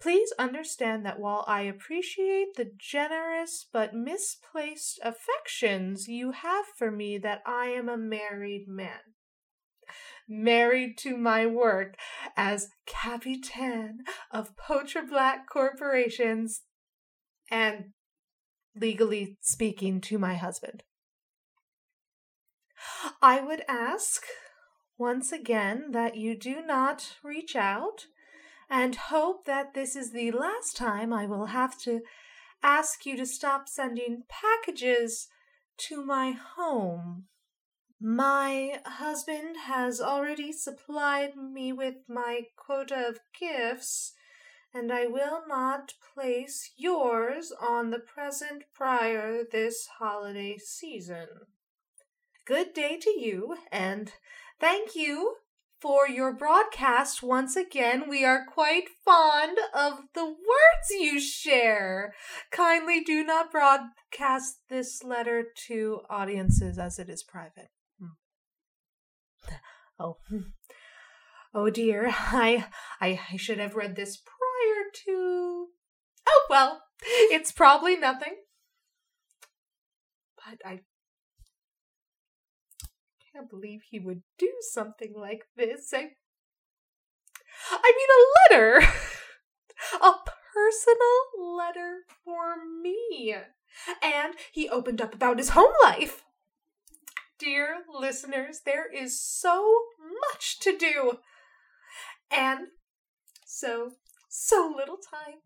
[0.00, 7.18] Please understand that while I appreciate the generous but misplaced affections you have for me,
[7.18, 9.14] that I am a married man.
[10.26, 11.96] Married to my work
[12.34, 13.98] as Capitan
[14.30, 16.62] of Poacher Black Corporations
[17.50, 17.90] and
[18.74, 20.82] legally speaking to my husband.
[23.20, 24.22] I would ask
[25.00, 28.06] once again that you do not reach out
[28.68, 32.02] and hope that this is the last time I will have to
[32.62, 35.26] ask you to stop sending packages
[35.88, 37.24] to my home.
[37.98, 44.12] My husband has already supplied me with my quota of gifts,
[44.74, 51.26] and I will not place yours on the present prior this holiday season.
[52.46, 54.12] Good day to you, and
[54.60, 55.36] thank you
[55.80, 58.08] for your broadcast once again.
[58.08, 62.12] We are quite fond of the words you share.
[62.50, 67.70] Kindly do not broadcast this letter to audiences as it is private.
[67.98, 68.06] Hmm.
[69.98, 70.16] Oh.
[71.52, 72.66] Oh dear, I,
[73.00, 75.66] I I should have read this prior to
[76.28, 78.36] Oh well, it's probably nothing.
[80.36, 80.80] But I
[83.40, 85.92] can't believe he would do something like this.
[85.94, 86.10] I,
[87.70, 88.78] I mean, a letter!
[90.02, 90.12] a
[90.52, 93.34] personal letter for me.
[94.02, 96.24] And he opened up about his home life.
[97.38, 99.74] Dear listeners, there is so
[100.30, 101.18] much to do.
[102.30, 102.68] And
[103.46, 103.92] so,
[104.28, 105.38] so little time.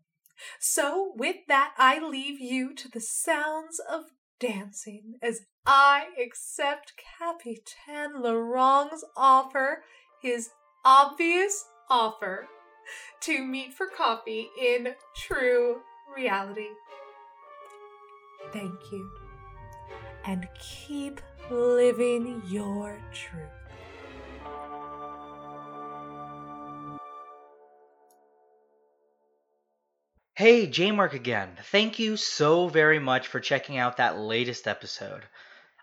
[0.59, 4.05] So, with that, I leave you to the sounds of
[4.39, 9.83] dancing as I accept Capitan Laurent's offer,
[10.21, 10.49] his
[10.83, 12.47] obvious offer,
[13.21, 15.81] to meet for coffee in true
[16.15, 16.67] reality.
[18.51, 19.09] Thank you.
[20.25, 23.64] And keep living your truth.
[30.37, 31.57] Hey, J-Mark again.
[31.71, 35.23] Thank you so very much for checking out that latest episode.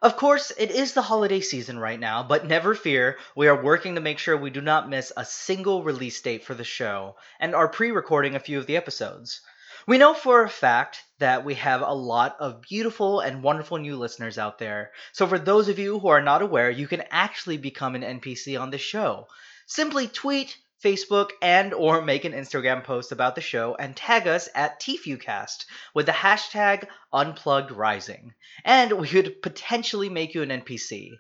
[0.03, 3.95] Of course, it is the holiday season right now, but never fear, we are working
[3.95, 7.55] to make sure we do not miss a single release date for the show and
[7.55, 9.41] are pre recording a few of the episodes.
[9.87, 13.97] We know for a fact that we have a lot of beautiful and wonderful new
[13.97, 17.57] listeners out there, so for those of you who are not aware, you can actually
[17.57, 19.29] become an NPC on the show.
[19.65, 24.49] Simply tweet, Facebook, and or make an Instagram post about the show and tag us
[24.55, 25.65] at TFucast
[25.95, 28.33] with the hashtag UnpluggedRising,
[28.65, 31.19] and we could potentially make you an NPC.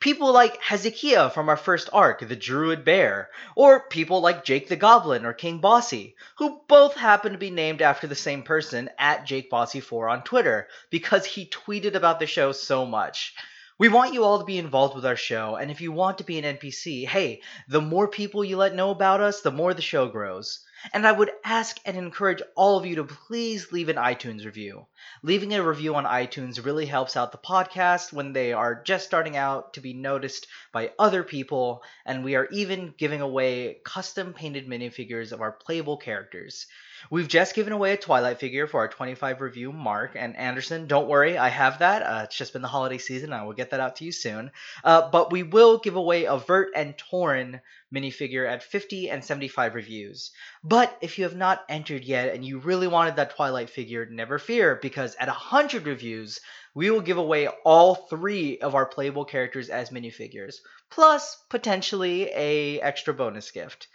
[0.00, 4.76] People like Hezekiah from our first arc, the Druid Bear, or people like Jake the
[4.76, 9.24] Goblin or King Bossy, who both happen to be named after the same person at
[9.24, 13.34] Jake Bossy4 on Twitter because he tweeted about the show so much.
[13.76, 16.24] We want you all to be involved with our show, and if you want to
[16.24, 19.82] be an NPC, hey, the more people you let know about us, the more the
[19.82, 20.60] show grows.
[20.92, 24.86] And I would ask and encourage all of you to please leave an iTunes review.
[25.24, 29.36] Leaving a review on iTunes really helps out the podcast when they are just starting
[29.36, 34.68] out to be noticed by other people, and we are even giving away custom painted
[34.68, 36.66] minifigures of our playable characters.
[37.10, 41.08] We've just given away a Twilight figure for our 25 review mark, and Anderson, don't
[41.08, 42.02] worry, I have that.
[42.02, 43.32] Uh, it's just been the holiday season.
[43.32, 44.50] I will get that out to you soon.
[44.82, 47.60] Uh, but we will give away a Vert and Torin
[47.94, 50.30] minifigure at 50 and 75 reviews.
[50.62, 54.38] But if you have not entered yet and you really wanted that Twilight figure, never
[54.38, 56.40] fear, because at 100 reviews,
[56.74, 60.56] we will give away all three of our playable characters as minifigures,
[60.90, 63.88] plus potentially a extra bonus gift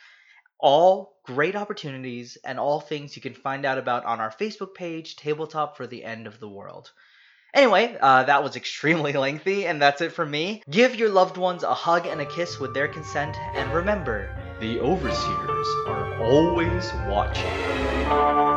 [0.60, 5.16] all great opportunities and all things you can find out about on our Facebook page,
[5.16, 6.92] Tabletop for the End of the World.
[7.54, 10.62] Anyway, uh, that was extremely lengthy, and that's it for me.
[10.70, 14.80] Give your loved ones a hug and a kiss with their consent, and remember, the
[14.80, 18.49] overseers are always watching.